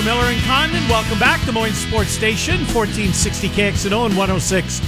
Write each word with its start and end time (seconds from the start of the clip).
Miller 0.00 0.24
and 0.32 0.40
Condon. 0.44 0.82
Welcome 0.88 1.18
back, 1.18 1.44
Des 1.44 1.52
Moines 1.52 1.74
Sports 1.74 2.10
Station, 2.10 2.56
1460 2.72 3.48
KXNO 3.50 4.06
and 4.06 4.16
106. 4.16 4.80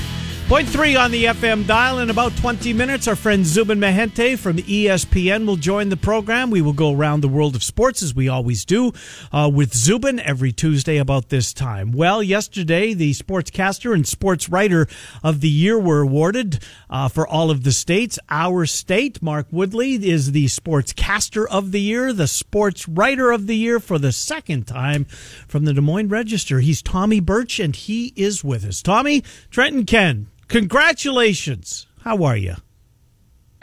Point 0.54 0.68
three 0.68 0.94
on 0.94 1.10
the 1.10 1.24
FM 1.24 1.66
dial. 1.66 1.98
In 1.98 2.10
about 2.10 2.36
20 2.36 2.72
minutes, 2.74 3.08
our 3.08 3.16
friend 3.16 3.44
Zubin 3.44 3.80
Mehenti 3.80 4.38
from 4.38 4.58
ESPN 4.58 5.48
will 5.48 5.56
join 5.56 5.88
the 5.88 5.96
program. 5.96 6.48
We 6.50 6.62
will 6.62 6.72
go 6.72 6.94
around 6.94 7.22
the 7.22 7.28
world 7.28 7.56
of 7.56 7.64
sports 7.64 8.04
as 8.04 8.14
we 8.14 8.28
always 8.28 8.64
do 8.64 8.92
uh, 9.32 9.50
with 9.52 9.74
Zubin 9.74 10.20
every 10.20 10.52
Tuesday 10.52 10.98
about 10.98 11.28
this 11.28 11.52
time. 11.52 11.90
Well, 11.90 12.22
yesterday, 12.22 12.94
the 12.94 13.10
sportscaster 13.14 13.92
and 13.94 14.06
sports 14.06 14.48
writer 14.48 14.86
of 15.24 15.40
the 15.40 15.48
year 15.48 15.77
were 15.77 16.02
awarded 16.02 16.62
uh, 16.88 17.08
for 17.08 17.27
all 17.27 17.50
of 17.50 17.64
the 17.64 17.72
states. 17.72 18.16
Our 18.30 18.64
state, 18.64 19.20
Mark 19.20 19.48
Woodley, 19.50 19.94
is 20.08 20.30
the 20.30 20.44
sportscaster 20.44 21.48
of 21.50 21.72
the 21.72 21.80
year, 21.80 22.12
the 22.12 22.28
sports 22.28 22.86
writer 22.86 23.33
of 23.33 23.48
the 23.48 23.56
year 23.56 23.80
for 23.80 23.98
the 23.98 24.12
second 24.12 24.68
time 24.68 25.06
from 25.48 25.64
the 25.64 25.74
Des 25.74 25.80
Moines 25.80 26.11
Register. 26.11 26.61
He's 26.61 26.80
Tommy 26.80 27.18
Birch, 27.18 27.58
and 27.58 27.74
he 27.74 28.12
is 28.14 28.44
with 28.44 28.64
us. 28.64 28.83
Tommy, 28.83 29.24
Trenton 29.50 29.84
Ken, 29.84 30.28
congratulations. 30.48 31.87
How 32.03 32.23
are 32.25 32.37
you? 32.37 32.55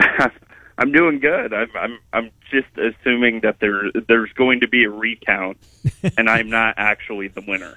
I'm 0.78 0.90
doing 0.90 1.20
good. 1.20 1.52
I'm 1.52 1.68
I'm 1.76 1.98
I'm 2.12 2.30
just 2.50 2.68
assuming 2.76 3.40
that 3.40 3.60
there 3.60 3.84
there's 4.08 4.32
going 4.32 4.60
to 4.60 4.68
be 4.68 4.84
a 4.84 4.90
recount, 4.90 5.58
and 6.16 6.28
I'm 6.28 6.48
not 6.48 6.74
actually 6.76 7.28
the 7.28 7.42
winner. 7.46 7.76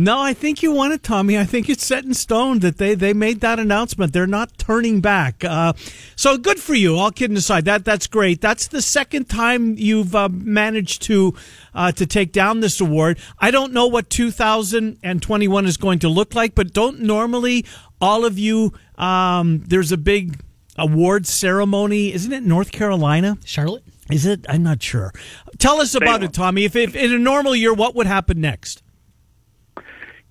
No, 0.00 0.18
I 0.18 0.32
think 0.32 0.62
you 0.62 0.72
won 0.72 0.92
it, 0.92 1.02
Tommy. 1.02 1.38
I 1.38 1.44
think 1.44 1.68
it's 1.68 1.84
set 1.84 2.06
in 2.06 2.14
stone 2.14 2.60
that 2.60 2.78
they, 2.78 2.94
they 2.94 3.12
made 3.12 3.42
that 3.42 3.58
announcement. 3.58 4.14
They're 4.14 4.26
not 4.26 4.56
turning 4.56 5.02
back. 5.02 5.44
Uh, 5.44 5.74
so 6.16 6.38
good 6.38 6.58
for 6.58 6.72
you. 6.72 6.96
All 6.96 7.10
kidding 7.10 7.36
aside, 7.36 7.66
that 7.66 7.84
that's 7.84 8.06
great. 8.06 8.40
That's 8.40 8.66
the 8.66 8.80
second 8.80 9.28
time 9.28 9.74
you've 9.76 10.14
uh, 10.14 10.30
managed 10.30 11.02
to 11.02 11.34
uh, 11.74 11.92
to 11.92 12.06
take 12.06 12.32
down 12.32 12.60
this 12.60 12.80
award. 12.80 13.18
I 13.38 13.50
don't 13.50 13.74
know 13.74 13.88
what 13.88 14.08
2021 14.08 15.66
is 15.66 15.76
going 15.76 15.98
to 15.98 16.08
look 16.08 16.34
like, 16.34 16.54
but 16.54 16.72
don't 16.72 17.00
normally 17.00 17.66
all 18.00 18.24
of 18.24 18.38
you. 18.38 18.72
Um, 18.96 19.64
there's 19.66 19.92
a 19.92 19.98
big 19.98 20.40
award 20.78 21.26
ceremony, 21.26 22.14
isn't 22.14 22.32
it? 22.32 22.42
North 22.42 22.72
Carolina, 22.72 23.36
Charlotte. 23.44 23.84
Is 24.10 24.24
it? 24.24 24.46
I'm 24.48 24.62
not 24.62 24.82
sure. 24.82 25.12
Tell 25.58 25.78
us 25.78 25.94
about 25.94 26.22
it, 26.22 26.32
Tommy. 26.32 26.64
If, 26.64 26.74
if 26.74 26.96
in 26.96 27.12
a 27.12 27.18
normal 27.18 27.54
year, 27.54 27.74
what 27.74 27.94
would 27.94 28.06
happen 28.06 28.40
next? 28.40 28.82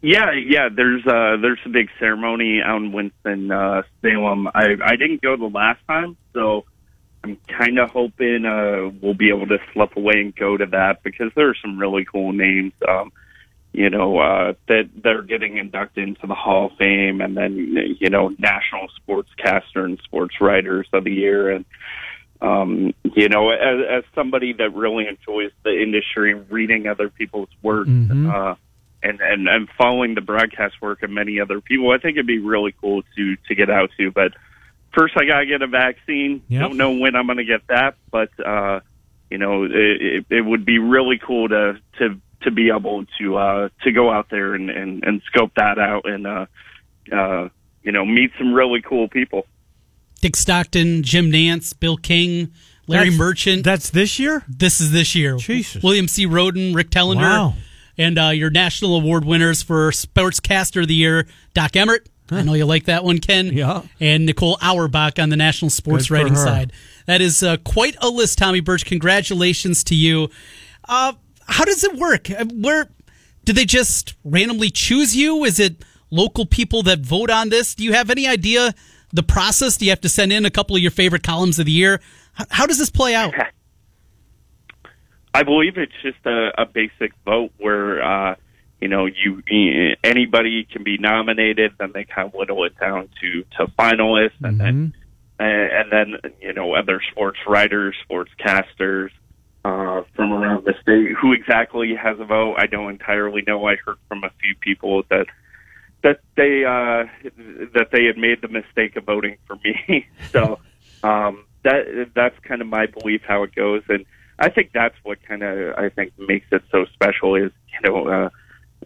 Yeah, 0.01 0.31
yeah. 0.31 0.69
There's 0.73 1.05
uh 1.05 1.37
there's 1.41 1.59
a 1.65 1.69
big 1.69 1.89
ceremony 1.99 2.61
out 2.63 2.77
in 2.77 2.91
Winston 2.91 3.51
uh, 3.51 3.83
Salem. 4.01 4.47
I 4.47 4.75
I 4.83 4.95
didn't 4.95 5.21
go 5.21 5.35
the 5.35 5.45
last 5.45 5.79
time, 5.87 6.15
so 6.33 6.65
I'm 7.23 7.37
kind 7.47 7.79
of 7.79 7.89
hoping 7.89 8.45
uh 8.45 8.91
we'll 9.01 9.13
be 9.13 9.29
able 9.29 9.47
to 9.47 9.59
slip 9.73 9.97
away 9.97 10.21
and 10.21 10.35
go 10.35 10.55
to 10.55 10.65
that 10.67 11.03
because 11.03 11.31
there 11.35 11.49
are 11.49 11.55
some 11.61 11.77
really 11.77 12.05
cool 12.05 12.31
names. 12.31 12.73
Um, 12.87 13.11
you 13.71 13.89
know 13.89 14.17
uh, 14.17 14.53
that 14.67 14.89
they're 15.03 15.21
getting 15.21 15.57
inducted 15.57 16.07
into 16.07 16.25
the 16.27 16.33
Hall 16.33 16.67
of 16.67 16.77
Fame, 16.77 17.21
and 17.21 17.37
then 17.37 17.55
you 17.99 18.09
know 18.09 18.29
National 18.39 18.87
Sportscaster 18.99 19.85
and 19.85 19.99
Sports 20.03 20.35
Writers 20.41 20.87
of 20.91 21.03
the 21.03 21.13
Year, 21.13 21.51
and 21.51 21.65
um, 22.41 22.93
you 23.15 23.29
know 23.29 23.51
as, 23.51 23.79
as 23.89 24.03
somebody 24.15 24.53
that 24.53 24.73
really 24.73 25.07
enjoys 25.07 25.51
the 25.63 25.81
industry, 25.81 26.33
reading 26.33 26.87
other 26.87 27.09
people's 27.09 27.49
work. 27.61 27.87
Mhm. 27.87 28.33
Uh, 28.33 28.55
and, 29.01 29.19
and 29.21 29.47
and 29.47 29.69
following 29.77 30.15
the 30.15 30.21
broadcast 30.21 30.81
work 30.81 31.03
of 31.03 31.09
many 31.09 31.39
other 31.39 31.61
people, 31.61 31.91
I 31.91 31.97
think 31.97 32.17
it'd 32.17 32.27
be 32.27 32.39
really 32.39 32.73
cool 32.79 33.03
to 33.15 33.35
to 33.47 33.55
get 33.55 33.69
out 33.69 33.91
to. 33.97 34.11
But 34.11 34.33
first, 34.93 35.15
I 35.17 35.25
gotta 35.25 35.45
get 35.45 35.61
a 35.61 35.67
vaccine. 35.67 36.43
Yep. 36.49 36.61
Don't 36.61 36.77
know 36.77 36.91
when 36.91 37.15
I'm 37.15 37.27
gonna 37.27 37.43
get 37.43 37.67
that, 37.67 37.95
but 38.11 38.29
uh, 38.45 38.81
you 39.29 39.37
know, 39.37 39.63
it, 39.63 39.71
it, 39.73 40.25
it 40.29 40.41
would 40.41 40.65
be 40.65 40.79
really 40.79 41.17
cool 41.17 41.47
to 41.49 41.79
to 41.99 42.19
to 42.41 42.51
be 42.51 42.69
able 42.69 43.05
to 43.19 43.37
uh, 43.37 43.69
to 43.83 43.91
go 43.91 44.11
out 44.11 44.27
there 44.29 44.53
and, 44.53 44.69
and 44.69 45.03
and 45.03 45.21
scope 45.27 45.51
that 45.55 45.77
out 45.79 46.09
and 46.09 46.27
uh, 46.27 46.45
uh, 47.11 47.49
you 47.83 47.91
know 47.91 48.05
meet 48.05 48.31
some 48.37 48.53
really 48.53 48.81
cool 48.81 49.07
people. 49.07 49.45
Dick 50.21 50.35
Stockton, 50.35 51.03
Jim 51.03 51.31
Nantz, 51.31 51.77
Bill 51.79 51.95
King, 51.95 52.51
Larry 52.87 53.05
That's- 53.05 53.17
Merchant. 53.19 53.63
That's 53.63 53.89
this 53.89 54.19
year. 54.19 54.43
This 54.49 54.81
is 54.81 54.91
this 54.91 55.15
year. 55.15 55.37
Jesus. 55.37 55.81
William 55.81 56.09
C. 56.09 56.25
Rhoden, 56.27 56.75
Rick 56.75 56.89
Telander. 56.89 57.15
Wow. 57.17 57.53
And 57.99 58.17
uh, 58.17 58.29
your 58.29 58.49
national 58.49 58.95
award 58.95 59.25
winners 59.25 59.61
for 59.61 59.91
Sportscaster 59.91 60.81
of 60.81 60.87
the 60.87 60.95
Year, 60.95 61.27
Doc 61.53 61.73
Emrick. 61.73 62.07
I 62.31 62.43
know 62.43 62.53
you 62.53 62.65
like 62.65 62.85
that 62.85 63.03
one, 63.03 63.17
Ken. 63.19 63.47
Yeah. 63.47 63.81
And 63.99 64.25
Nicole 64.25 64.57
Auerbach 64.61 65.19
on 65.19 65.29
the 65.29 65.35
national 65.35 65.69
sports 65.69 66.07
Good 66.07 66.13
writing 66.13 66.33
her. 66.35 66.43
side. 66.43 66.71
That 67.07 67.19
is 67.21 67.43
uh, 67.43 67.57
quite 67.57 67.97
a 68.01 68.07
list, 68.07 68.37
Tommy 68.37 68.61
Birch. 68.61 68.85
Congratulations 68.85 69.83
to 69.85 69.95
you. 69.95 70.29
Uh, 70.87 71.13
how 71.47 71.65
does 71.65 71.83
it 71.83 71.97
work? 71.97 72.31
Uh, 72.31 72.45
Where 72.53 72.87
do 73.43 73.51
they 73.53 73.65
just 73.65 74.13
randomly 74.23 74.69
choose 74.69 75.15
you? 75.15 75.43
Is 75.43 75.59
it 75.59 75.83
local 76.09 76.45
people 76.45 76.83
that 76.83 76.99
vote 76.99 77.29
on 77.29 77.49
this? 77.49 77.75
Do 77.75 77.83
you 77.83 77.93
have 77.93 78.09
any 78.09 78.27
idea 78.27 78.73
the 79.11 79.23
process? 79.23 79.75
Do 79.75 79.85
you 79.85 79.91
have 79.91 80.01
to 80.01 80.09
send 80.09 80.31
in 80.31 80.45
a 80.45 80.51
couple 80.51 80.75
of 80.75 80.81
your 80.81 80.91
favorite 80.91 81.23
columns 81.23 81.59
of 81.59 81.65
the 81.65 81.71
year? 81.71 81.99
How, 82.33 82.45
how 82.49 82.65
does 82.65 82.77
this 82.77 82.91
play 82.91 83.13
out? 83.15 83.33
I 85.33 85.43
believe 85.43 85.77
it's 85.77 85.93
just 86.01 86.25
a, 86.25 86.61
a 86.61 86.65
basic 86.65 87.13
vote 87.25 87.51
where 87.57 88.03
uh, 88.03 88.35
you 88.81 88.87
know 88.87 89.05
you 89.05 89.41
anybody 90.03 90.65
can 90.71 90.83
be 90.83 90.97
nominated, 90.97 91.73
then 91.79 91.91
they 91.93 92.03
kind 92.03 92.27
of 92.27 92.33
whittle 92.33 92.63
it 92.65 92.77
down 92.79 93.09
to 93.21 93.43
to 93.57 93.71
finalists, 93.77 94.41
and 94.41 94.59
then 94.59 94.93
and 95.39 95.91
then 95.91 96.31
you 96.41 96.53
know 96.53 96.73
other 96.73 97.01
sports 97.11 97.39
writers, 97.47 97.95
sportscasters 98.09 99.09
uh, 99.65 100.01
from 100.15 100.31
around 100.31 100.65
the 100.65 100.73
state. 100.81 101.15
Who 101.21 101.33
exactly 101.33 101.95
has 101.95 102.19
a 102.19 102.25
vote? 102.25 102.55
I 102.57 102.67
don't 102.67 102.89
entirely 102.89 103.43
know. 103.45 103.67
I 103.67 103.75
heard 103.75 103.97
from 104.07 104.23
a 104.23 104.31
few 104.41 104.55
people 104.55 105.03
that 105.09 105.27
that 106.03 106.21
they 106.35 106.63
uh, 106.65 107.05
that 107.73 107.89
they 107.91 108.05
had 108.05 108.17
made 108.17 108.41
the 108.41 108.47
mistake 108.47 108.95
of 108.95 109.05
voting 109.05 109.37
for 109.47 109.57
me. 109.63 110.07
so 110.31 110.59
um, 111.03 111.45
that 111.63 112.11
that's 112.15 112.37
kind 112.39 112.61
of 112.61 112.67
my 112.67 112.85
belief 112.87 113.21
how 113.27 113.43
it 113.43 113.53
goes, 113.55 113.83
and 113.89 114.05
I 114.39 114.49
think 114.49 114.71
that's 114.73 114.95
what 115.03 115.21
kind 115.27 115.43
of 115.43 115.75
I 115.77 115.89
think 115.89 116.13
makes 116.17 116.47
it 116.51 116.63
so 116.71 116.85
special 116.93 117.35
is 117.35 117.51
you 117.73 117.89
know. 117.89 118.07
Uh, 118.07 118.29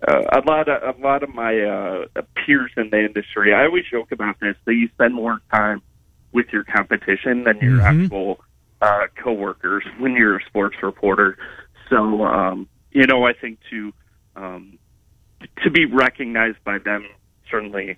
uh, 0.07 0.21
a 0.33 0.41
lot 0.49 0.67
of 0.67 0.97
a 0.97 0.99
lot 0.99 1.21
of 1.21 1.33
my 1.33 1.61
uh, 1.61 2.05
peers 2.35 2.71
in 2.75 2.89
the 2.89 3.05
industry, 3.05 3.53
I 3.53 3.65
always 3.65 3.85
joke 3.89 4.11
about 4.11 4.39
this. 4.39 4.55
That 4.65 4.73
you 4.73 4.89
spend 4.89 5.13
more 5.13 5.39
time 5.53 5.81
with 6.33 6.47
your 6.51 6.63
competition 6.63 7.43
than 7.43 7.59
your 7.59 7.79
Mhm. 7.79 8.03
actual 8.03 8.43
uh, 8.81 9.07
coworkers 9.15 9.83
when 9.99 10.13
you're 10.13 10.37
a 10.37 10.43
sports 10.45 10.75
reporter. 10.81 11.37
So, 11.89 12.25
um, 12.25 12.67
you 12.91 13.05
know, 13.05 13.25
I 13.25 13.33
think 13.33 13.59
to 13.69 13.93
um, 14.35 14.77
to 15.63 15.69
be 15.69 15.85
recognized 15.85 16.63
by 16.63 16.79
them 16.79 17.05
certainly 17.49 17.97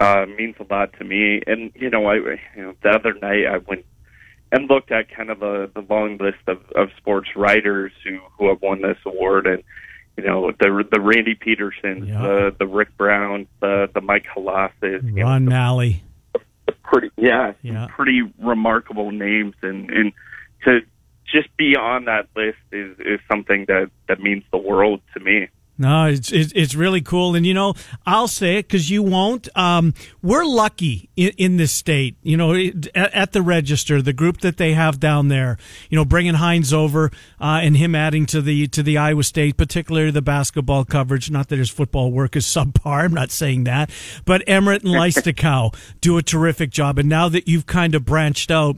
uh, 0.00 0.26
means 0.36 0.56
a 0.58 0.72
lot 0.72 0.92
to 0.98 1.04
me. 1.04 1.42
And 1.46 1.70
you 1.74 1.90
know, 1.90 2.06
I 2.06 2.14
you 2.16 2.38
know 2.56 2.74
the 2.82 2.90
other 2.90 3.14
night 3.14 3.46
I 3.46 3.58
went 3.58 3.84
and 4.54 4.70
looked 4.70 4.90
at 4.92 5.10
kind 5.10 5.30
of 5.30 5.40
the 5.40 5.70
the 5.74 5.84
long 5.92 6.16
list 6.18 6.38
of, 6.46 6.58
of 6.76 6.88
sports 6.96 7.30
writers 7.36 7.92
who 8.04 8.18
who 8.38 8.48
have 8.48 8.62
won 8.62 8.80
this 8.82 8.98
award 9.04 9.46
and. 9.46 9.62
You 10.16 10.22
know 10.22 10.52
the 10.52 10.84
the 10.92 11.00
Randy 11.00 11.34
Petersons, 11.34 12.06
Yeah. 12.06 12.22
the 12.22 12.54
the 12.60 12.66
Rick 12.68 12.96
Brown, 12.96 13.48
the 13.60 13.90
the 13.92 14.00
Mike 14.00 14.24
Colossus, 14.32 15.02
you 15.02 15.10
know, 15.10 15.24
Ron 15.24 15.46
Maly. 15.46 16.02
pretty 16.84 17.10
yeah, 17.16 17.54
Yeah. 17.62 17.88
pretty 17.90 18.22
remarkable 18.38 19.10
names 19.10 19.56
and 19.62 19.90
and 19.90 20.12
to 20.66 20.82
just 21.26 21.48
be 21.56 21.74
on 21.74 22.04
that 22.04 22.28
list 22.36 22.58
is 22.70 22.96
is 23.00 23.18
something 23.28 23.64
that 23.66 23.90
that 24.06 24.20
means 24.20 24.44
the 24.52 24.56
world 24.56 25.00
to 25.14 25.18
me 25.20 25.48
No, 25.76 26.06
it's 26.06 26.30
it's, 26.30 26.76
really 26.76 27.00
cool, 27.00 27.34
and 27.34 27.44
you 27.44 27.52
know 27.52 27.74
I'll 28.06 28.28
say 28.28 28.58
it 28.58 28.68
because 28.68 28.90
you 28.90 29.02
won't. 29.02 29.48
Um, 29.56 29.92
we're 30.22 30.44
lucky 30.44 31.10
in, 31.16 31.32
in 31.36 31.56
this 31.56 31.72
state. 31.72 32.16
You 32.22 32.36
know, 32.36 32.54
at, 32.54 32.94
at, 32.94 33.32
the 33.32 33.42
register, 33.42 34.00
the 34.00 34.12
group 34.12 34.40
that 34.42 34.56
they 34.56 34.74
have 34.74 35.00
down 35.00 35.28
there. 35.28 35.58
You 35.90 35.96
know, 35.96 36.04
bringing 36.04 36.34
Hines 36.34 36.72
over 36.72 37.10
uh, 37.40 37.60
and 37.62 37.76
him 37.76 37.96
adding 37.96 38.24
to 38.26 38.40
the 38.40 38.68
to 38.68 38.84
the 38.84 38.98
Iowa 38.98 39.24
State, 39.24 39.56
particularly 39.56 40.12
the 40.12 40.22
basketball 40.22 40.84
coverage. 40.84 41.28
Not 41.28 41.48
that 41.48 41.58
his 41.58 41.70
football 41.70 42.12
work 42.12 42.36
is 42.36 42.44
subpar. 42.54 43.04
I'm 43.04 43.14
not 43.14 43.32
saying 43.32 43.64
that, 43.64 43.90
but 44.24 44.44
Emmert 44.46 44.84
and 44.84 44.92
Leistikow 44.94 45.74
do 46.00 46.16
a 46.16 46.22
terrific 46.22 46.70
job. 46.70 47.00
And 47.00 47.08
now 47.08 47.28
that 47.28 47.48
you've 47.48 47.66
kind 47.66 47.96
of 47.96 48.04
branched 48.04 48.52
out 48.52 48.76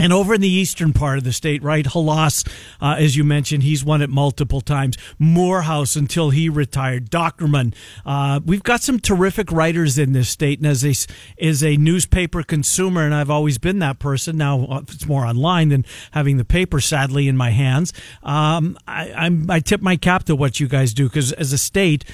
and 0.00 0.12
over 0.12 0.34
in 0.34 0.40
the 0.40 0.48
eastern 0.48 0.92
part 0.94 1.18
of 1.18 1.24
the 1.24 1.32
state, 1.32 1.62
right, 1.62 1.84
Hlas, 1.84 2.48
uh, 2.80 2.96
as 2.98 3.16
you 3.16 3.22
mentioned, 3.22 3.62
he's 3.62 3.84
won 3.84 4.00
it 4.00 4.08
multiple 4.08 4.62
times. 4.62 4.96
Morehouse 5.18 5.94
until 5.94 6.30
he 6.30 6.48
retired. 6.48 7.10
Dochterman. 7.10 7.74
Uh, 8.06 8.40
we've 8.44 8.62
got 8.62 8.80
some 8.80 8.98
terrific 8.98 9.52
writers 9.52 9.98
in 9.98 10.12
this 10.12 10.30
state, 10.30 10.58
and 10.58 10.66
as 10.66 10.84
a 10.84 10.94
as 11.44 11.62
a 11.62 11.76
newspaper 11.76 12.42
consumer, 12.42 13.04
and 13.04 13.14
I've 13.14 13.30
always 13.30 13.58
been 13.58 13.78
that 13.80 13.98
person. 13.98 14.38
Now 14.38 14.64
uh, 14.64 14.80
it's 14.88 15.06
more 15.06 15.26
online 15.26 15.68
than 15.68 15.84
having 16.12 16.38
the 16.38 16.44
paper, 16.46 16.80
sadly, 16.80 17.28
in 17.28 17.36
my 17.36 17.50
hands. 17.50 17.92
Um, 18.22 18.78
I, 18.88 19.12
I'm, 19.12 19.50
I 19.50 19.60
tip 19.60 19.82
my 19.82 19.96
cap 19.96 20.24
to 20.24 20.34
what 20.34 20.60
you 20.60 20.68
guys 20.68 20.94
do 20.94 21.08
because 21.08 21.32
as 21.32 21.52
a 21.52 21.58
state, 21.58 22.04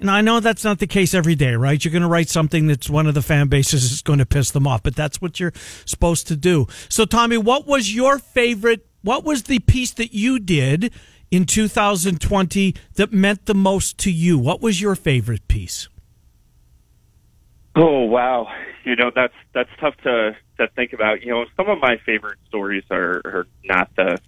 and 0.00 0.10
I 0.10 0.20
know 0.20 0.40
that's 0.40 0.64
not 0.64 0.78
the 0.78 0.86
case 0.86 1.14
every 1.14 1.34
day, 1.34 1.54
right? 1.54 1.82
You're 1.82 1.92
going 1.92 2.02
to 2.02 2.08
write 2.08 2.28
something 2.28 2.66
that's 2.66 2.88
one 2.88 3.06
of 3.06 3.14
the 3.14 3.22
fan 3.22 3.48
bases 3.48 3.92
is 3.92 4.02
going 4.02 4.18
to 4.18 4.26
piss 4.26 4.50
them 4.50 4.66
off, 4.66 4.82
but 4.82 4.96
that's 4.96 5.20
what 5.20 5.38
you're 5.38 5.52
supposed 5.84 6.26
to 6.28 6.36
do. 6.36 6.66
So, 6.88 7.04
Tommy, 7.04 7.36
what 7.36 7.66
was 7.66 7.94
your 7.94 8.18
favorite? 8.18 8.86
What 9.02 9.24
was 9.24 9.44
the 9.44 9.58
piece 9.60 9.92
that 9.92 10.14
you 10.14 10.38
did 10.38 10.92
in 11.30 11.44
2020 11.44 12.74
that 12.94 13.12
meant 13.12 13.46
the 13.46 13.54
most 13.54 13.98
to 13.98 14.10
you? 14.10 14.38
What 14.38 14.60
was 14.60 14.80
your 14.80 14.94
favorite 14.94 15.46
piece? 15.48 15.88
Oh 17.76 18.04
wow, 18.04 18.48
you 18.84 18.96
know 18.96 19.12
that's 19.14 19.34
that's 19.54 19.70
tough 19.80 19.96
to 19.98 20.36
to 20.58 20.68
think 20.74 20.92
about. 20.92 21.22
You 21.22 21.30
know, 21.30 21.44
some 21.56 21.68
of 21.68 21.78
my 21.78 21.98
favorite 22.04 22.38
stories 22.48 22.82
are, 22.90 23.20
are 23.24 23.46
not 23.64 23.90
the 23.96 24.18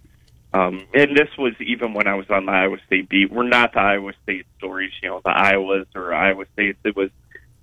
um, 0.53 0.85
and 0.93 1.17
this 1.17 1.29
was 1.37 1.53
even 1.59 1.93
when 1.93 2.07
I 2.07 2.13
was 2.13 2.29
on 2.29 2.45
the 2.45 2.51
Iowa 2.51 2.77
State 2.85 3.09
beat. 3.09 3.31
We're 3.31 3.47
not 3.47 3.73
the 3.73 3.79
Iowa 3.79 4.13
State 4.23 4.45
stories, 4.57 4.91
you 5.01 5.09
know, 5.09 5.19
the 5.23 5.31
Iowas 5.31 5.87
or 5.95 6.13
Iowa 6.13 6.45
States. 6.53 6.77
It 6.85 6.95
was, 6.95 7.09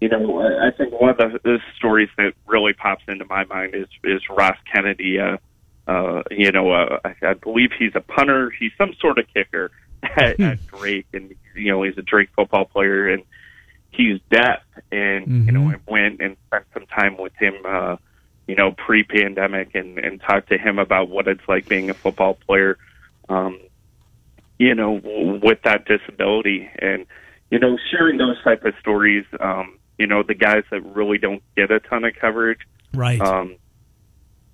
you 0.00 0.08
know, 0.08 0.40
I 0.40 0.70
think 0.76 0.98
one 1.00 1.10
of 1.10 1.18
the, 1.18 1.40
the 1.44 1.58
stories 1.76 2.08
that 2.16 2.32
really 2.46 2.72
pops 2.72 3.04
into 3.06 3.24
my 3.26 3.44
mind 3.44 3.74
is 3.74 3.86
is 4.02 4.22
Ross 4.28 4.56
Kennedy. 4.72 5.20
Uh, 5.20 5.36
uh, 5.86 6.22
you 6.30 6.50
know, 6.50 6.72
uh, 6.72 6.98
I, 7.04 7.14
I 7.22 7.34
believe 7.34 7.70
he's 7.78 7.92
a 7.94 8.00
punter. 8.00 8.50
He's 8.50 8.72
some 8.76 8.94
sort 9.00 9.18
of 9.18 9.26
kicker 9.32 9.70
at, 10.02 10.36
hmm. 10.36 10.42
at 10.42 10.66
Drake, 10.66 11.06
and 11.12 11.34
you 11.54 11.70
know, 11.70 11.84
he's 11.84 11.96
a 11.96 12.02
Drake 12.02 12.30
football 12.34 12.64
player, 12.64 13.08
and 13.08 13.22
he's 13.90 14.18
deaf. 14.32 14.62
And 14.90 15.26
mm-hmm. 15.26 15.46
you 15.46 15.52
know, 15.52 15.70
I 15.70 15.76
went 15.86 16.20
and 16.20 16.36
spent 16.48 16.64
some 16.74 16.86
time 16.86 17.16
with 17.18 17.34
him. 17.38 17.54
Uh, 17.64 17.96
you 18.50 18.56
know, 18.56 18.72
pre-pandemic 18.72 19.76
and, 19.76 19.96
and 20.00 20.20
talk 20.20 20.48
to 20.48 20.58
him 20.58 20.80
about 20.80 21.08
what 21.08 21.28
it's 21.28 21.46
like 21.46 21.68
being 21.68 21.88
a 21.88 21.94
football 21.94 22.34
player, 22.34 22.76
um, 23.28 23.60
you 24.58 24.74
know, 24.74 25.00
with 25.40 25.62
that 25.62 25.84
disability 25.84 26.68
and, 26.80 27.06
you 27.52 27.60
know, 27.60 27.78
sharing 27.92 28.18
those 28.18 28.42
type 28.42 28.64
of 28.64 28.74
stories, 28.80 29.24
um, 29.38 29.78
you 29.98 30.08
know, 30.08 30.24
the 30.24 30.34
guys 30.34 30.64
that 30.72 30.80
really 30.84 31.16
don't 31.16 31.44
get 31.56 31.70
a 31.70 31.78
ton 31.78 32.04
of 32.04 32.12
coverage. 32.20 32.58
Right. 32.92 33.20
Um, 33.20 33.54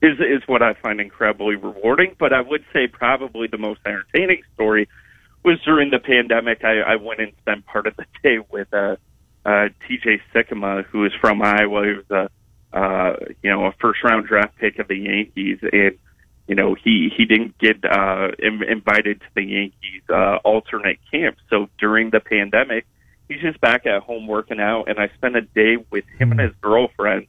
is, 0.03 0.19
is 0.21 0.47
what 0.47 0.63
I 0.63 0.75
find 0.75 1.01
incredibly 1.01 1.57
rewarding, 1.57 2.17
but 2.19 2.35
I 2.35 2.43
would 2.43 2.67
say 2.75 2.89
probably 2.89 3.47
the 3.47 3.57
most 3.57 3.81
entertaining 3.87 4.43
story 4.53 4.91
was 5.43 5.59
during 5.65 5.89
the 5.89 6.01
pandemic. 6.01 6.65
I, 6.65 6.81
I 6.81 6.97
went 6.97 7.21
and 7.21 7.33
spent 7.41 7.65
part 7.65 7.87
of 7.87 7.97
the 7.97 8.05
day 8.23 8.41
with, 8.51 8.75
uh, 8.75 8.97
uh, 9.47 9.69
TJ 9.89 10.21
Sikkema, 10.35 10.85
who 10.85 11.07
is 11.07 11.13
from 11.19 11.41
Iowa. 11.41 11.87
He 11.87 11.93
was 11.95 12.11
a 12.11 12.29
uh, 12.73 13.15
you 13.43 13.51
know, 13.51 13.67
a 13.67 13.73
first 13.81 14.03
round 14.05 14.27
draft 14.27 14.57
pick 14.59 14.79
of 14.79 14.89
the 14.89 14.97
Yankees, 14.97 15.59
and 15.63 15.99
you 16.47 16.55
know 16.55 16.75
he 16.75 17.13
he 17.17 17.25
didn't 17.25 17.59
get 17.59 17.85
uh, 17.85 18.29
Im- 18.43 18.63
invited 18.63 19.21
to 19.21 19.27
the 19.35 19.43
Yankees 19.43 20.03
uh, 20.09 20.37
alternate 20.45 20.99
camp. 21.11 21.37
So 21.51 21.69
during 21.79 22.11
the 22.11 22.21
pandemic, 22.21 22.87
he's 23.29 23.41
just 23.41 23.61
back 23.61 23.87
at 23.87 24.03
home 24.03 24.27
working 24.27 24.61
out, 24.61 24.89
and 24.89 24.99
I 24.99 25.09
spent 25.17 25.37
a 25.37 25.43
day 25.43 25.77
with 25.91 26.05
him 26.19 26.33
and 26.33 26.41
his 26.41 26.53
girlfriend 26.61 27.27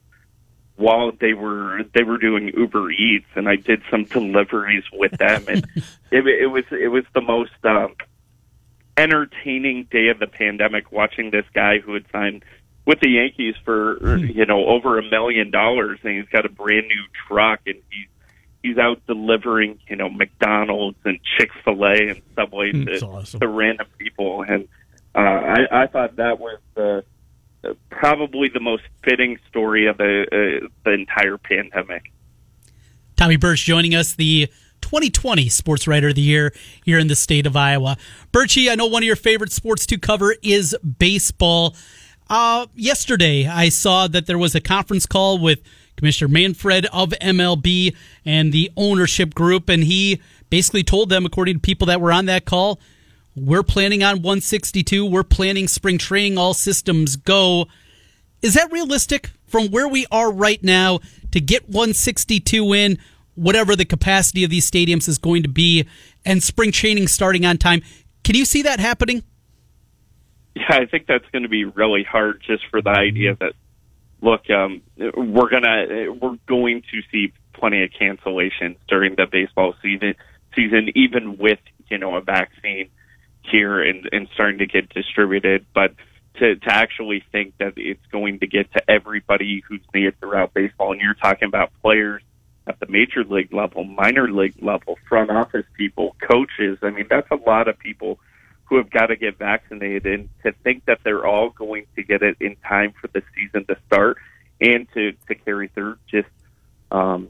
while 0.78 1.10
they 1.20 1.34
were 1.34 1.82
they 1.92 2.04
were 2.04 2.18
doing 2.18 2.52
Uber 2.56 2.90
Eats, 2.92 3.26
and 3.34 3.48
I 3.48 3.56
did 3.56 3.82
some 3.90 4.04
deliveries 4.04 4.84
with 4.92 5.12
them, 5.12 5.44
and 5.48 5.66
it, 6.10 6.26
it 6.26 6.50
was 6.50 6.64
it 6.70 6.88
was 6.88 7.04
the 7.14 7.20
most 7.20 7.52
um, 7.64 7.94
entertaining 8.96 9.88
day 9.90 10.08
of 10.08 10.20
the 10.20 10.28
pandemic 10.28 10.92
watching 10.92 11.30
this 11.30 11.44
guy 11.52 11.80
who 11.80 11.94
had 11.94 12.04
signed 12.12 12.44
with 12.88 13.00
the 13.00 13.10
Yankees 13.10 13.54
for 13.66 13.98
hmm. 14.00 14.24
you 14.24 14.46
know 14.46 14.64
over 14.66 14.98
a 14.98 15.02
million 15.02 15.50
dollars, 15.50 16.00
and 16.02 16.16
he's 16.16 16.28
got 16.30 16.46
a 16.46 16.48
brand 16.48 16.88
new 16.88 17.04
truck, 17.28 17.60
and 17.66 17.76
he's 17.90 18.08
he's 18.62 18.78
out 18.78 19.06
delivering 19.06 19.78
you 19.88 19.94
know 19.94 20.08
McDonald's 20.08 20.96
and 21.04 21.20
Chick 21.36 21.50
Fil 21.62 21.84
A 21.84 22.08
and 22.08 22.22
Subway 22.34 22.72
to, 22.72 23.06
awesome. 23.06 23.40
to 23.40 23.46
random 23.46 23.86
people, 23.98 24.42
and 24.42 24.66
uh, 25.14 25.18
I, 25.18 25.82
I 25.82 25.86
thought 25.86 26.16
that 26.16 26.40
was 26.40 26.58
the 26.74 27.04
uh, 27.62 27.74
probably 27.90 28.48
the 28.48 28.60
most 28.60 28.84
fitting 29.04 29.38
story 29.50 29.86
of 29.86 29.98
the 29.98 30.62
uh, 30.64 30.68
the 30.84 30.92
entire 30.92 31.36
pandemic. 31.36 32.10
Tommy 33.16 33.36
Birch 33.36 33.64
joining 33.64 33.94
us, 33.94 34.14
the 34.14 34.48
2020 34.80 35.50
Sports 35.50 35.86
Writer 35.86 36.08
of 36.08 36.14
the 36.14 36.22
Year 36.22 36.54
here 36.86 36.98
in 36.98 37.08
the 37.08 37.16
state 37.16 37.46
of 37.46 37.54
Iowa. 37.54 37.98
Birchie, 38.32 38.70
I 38.70 38.76
know 38.76 38.86
one 38.86 39.02
of 39.02 39.06
your 39.06 39.16
favorite 39.16 39.52
sports 39.52 39.84
to 39.86 39.98
cover 39.98 40.36
is 40.42 40.74
baseball. 40.98 41.74
Uh, 42.30 42.66
yesterday, 42.74 43.46
I 43.46 43.70
saw 43.70 44.06
that 44.06 44.26
there 44.26 44.38
was 44.38 44.54
a 44.54 44.60
conference 44.60 45.06
call 45.06 45.38
with 45.38 45.60
Commissioner 45.96 46.28
Manfred 46.28 46.86
of 46.92 47.10
MLB 47.10 47.96
and 48.24 48.52
the 48.52 48.70
ownership 48.76 49.34
group, 49.34 49.68
and 49.68 49.84
he 49.84 50.20
basically 50.50 50.82
told 50.82 51.08
them, 51.08 51.24
according 51.24 51.54
to 51.56 51.60
people 51.60 51.86
that 51.86 52.00
were 52.00 52.12
on 52.12 52.26
that 52.26 52.44
call, 52.44 52.80
we're 53.34 53.62
planning 53.62 54.02
on 54.02 54.16
162. 54.16 55.06
We're 55.06 55.22
planning 55.22 55.68
spring 55.68 55.96
training. 55.96 56.38
All 56.38 56.54
systems 56.54 57.16
go. 57.16 57.66
Is 58.42 58.54
that 58.54 58.70
realistic 58.72 59.30
from 59.46 59.68
where 59.68 59.88
we 59.88 60.06
are 60.10 60.30
right 60.32 60.62
now 60.62 61.00
to 61.30 61.40
get 61.40 61.68
162 61.68 62.72
in, 62.74 62.98
whatever 63.36 63.74
the 63.74 63.84
capacity 63.84 64.44
of 64.44 64.50
these 64.50 64.68
stadiums 64.68 65.08
is 65.08 65.18
going 65.18 65.42
to 65.44 65.48
be, 65.48 65.86
and 66.24 66.42
spring 66.42 66.72
training 66.72 67.08
starting 67.08 67.46
on 67.46 67.58
time? 67.58 67.80
Can 68.24 68.34
you 68.34 68.44
see 68.44 68.62
that 68.62 68.80
happening? 68.80 69.22
Yeah, 70.58 70.78
I 70.78 70.86
think 70.86 71.06
that's 71.06 71.28
going 71.30 71.42
to 71.42 71.48
be 71.48 71.64
really 71.64 72.02
hard 72.02 72.42
just 72.44 72.64
for 72.70 72.82
the 72.82 72.90
idea 72.90 73.36
that 73.38 73.52
look, 74.20 74.48
um, 74.50 74.82
we're 74.96 75.50
gonna 75.50 76.12
we're 76.12 76.38
going 76.46 76.82
to 76.90 77.00
see 77.12 77.32
plenty 77.52 77.82
of 77.84 77.90
cancellations 77.90 78.76
during 78.88 79.14
the 79.14 79.26
baseball 79.30 79.74
season 79.82 80.14
season, 80.54 80.90
even 80.94 81.38
with 81.38 81.60
you 81.88 81.98
know 81.98 82.16
a 82.16 82.20
vaccine 82.20 82.88
here 83.42 83.80
and, 83.80 84.08
and 84.12 84.28
starting 84.34 84.58
to 84.58 84.66
get 84.66 84.88
distributed. 84.90 85.66
But 85.74 85.94
to 86.38 86.56
to 86.56 86.72
actually 86.72 87.24
think 87.32 87.54
that 87.58 87.74
it's 87.76 88.04
going 88.10 88.40
to 88.40 88.46
get 88.46 88.72
to 88.72 88.90
everybody 88.90 89.62
who's 89.68 89.82
needed 89.94 90.18
throughout 90.20 90.54
baseball, 90.54 90.92
and 90.92 91.00
you're 91.00 91.14
talking 91.14 91.48
about 91.48 91.70
players 91.82 92.22
at 92.66 92.78
the 92.80 92.86
major 92.88 93.24
league 93.24 93.52
level, 93.52 93.84
minor 93.84 94.30
league 94.30 94.54
level, 94.60 94.98
front 95.08 95.30
office 95.30 95.64
people, 95.76 96.16
coaches. 96.20 96.78
I 96.82 96.90
mean, 96.90 97.06
that's 97.08 97.30
a 97.30 97.36
lot 97.36 97.68
of 97.68 97.78
people 97.78 98.18
who 98.68 98.76
have 98.76 98.90
got 98.90 99.06
to 99.06 99.16
get 99.16 99.38
vaccinated 99.38 100.06
and 100.06 100.28
to 100.42 100.52
think 100.62 100.84
that 100.84 101.00
they're 101.02 101.26
all 101.26 101.50
going 101.50 101.86
to 101.96 102.02
get 102.02 102.22
it 102.22 102.36
in 102.40 102.56
time 102.56 102.92
for 103.00 103.08
the 103.08 103.22
season 103.34 103.64
to 103.66 103.76
start 103.86 104.18
and 104.60 104.86
to, 104.92 105.12
to 105.26 105.34
carry 105.34 105.68
through 105.68 105.96
just 106.10 106.28
um, 106.90 107.28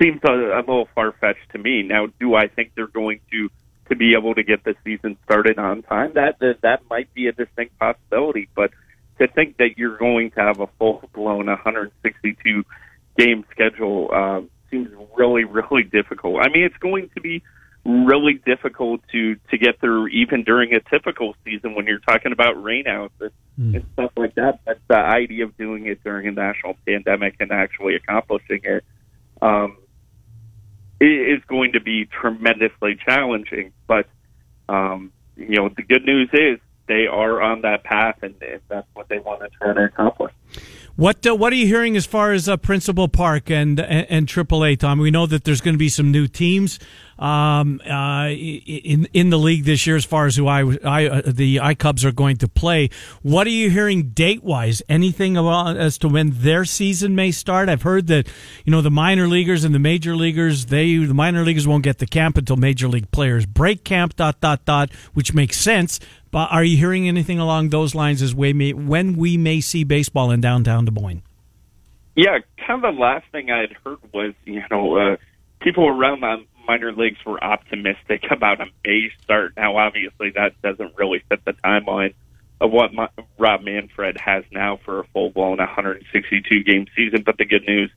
seems 0.00 0.20
a, 0.24 0.32
a 0.32 0.58
little 0.60 0.88
far 0.94 1.12
fetched 1.12 1.50
to 1.52 1.58
me. 1.58 1.82
Now, 1.82 2.06
do 2.18 2.34
I 2.34 2.48
think 2.48 2.72
they're 2.74 2.86
going 2.86 3.20
to 3.30 3.50
to 3.90 3.96
be 3.96 4.14
able 4.14 4.34
to 4.34 4.42
get 4.42 4.64
the 4.64 4.74
season 4.82 5.16
started 5.24 5.58
on 5.58 5.82
time? 5.82 6.12
That 6.14 6.38
that, 6.40 6.62
that 6.62 6.82
might 6.88 7.12
be 7.14 7.26
a 7.28 7.32
distinct 7.32 7.78
possibility, 7.78 8.48
but 8.54 8.70
to 9.18 9.28
think 9.28 9.58
that 9.58 9.76
you're 9.76 9.96
going 9.96 10.30
to 10.32 10.40
have 10.40 10.60
a 10.60 10.66
full 10.78 11.08
blown 11.12 11.46
162 11.46 12.64
game 13.16 13.44
schedule 13.50 14.10
uh, 14.12 14.40
seems 14.70 14.88
really 15.16 15.44
really 15.44 15.84
difficult. 15.84 16.40
I 16.42 16.48
mean, 16.48 16.64
it's 16.64 16.76
going 16.78 17.10
to 17.14 17.20
be 17.20 17.42
really 17.84 18.34
difficult 18.46 19.00
to 19.12 19.36
to 19.50 19.58
get 19.58 19.78
through 19.80 20.08
even 20.08 20.42
during 20.42 20.74
a 20.74 20.80
typical 20.80 21.34
season 21.44 21.74
when 21.74 21.86
you're 21.86 21.98
talking 21.98 22.32
about 22.32 22.56
rainouts 22.56 23.10
and, 23.20 23.30
mm. 23.60 23.76
and 23.76 23.84
stuff 23.92 24.10
like 24.16 24.34
that. 24.36 24.60
But 24.64 24.78
the 24.88 24.96
idea 24.96 25.44
of 25.44 25.56
doing 25.56 25.86
it 25.86 26.02
during 26.02 26.26
a 26.26 26.32
national 26.32 26.76
pandemic 26.86 27.36
and 27.40 27.52
actually 27.52 27.94
accomplishing 27.96 28.60
it 28.64 28.84
um, 29.42 29.76
is 31.00 31.42
going 31.46 31.72
to 31.72 31.80
be 31.80 32.06
tremendously 32.06 32.96
challenging. 33.04 33.72
But 33.86 34.06
um, 34.68 35.12
you 35.36 35.56
know, 35.56 35.68
the 35.68 35.82
good 35.82 36.04
news 36.04 36.30
is 36.32 36.58
they 36.86 37.06
are 37.06 37.40
on 37.40 37.62
that 37.62 37.84
path, 37.84 38.18
and, 38.22 38.34
and 38.42 38.60
that's 38.68 38.86
what 38.94 39.08
they 39.08 39.18
want 39.18 39.40
to 39.40 39.48
try 39.58 39.72
to 39.72 39.84
accomplish. 39.84 40.32
What 40.96 41.26
uh, 41.26 41.34
what 41.34 41.52
are 41.52 41.56
you 41.56 41.66
hearing 41.66 41.96
as 41.96 42.06
far 42.06 42.30
as 42.30 42.48
uh, 42.48 42.56
Principal 42.56 43.08
Park 43.08 43.50
and 43.50 43.80
and, 43.80 44.28
AAA, 44.28 44.78
Tom? 44.78 45.00
We 45.00 45.10
know 45.10 45.26
that 45.26 45.42
there's 45.42 45.60
going 45.60 45.74
to 45.74 45.78
be 45.78 45.88
some 45.88 46.12
new 46.12 46.28
teams 46.28 46.78
um, 47.18 47.80
uh, 47.80 48.28
in 48.28 49.08
in 49.12 49.30
the 49.30 49.38
league 49.38 49.64
this 49.64 49.88
year 49.88 49.96
as 49.96 50.04
far 50.04 50.26
as 50.26 50.36
who 50.36 50.46
I, 50.46 50.76
I 50.84 51.06
uh, 51.06 51.22
the 51.26 51.58
I 51.58 51.74
Cubs 51.74 52.04
are 52.04 52.12
going 52.12 52.36
to 52.36 52.48
play. 52.48 52.90
What 53.22 53.48
are 53.48 53.50
you 53.50 53.70
hearing 53.70 54.10
date 54.10 54.44
wise? 54.44 54.82
Anything 54.88 55.36
about 55.36 55.76
as 55.76 55.98
to 55.98 56.08
when 56.08 56.30
their 56.32 56.64
season 56.64 57.16
may 57.16 57.32
start? 57.32 57.68
I've 57.68 57.82
heard 57.82 58.06
that 58.06 58.28
you 58.64 58.70
know 58.70 58.80
the 58.80 58.90
minor 58.92 59.26
leaguers 59.26 59.64
and 59.64 59.74
the 59.74 59.80
major 59.80 60.14
leaguers 60.14 60.66
they 60.66 60.96
the 60.96 61.12
minor 61.12 61.42
leaguers 61.42 61.66
won't 61.66 61.82
get 61.82 61.98
the 61.98 62.06
camp 62.06 62.38
until 62.38 62.54
major 62.54 62.86
league 62.86 63.10
players 63.10 63.46
break 63.46 63.82
camp. 63.82 64.14
Dot 64.14 64.40
dot 64.40 64.64
dot, 64.64 64.92
which 65.14 65.34
makes 65.34 65.58
sense. 65.58 65.98
But 66.34 66.50
are 66.50 66.64
you 66.64 66.76
hearing 66.76 67.06
anything 67.06 67.38
along 67.38 67.68
those 67.68 67.94
lines 67.94 68.20
as 68.20 68.34
we 68.34 68.52
may, 68.52 68.72
when 68.72 69.14
we 69.14 69.36
may 69.36 69.60
see 69.60 69.84
baseball 69.84 70.32
in 70.32 70.40
downtown 70.40 70.84
Des 70.84 70.90
Moines? 70.90 71.22
Yeah, 72.16 72.38
kind 72.66 72.84
of 72.84 72.92
the 72.92 73.00
last 73.00 73.26
thing 73.30 73.52
I 73.52 73.60
had 73.60 73.72
heard 73.84 73.98
was, 74.12 74.34
you 74.44 74.60
know, 74.68 74.96
uh, 74.96 75.16
people 75.60 75.86
around 75.86 76.22
the 76.22 76.44
minor 76.66 76.90
leagues 76.90 77.18
were 77.24 77.42
optimistic 77.42 78.24
about 78.32 78.60
a 78.60 78.66
May 78.84 79.12
start. 79.22 79.52
Now, 79.56 79.76
obviously, 79.76 80.30
that 80.30 80.60
doesn't 80.60 80.96
really 80.96 81.22
fit 81.28 81.44
the 81.44 81.52
timeline 81.64 82.14
of 82.60 82.72
what 82.72 82.92
my, 82.92 83.08
Rob 83.38 83.62
Manfred 83.62 84.18
has 84.20 84.42
now 84.50 84.80
for 84.84 84.98
a 84.98 85.04
full 85.12 85.30
blown 85.30 85.58
162 85.58 86.64
game 86.64 86.86
season. 86.96 87.22
But 87.24 87.38
the 87.38 87.44
good 87.44 87.64
news 87.64 87.92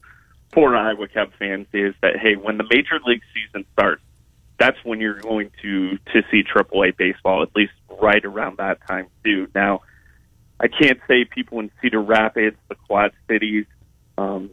for 0.53 0.75
Iowa 0.75 1.07
Cub 1.07 1.31
fans 1.39 1.65
is 1.73 1.95
that, 2.03 2.17
hey, 2.17 2.35
when 2.35 2.57
the 2.57 2.65
major 2.69 2.99
league 3.03 3.23
season 3.33 3.65
starts, 3.73 4.03
that's 4.59 4.77
when 4.83 4.99
you're 4.99 5.19
going 5.19 5.51
to 5.61 5.97
to 5.97 6.23
see 6.31 6.43
AAA 6.43 6.97
baseball, 6.97 7.43
at 7.43 7.55
least 7.55 7.73
right 8.01 8.23
around 8.23 8.57
that 8.57 8.79
time 8.87 9.07
too. 9.23 9.47
Now, 9.53 9.81
I 10.59 10.67
can't 10.67 10.99
say 11.07 11.25
people 11.25 11.59
in 11.59 11.71
Cedar 11.81 12.01
Rapids, 12.01 12.57
the 12.67 12.75
Quad 12.75 13.11
Cities, 13.27 13.65
um, 14.17 14.49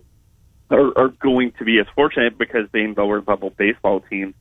are, 0.71 0.97
are 0.97 1.09
going 1.09 1.53
to 1.59 1.65
be 1.65 1.79
as 1.79 1.87
fortunate 1.95 2.37
because 2.39 2.69
being 2.73 2.95
lower 2.97 3.23
level 3.27 3.51
baseball 3.51 4.01
teams, 4.01 4.35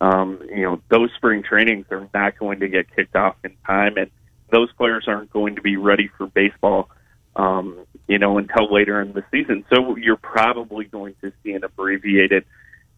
um, 0.00 0.40
you 0.48 0.62
know, 0.62 0.80
those 0.88 1.10
spring 1.16 1.42
trainings 1.42 1.86
are 1.90 2.08
not 2.14 2.38
going 2.38 2.60
to 2.60 2.68
get 2.68 2.94
kicked 2.94 3.16
off 3.16 3.36
in 3.44 3.54
time, 3.66 3.98
and 3.98 4.10
those 4.50 4.72
players 4.72 5.04
aren't 5.06 5.30
going 5.30 5.56
to 5.56 5.62
be 5.62 5.76
ready 5.76 6.08
for 6.16 6.26
baseball, 6.26 6.88
um, 7.36 7.78
you 8.08 8.18
know, 8.18 8.38
until 8.38 8.72
later 8.72 9.00
in 9.02 9.12
the 9.12 9.22
season. 9.30 9.64
So 9.72 9.96
you're 9.96 10.16
probably 10.16 10.86
going 10.86 11.14
to 11.20 11.32
see 11.42 11.52
an 11.52 11.64
abbreviated 11.64 12.44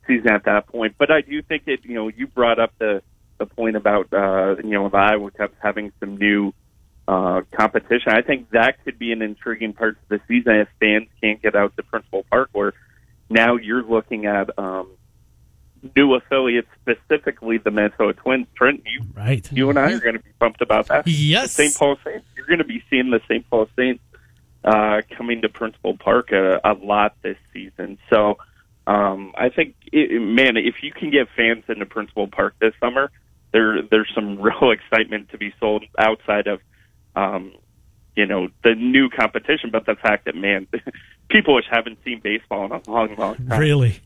season 0.06 0.30
at 0.32 0.44
that 0.44 0.66
point. 0.66 0.94
But 0.98 1.10
I 1.10 1.20
do 1.20 1.42
think 1.42 1.64
it. 1.66 1.80
You 1.84 1.94
know, 1.94 2.08
you 2.08 2.26
brought 2.26 2.58
up 2.58 2.72
the 2.78 3.02
the 3.38 3.46
point 3.46 3.76
about 3.76 4.12
uh, 4.12 4.56
you 4.62 4.70
know 4.70 4.88
the 4.88 4.96
Iowa 4.96 5.30
Cubs 5.30 5.54
having 5.60 5.92
some 6.00 6.16
new 6.16 6.52
uh, 7.08 7.42
competition. 7.52 8.12
I 8.12 8.22
think 8.22 8.50
that 8.50 8.84
could 8.84 8.98
be 8.98 9.12
an 9.12 9.22
intriguing 9.22 9.72
part 9.72 9.96
of 10.02 10.08
the 10.08 10.20
season 10.28 10.56
if 10.56 10.68
fans 10.80 11.08
can't 11.20 11.40
get 11.42 11.54
out 11.54 11.76
to 11.76 11.82
Principal 11.82 12.24
Park, 12.30 12.50
where 12.52 12.74
now 13.28 13.56
you're 13.56 13.82
looking 13.82 14.26
at 14.26 14.56
um, 14.58 14.88
new 15.96 16.14
affiliates, 16.14 16.68
specifically 16.80 17.58
the 17.58 17.70
Minnesota 17.70 18.12
Twins. 18.12 18.46
Trent, 18.54 18.82
you, 18.86 19.02
right. 19.14 19.50
you 19.52 19.70
and 19.70 19.78
I 19.78 19.92
are 19.92 20.00
going 20.00 20.16
to 20.16 20.22
be 20.22 20.30
pumped 20.38 20.60
about 20.60 20.88
that. 20.88 21.06
Yes, 21.06 21.52
St. 21.52 21.74
Paul 21.74 21.96
Saints. 22.04 22.26
You're 22.36 22.46
going 22.46 22.58
to 22.58 22.64
be 22.64 22.82
seeing 22.88 23.10
the 23.10 23.20
St. 23.28 23.48
Paul 23.48 23.68
Saints 23.76 24.02
uh, 24.64 25.02
coming 25.16 25.42
to 25.42 25.48
Principal 25.48 25.96
Park 25.96 26.30
a, 26.32 26.60
a 26.64 26.74
lot 26.74 27.16
this 27.22 27.38
season. 27.52 27.98
So 28.10 28.38
um, 28.86 29.32
I 29.36 29.48
think, 29.48 29.74
it, 29.92 30.20
man, 30.20 30.56
if 30.56 30.76
you 30.82 30.92
can 30.92 31.10
get 31.10 31.28
fans 31.36 31.64
into 31.68 31.86
Principal 31.86 32.26
Park 32.26 32.54
this 32.60 32.74
summer, 32.80 33.10
there 33.52 33.82
there's 33.82 34.10
some 34.14 34.38
real 34.40 34.70
excitement 34.72 35.30
to 35.30 35.38
be 35.38 35.54
sold 35.60 35.84
outside 35.98 36.46
of, 36.46 36.60
um, 37.14 37.52
you 38.16 38.26
know, 38.26 38.48
the 38.64 38.74
new 38.74 39.08
competition, 39.08 39.70
but 39.70 39.86
the 39.86 39.94
fact 39.94 40.24
that 40.24 40.34
man, 40.34 40.66
people 41.30 41.58
just 41.58 41.72
haven't 41.72 41.98
seen 42.04 42.20
baseball 42.20 42.66
in 42.66 42.72
a 42.72 42.90
long, 42.90 43.14
long 43.16 43.36
time. 43.36 43.58
Really 43.58 44.00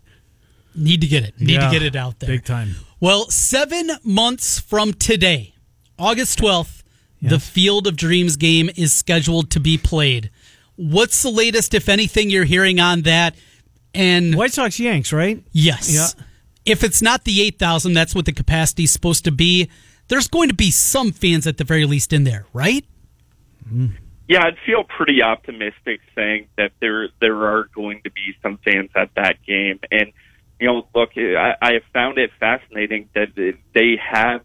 need 0.75 1.01
to 1.01 1.07
get 1.07 1.25
it. 1.25 1.41
Need 1.41 1.55
Yeah, 1.55 1.67
to 1.67 1.73
get 1.73 1.83
it 1.83 1.97
out 1.97 2.19
there 2.19 2.29
big 2.29 2.45
time. 2.45 2.77
Well, 3.01 3.31
seven 3.31 3.91
months 4.05 4.61
from 4.61 4.93
today, 4.93 5.55
August 5.99 6.39
twelfth, 6.39 6.85
the 7.23 7.41
Field 7.41 7.87
of 7.87 7.97
Dreams 7.97 8.37
game 8.37 8.71
is 8.77 8.93
scheduled 8.95 9.51
to 9.53 9.61
be 9.61 9.79
played. 9.79 10.31
What's 10.77 11.23
the 11.23 11.31
latest, 11.31 11.73
if 11.73 11.89
anything, 11.89 12.29
you're 12.29 12.45
hearing 12.45 12.79
on 12.79 13.03
that? 13.03 13.35
And 13.97 14.35
White 14.35 14.53
Sox 14.53 14.79
Yanks, 14.79 15.13
right? 15.13 15.43
Yes. 15.53 15.93
Yeah. 15.93 16.25
If 16.65 16.85
it's 16.85 17.01
not 17.01 17.25
the 17.25 17.43
8,000, 17.43 17.95
that's 17.95 18.15
what 18.15 18.27
the 18.27 18.33
capacity 18.33 18.85
is 18.85 18.93
supposed 18.93 19.25
to 19.25 19.33
be. 19.33 19.71
There's 20.09 20.29
going 20.29 20.49
to 20.49 20.55
be 20.55 20.71
some 20.71 21.13
fans 21.13 21.47
at 21.47 21.59
the 21.59 21.65
very 21.65 21.87
least 21.87 22.13
in 22.13 22.25
there, 22.25 22.47
right? 22.53 22.85
Yeah, 24.29 24.45
I'd 24.45 24.57
feel 24.65 24.85
pretty 24.85 25.23
optimistic 25.23 26.01
saying 26.15 26.49
that 26.57 26.73
there 26.81 27.09
there 27.21 27.47
are 27.47 27.69
going 27.75 28.03
to 28.05 28.11
be 28.11 28.35
some 28.43 28.59
fans 28.59 28.91
at 28.95 29.11
that 29.15 29.43
game, 29.45 29.81
and 29.91 30.13
you 30.61 30.67
know, 30.67 30.87
look, 30.95 31.11
I, 31.17 31.55
I 31.61 31.73
have 31.75 31.83
found 31.93 32.19
it 32.19 32.31
fascinating 32.41 33.09
that 33.15 33.29
they 33.75 34.01
have 34.03 34.43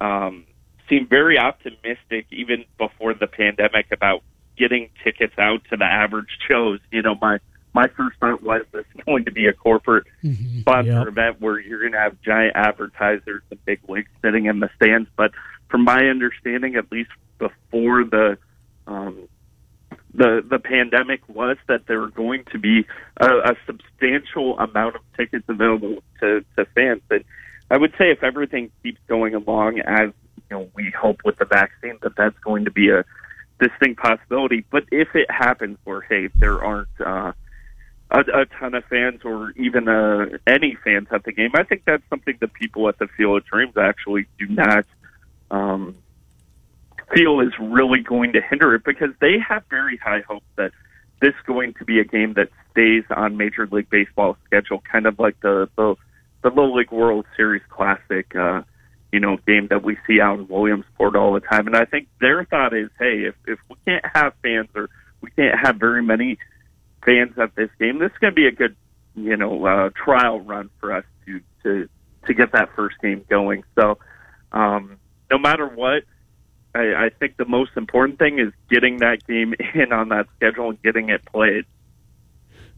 um, 0.00 0.44
seemed 0.88 1.08
very 1.08 1.38
optimistic 1.38 2.26
even 2.30 2.64
before 2.76 3.14
the 3.14 3.26
pandemic 3.26 3.86
about 3.92 4.22
getting 4.56 4.90
tickets 5.04 5.34
out 5.38 5.62
to 5.70 5.76
the 5.76 5.84
average 5.84 6.38
Joes. 6.48 6.80
You 6.90 7.02
know, 7.02 7.14
my 7.20 7.38
my 7.74 7.86
first 7.88 8.18
thought 8.18 8.42
was 8.42 8.62
this 8.72 8.84
is 8.94 9.02
going 9.04 9.24
to 9.26 9.30
be 9.32 9.46
a 9.46 9.52
corporate 9.52 10.06
sponsor 10.60 10.90
Yep. 10.90 11.08
event 11.08 11.40
where 11.40 11.58
you're 11.60 11.80
going 11.80 11.92
to 11.92 11.98
have 11.98 12.20
giant 12.22 12.56
advertisers 12.56 13.42
and 13.50 13.64
big 13.64 13.80
wigs 13.86 14.08
sitting 14.22 14.46
in 14.46 14.60
the 14.60 14.70
stands. 14.76 15.08
But 15.16 15.32
from 15.70 15.84
my 15.84 16.06
understanding, 16.08 16.76
at 16.76 16.90
least 16.90 17.10
before 17.38 18.04
the 18.04 18.38
um, 18.86 19.28
the 20.14 20.42
the 20.48 20.58
pandemic 20.58 21.20
was 21.28 21.56
that 21.68 21.86
there 21.86 22.00
were 22.00 22.08
going 22.10 22.44
to 22.52 22.58
be 22.58 22.86
a, 23.18 23.26
a 23.26 23.56
substantial 23.66 24.58
amount 24.58 24.96
of 24.96 25.02
tickets 25.16 25.44
available 25.48 26.02
to, 26.20 26.44
to 26.56 26.64
fans. 26.74 27.02
And 27.10 27.24
I 27.70 27.76
would 27.76 27.92
say 27.98 28.10
if 28.10 28.22
everything 28.24 28.70
keeps 28.82 29.00
going 29.08 29.34
along 29.34 29.80
as 29.80 30.10
you 30.50 30.56
know 30.56 30.68
we 30.74 30.90
hope 30.98 31.20
with 31.24 31.36
the 31.36 31.44
vaccine, 31.44 31.98
that 32.02 32.16
that's 32.16 32.38
going 32.40 32.64
to 32.64 32.70
be 32.70 32.88
a 32.90 33.04
distinct 33.60 34.00
possibility. 34.00 34.64
But 34.70 34.84
if 34.90 35.14
it 35.14 35.30
happens 35.30 35.76
where 35.84 36.00
hey 36.00 36.28
there 36.36 36.64
aren't 36.64 36.88
uh, 37.04 37.32
a, 38.10 38.20
a 38.20 38.46
ton 38.46 38.74
of 38.74 38.84
fans 38.84 39.20
or 39.24 39.52
even 39.56 39.88
uh, 39.88 40.26
any 40.46 40.76
fans 40.82 41.08
at 41.10 41.24
the 41.24 41.32
game, 41.32 41.50
I 41.54 41.62
think 41.62 41.82
that's 41.86 42.02
something 42.08 42.36
that 42.40 42.52
people 42.52 42.88
at 42.88 42.98
the 42.98 43.08
Field 43.08 43.38
of 43.38 43.46
Dreams 43.46 43.76
actually 43.76 44.26
do 44.38 44.46
not. 44.46 44.84
Um, 45.50 45.96
feel 47.14 47.40
is 47.40 47.52
really 47.58 48.00
going 48.00 48.32
to 48.32 48.40
hinder 48.40 48.74
it 48.74 48.84
because 48.84 49.10
they 49.20 49.38
have 49.38 49.62
very 49.70 49.96
high 49.96 50.20
hopes 50.20 50.46
that 50.56 50.72
this 51.20 51.30
is 51.30 51.46
going 51.46 51.74
to 51.74 51.84
be 51.84 51.98
a 51.98 52.04
game 52.04 52.34
that 52.34 52.48
stays 52.70 53.04
on 53.10 53.36
Major 53.36 53.66
League 53.70 53.90
Baseball 53.90 54.36
schedule, 54.46 54.82
kind 54.90 55.06
of 55.06 55.18
like 55.18 55.40
the 55.40 55.68
the, 55.76 55.96
the 56.42 56.48
Little 56.48 56.76
League 56.76 56.92
World 56.92 57.26
Series 57.36 57.62
Classic, 57.68 58.34
uh, 58.36 58.62
you 59.12 59.20
know, 59.20 59.36
game 59.46 59.68
that 59.68 59.82
we 59.82 59.96
see 60.06 60.20
out 60.20 60.38
in 60.38 60.48
Williamsport 60.48 61.16
all 61.16 61.32
the 61.32 61.40
time. 61.40 61.66
And 61.66 61.76
I 61.76 61.84
think 61.86 62.08
their 62.20 62.44
thought 62.44 62.74
is, 62.74 62.90
hey, 62.98 63.24
if 63.24 63.34
if 63.46 63.58
we 63.68 63.76
can't 63.86 64.04
have 64.14 64.34
fans 64.42 64.68
or 64.74 64.88
we 65.20 65.30
can't 65.30 65.58
have 65.58 65.76
very 65.76 66.02
many 66.02 66.38
fans 67.04 67.38
at 67.38 67.54
this 67.54 67.70
game, 67.78 67.98
this 67.98 68.10
is 68.10 68.18
going 68.18 68.32
to 68.32 68.34
be 68.34 68.46
a 68.46 68.52
good, 68.52 68.76
you 69.14 69.36
know, 69.36 69.64
uh, 69.64 69.90
trial 69.90 70.40
run 70.40 70.70
for 70.80 70.92
us 70.92 71.04
to 71.26 71.40
to 71.62 71.88
to 72.26 72.34
get 72.34 72.52
that 72.52 72.70
first 72.74 72.96
game 73.00 73.24
going. 73.28 73.64
So, 73.78 73.98
um, 74.52 74.98
no 75.30 75.38
matter 75.38 75.66
what. 75.66 76.04
I, 76.74 77.06
I 77.06 77.08
think 77.18 77.38
the 77.38 77.46
most 77.46 77.70
important 77.76 78.18
thing 78.18 78.38
is 78.38 78.52
getting 78.70 78.98
that 78.98 79.26
game 79.26 79.54
in 79.74 79.90
on 79.90 80.10
that 80.10 80.26
schedule 80.36 80.68
and 80.68 80.82
getting 80.82 81.08
it 81.08 81.24
played. 81.24 81.64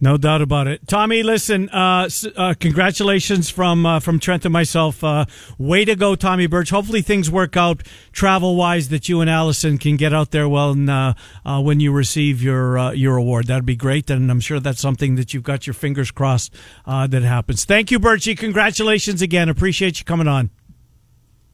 No 0.02 0.16
doubt 0.16 0.40
about 0.40 0.66
it. 0.66 0.88
Tommy, 0.88 1.22
listen, 1.22 1.68
uh, 1.68 2.08
uh, 2.34 2.54
congratulations 2.58 3.50
from 3.50 3.84
uh, 3.84 4.00
from 4.00 4.18
Trent 4.18 4.46
and 4.46 4.52
myself. 4.52 5.04
Uh, 5.04 5.26
way 5.58 5.84
to 5.84 5.94
go, 5.94 6.14
Tommy 6.14 6.46
Birch. 6.46 6.70
Hopefully 6.70 7.02
things 7.02 7.30
work 7.30 7.54
out 7.54 7.82
travel 8.10 8.56
wise 8.56 8.88
that 8.88 9.10
you 9.10 9.20
and 9.20 9.28
Allison 9.28 9.76
can 9.76 9.98
get 9.98 10.14
out 10.14 10.30
there 10.30 10.48
well 10.48 10.70
and, 10.70 10.88
uh, 10.88 11.12
uh, 11.44 11.60
when 11.60 11.80
you 11.80 11.92
receive 11.92 12.42
your 12.42 12.94
your 12.94 13.18
award. 13.18 13.48
That'd 13.48 13.66
be 13.66 13.76
great, 13.76 14.08
and 14.08 14.30
I'm 14.30 14.40
sure 14.40 14.58
that's 14.58 14.80
something 14.80 15.16
that 15.16 15.34
you've 15.34 15.42
got 15.42 15.66
your 15.66 15.74
fingers 15.74 16.10
crossed 16.10 16.54
uh, 16.86 17.06
that 17.08 17.22
happens. 17.22 17.66
Thank 17.66 17.90
you, 17.90 18.00
Birchie. 18.00 18.38
Congratulations 18.38 19.20
again. 19.20 19.50
Appreciate 19.50 19.98
you 19.98 20.06
coming 20.06 20.28
on. 20.28 20.48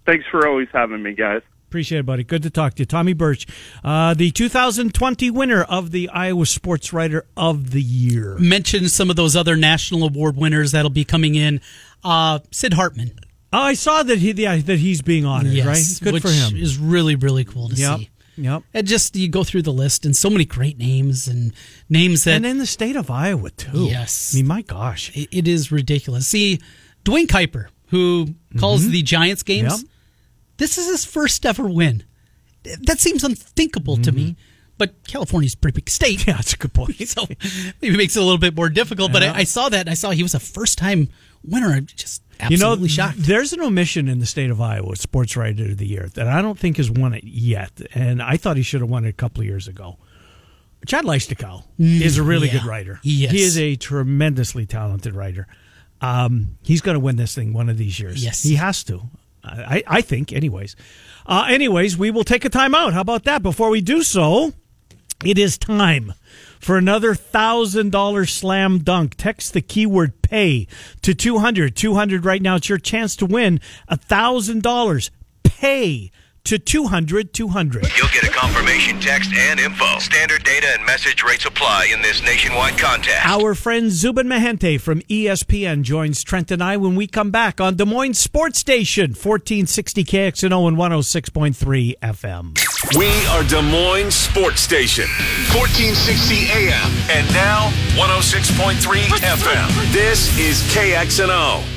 Thanks 0.06 0.24
for 0.30 0.46
always 0.46 0.68
having 0.72 1.02
me, 1.02 1.14
guys. 1.14 1.42
Appreciate 1.76 1.98
it, 1.98 2.06
buddy. 2.06 2.24
Good 2.24 2.42
to 2.44 2.48
talk 2.48 2.72
to 2.76 2.80
you. 2.80 2.86
Tommy 2.86 3.12
Birch, 3.12 3.46
uh, 3.84 4.14
the 4.14 4.30
2020 4.30 5.30
winner 5.30 5.62
of 5.62 5.90
the 5.90 6.08
Iowa 6.08 6.46
Sports 6.46 6.90
Writer 6.94 7.26
of 7.36 7.72
the 7.72 7.82
Year. 7.82 8.34
Mention 8.38 8.88
some 8.88 9.10
of 9.10 9.16
those 9.16 9.36
other 9.36 9.56
national 9.56 10.04
award 10.04 10.38
winners 10.38 10.72
that'll 10.72 10.88
be 10.88 11.04
coming 11.04 11.34
in. 11.34 11.60
Uh, 12.02 12.38
Sid 12.50 12.72
Hartman. 12.72 13.10
Oh, 13.52 13.58
I 13.60 13.74
saw 13.74 14.02
that 14.02 14.16
he 14.20 14.30
yeah, 14.32 14.56
that 14.56 14.78
he's 14.78 15.02
being 15.02 15.26
honored. 15.26 15.52
yes, 15.52 15.66
right? 16.02 16.12
Good 16.12 16.22
for 16.22 16.30
him. 16.30 16.56
is 16.56 16.78
really, 16.78 17.14
really 17.14 17.44
cool 17.44 17.68
to 17.68 17.74
Yep. 17.74 17.98
see. 17.98 18.08
Yep. 18.38 18.62
And 18.72 18.86
just 18.86 19.14
you 19.14 19.28
go 19.28 19.44
through 19.44 19.62
the 19.62 19.72
list 19.72 20.06
and 20.06 20.16
so 20.16 20.30
many 20.30 20.46
great 20.46 20.78
names 20.78 21.28
and 21.28 21.52
names 21.90 22.24
that 22.24 22.36
And 22.36 22.46
in 22.46 22.56
the 22.56 22.64
state 22.66 22.96
of 22.96 23.10
Iowa 23.10 23.50
too. 23.50 23.84
Yes. 23.84 24.32
I 24.32 24.38
mean, 24.38 24.46
my 24.46 24.62
gosh. 24.62 25.14
it, 25.14 25.28
it 25.30 25.46
is 25.46 25.70
ridiculous. 25.70 26.26
See, 26.26 26.58
Duane 27.04 27.26
Kuiper, 27.26 27.66
who 27.88 28.34
calls 28.58 28.88
the 28.88 29.02
Giants 29.02 29.42
games, 29.42 29.74
Mm-hmm. 29.74 29.82
Yep. 29.82 29.90
This 30.58 30.78
is 30.78 30.86
his 30.86 31.04
first 31.04 31.44
ever 31.46 31.68
win. 31.68 32.04
That 32.82 32.98
seems 32.98 33.22
unthinkable 33.24 33.96
to 33.98 34.10
me. 34.12 34.36
but 34.78 34.94
California's 35.06 35.54
a 35.54 35.56
pretty 35.58 35.76
big 35.76 35.88
state. 35.90 36.24
Yeah, 36.26 36.34
that's 36.36 36.52
a 36.54 36.56
good 36.58 36.72
point. 36.74 36.96
so 37.08 37.26
maybe 37.80 37.94
it 37.94 37.96
makes 37.96 38.16
it 38.16 38.20
a 38.20 38.22
little 38.22 38.38
bit 38.38 38.54
more 38.56 38.68
difficult. 38.68 39.12
But 39.12 39.22
Yeah. 39.22 39.32
I, 39.32 39.38
I 39.40 39.44
saw 39.44 39.68
that 39.68 39.80
and 39.80 39.90
I 39.90 39.94
saw 39.94 40.10
he 40.10 40.22
was 40.22 40.34
a 40.34 40.40
first 40.40 40.76
time 40.78 41.08
winner. 41.44 41.68
I'm 41.72 41.86
just 41.86 42.22
You 42.50 42.58
know, 42.58 42.66
absolutely 42.72 42.88
shocked. 42.88 43.16
there's 43.18 43.52
an 43.52 43.60
omission 43.60 44.08
in 44.08 44.18
the 44.18 44.26
state 44.26 44.50
of 44.50 44.60
Iowa, 44.60 44.96
Sports 44.96 45.36
Writer 45.36 45.64
of 45.64 45.78
the 45.78 45.86
Year, 45.86 46.08
that 46.14 46.26
I 46.26 46.42
don't 46.42 46.58
think 46.58 46.76
has 46.78 46.90
won 46.90 47.14
it 47.14 47.24
yet, 47.24 47.70
and 47.94 48.20
I 48.20 48.36
thought 48.36 48.56
he 48.56 48.62
should 48.62 48.80
have 48.80 48.90
won 48.90 49.04
it 49.04 49.10
a 49.10 49.12
couple 49.14 49.40
of 49.42 49.46
years 49.46 49.68
ago. 49.68 49.96
Chad 50.86 51.04
Leistikow 51.04 51.64
is 51.78 52.18
a 52.18 52.22
really 52.22 52.48
Mm, 52.48 52.52
yeah. 52.52 52.58
good 52.60 52.66
writer. 52.68 53.00
Yes. 53.02 53.32
He 53.32 53.40
is 53.42 53.58
a 53.58 53.76
tremendously 53.76 54.66
talented 54.66 55.14
writer. 55.14 55.46
Um, 56.00 56.58
he's 56.62 56.80
going 56.82 56.94
to 56.96 57.00
win 57.00 57.16
this 57.16 57.34
thing 57.34 57.52
one 57.54 57.68
of 57.70 57.78
these 57.78 57.98
years. 57.98 58.22
Yes. 58.22 58.42
he 58.42 58.56
has 58.56 58.84
to. 58.84 59.02
I, 59.46 59.82
I 59.86 60.00
think, 60.00 60.32
anyways. 60.32 60.76
Uh, 61.24 61.46
anyways, 61.48 61.96
we 61.96 62.10
will 62.10 62.24
take 62.24 62.44
a 62.44 62.48
time 62.48 62.74
out. 62.74 62.92
How 62.92 63.00
about 63.00 63.24
that? 63.24 63.42
Before 63.42 63.70
we 63.70 63.80
do 63.80 64.02
so, 64.02 64.52
it 65.24 65.38
is 65.38 65.56
time 65.58 66.14
for 66.60 66.76
another 66.76 67.14
thousand 67.14 67.90
dollar 67.92 68.26
slam 68.26 68.78
dunk. 68.78 69.14
Text 69.16 69.52
the 69.52 69.60
keyword 69.60 70.22
pay 70.22 70.66
to 71.02 71.14
200. 71.14 71.76
200 71.76 72.24
right 72.24 72.42
now. 72.42 72.56
It's 72.56 72.68
your 72.68 72.78
chance 72.78 73.16
to 73.16 73.26
win 73.26 73.60
a 73.88 73.96
thousand 73.96 74.62
dollars. 74.62 75.10
Pay 75.42 76.10
to 76.46 76.58
200. 76.58 77.32
200. 77.32 77.86
You'll 77.96 78.08
get 78.08 78.24
a 78.24 78.30
confirmation 78.30 79.00
text 79.00 79.32
and 79.34 79.60
info. 79.60 79.98
Standard 79.98 80.44
data 80.44 80.68
and 80.76 80.86
message 80.86 81.22
rates 81.22 81.44
apply 81.44 81.90
in 81.92 82.02
this 82.02 82.22
nationwide 82.22 82.78
contest. 82.78 83.26
Our 83.26 83.54
friend 83.54 83.90
Zubin 83.90 84.26
Mehenti 84.26 84.80
from 84.80 85.00
ESPN 85.02 85.82
joins 85.82 86.22
Trent 86.22 86.50
and 86.50 86.62
I 86.62 86.76
when 86.76 86.94
we 86.94 87.06
come 87.06 87.30
back 87.30 87.60
on 87.60 87.76
Des 87.76 87.84
Moines 87.84 88.18
Sports 88.18 88.58
Station, 88.58 89.10
1460 89.10 90.04
KXNO 90.04 90.68
and 90.68 90.76
106.3 90.76 91.98
FM. 91.98 92.96
We 92.96 93.08
are 93.26 93.42
Des 93.42 93.62
Moines 93.62 94.14
Sports 94.14 94.60
Station, 94.60 95.08
1460 95.52 96.46
AM, 96.52 96.90
and 97.10 97.26
now 97.34 97.70
106.3 97.96 98.78
FM. 99.20 99.92
This 99.92 100.38
is 100.38 100.62
KXNO. 100.72 101.75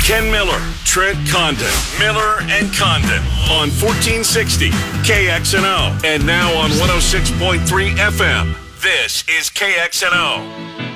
Ken 0.04 0.30
Miller, 0.32 0.58
Trent 0.84 1.18
Condon, 1.28 1.70
Miller 1.98 2.40
and 2.50 2.72
Condon 2.74 3.20
on 3.50 3.68
1460 3.78 4.70
KXNO 4.70 6.04
and 6.04 6.26
now 6.26 6.52
on 6.54 6.70
106.3 6.70 7.94
FM. 7.96 8.54
This 8.82 9.22
is 9.28 9.48
KXNO. 9.50 10.91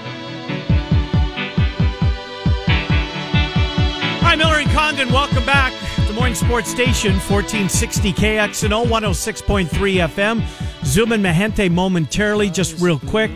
Hi, 4.36 4.42
Miller 4.42 4.58
and 4.58 4.70
Condon. 4.70 5.10
Welcome 5.14 5.46
back. 5.46 5.72
Des 6.06 6.12
Moines 6.12 6.34
Sports 6.34 6.68
Station, 6.68 7.12
1460 7.12 8.12
KXNO, 8.12 8.84
106.3 8.84 9.66
FM. 10.08 10.84
Zubin 10.84 11.22
Mehenti 11.22 11.70
momentarily, 11.70 12.50
just 12.50 12.78
real 12.78 12.98
quick. 12.98 13.30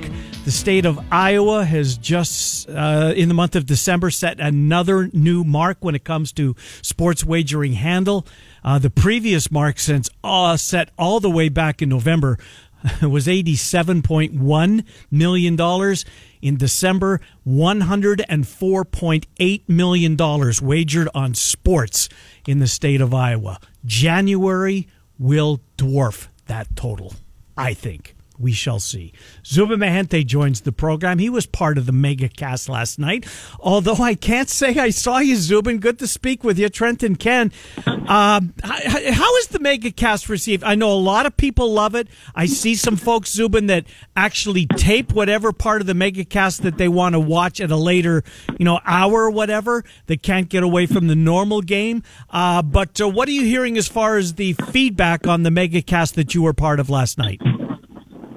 The 0.45 0.51
state 0.51 0.85
of 0.85 1.01
Iowa 1.11 1.65
has 1.65 1.97
just, 1.97 2.69
uh, 2.69 3.15
in 3.17 3.29
the 3.29 3.35
month 3.35 3.57
of 3.57 3.65
December, 3.65 4.11
set 4.11 4.41
another 4.41 5.09
new 5.15 5.43
mark 5.43 5.79
when 5.81 5.95
it 5.95 6.05
comes 6.05 6.33
to 6.33 6.55
sports 6.83 7.25
wagering 7.25 7.73
handle. 7.73 8.27
Uh, 8.63 8.79
the 8.79 8.91
previous 8.91 9.51
mark 9.51 9.79
since 9.79 10.11
uh, 10.23 10.59
set 10.59 10.91
all 10.99 11.19
the 11.19 11.31
way 11.31 11.49
back 11.49 11.81
in 11.81 11.89
November 11.89 12.37
was 13.03 13.27
$87.1 13.27 14.85
million. 15.11 15.95
In 16.43 16.57
December, 16.57 17.21
$104.8 17.47 19.69
million 19.69 20.17
wagered 20.63 21.09
on 21.15 21.35
sports 21.35 22.09
in 22.47 22.61
the 22.61 22.67
state 22.67 23.01
of 23.01 23.13
Iowa. 23.13 23.59
January 23.85 24.89
will 25.19 25.61
dwarf 25.77 26.29
that 26.47 26.75
total, 26.77 27.15
I 27.57 27.75
think. 27.75 28.15
We 28.41 28.53
shall 28.53 28.81
see. 28.81 29.13
Zubin 29.45 29.81
Mehenti 29.81 30.25
joins 30.25 30.63
the 30.63 30.73
program. 30.73 31.19
He 31.19 31.29
was 31.29 31.45
part 31.45 31.77
of 31.77 31.85
the 31.85 31.93
mega 31.93 32.29
cast 32.29 32.71
last 32.71 32.99
night. 32.99 33.27
Although 33.61 34.03
I 34.03 34.15
can't 34.15 34.49
say 34.49 34.79
I 34.79 34.89
saw 34.89 35.19
you, 35.19 35.37
Zubin. 35.37 35.79
Good 35.79 35.99
to 35.99 36.07
speak 36.07 36.43
with 36.43 36.59
you, 36.59 36.71
Trent 36.71 37.03
and 37.03 37.19
Ken. 37.19 37.53
Um, 37.87 38.55
how 38.65 39.37
is 39.37 39.49
the 39.49 39.59
mega 39.61 39.91
cast 39.91 40.31
received? 40.31 40.65
I 40.65 40.75
know 40.75 40.91
a 40.91 40.95
lot 40.95 41.27
of 41.27 41.37
people 41.37 41.71
love 41.73 41.95
it. 41.95 42.09
I 42.35 42.47
see 42.47 42.75
some 42.75 42.97
folks, 42.97 43.31
Zubin, 43.31 43.67
that 43.67 43.85
actually 44.17 44.67
tape 44.67 45.13
whatever 45.13 45.53
part 45.53 45.83
of 45.83 45.87
the 45.87 45.95
mega 45.95 46.25
cast 46.25 46.63
that 46.63 46.79
they 46.79 46.89
want 46.89 47.15
to 47.15 47.21
watch 47.21 47.61
at 47.61 47.71
a 47.71 47.77
later, 47.77 48.25
you 48.59 48.65
know, 48.65 48.81
hour 48.87 49.25
or 49.25 49.31
whatever. 49.31 49.85
They 50.07 50.17
can't 50.17 50.49
get 50.49 50.63
away 50.63 50.87
from 50.87 51.09
the 51.09 51.15
normal 51.15 51.61
game. 51.61 52.03
Uh, 52.31 52.63
but 52.63 52.99
uh, 53.03 53.09
what 53.09 53.29
are 53.29 53.33
you 53.33 53.45
hearing 53.45 53.77
as 53.77 53.87
far 53.87 54.17
as 54.17 54.35
the 54.35 54.55
feedback 54.55 55.27
on 55.27 55.43
the 55.43 55.51
mega 55.51 55.83
cast 55.83 56.15
that 56.15 56.35
you 56.35 56.43
were 56.43 56.55
part 56.55 56.81
of 56.81 56.89
last 56.89 57.19
night? 57.19 57.41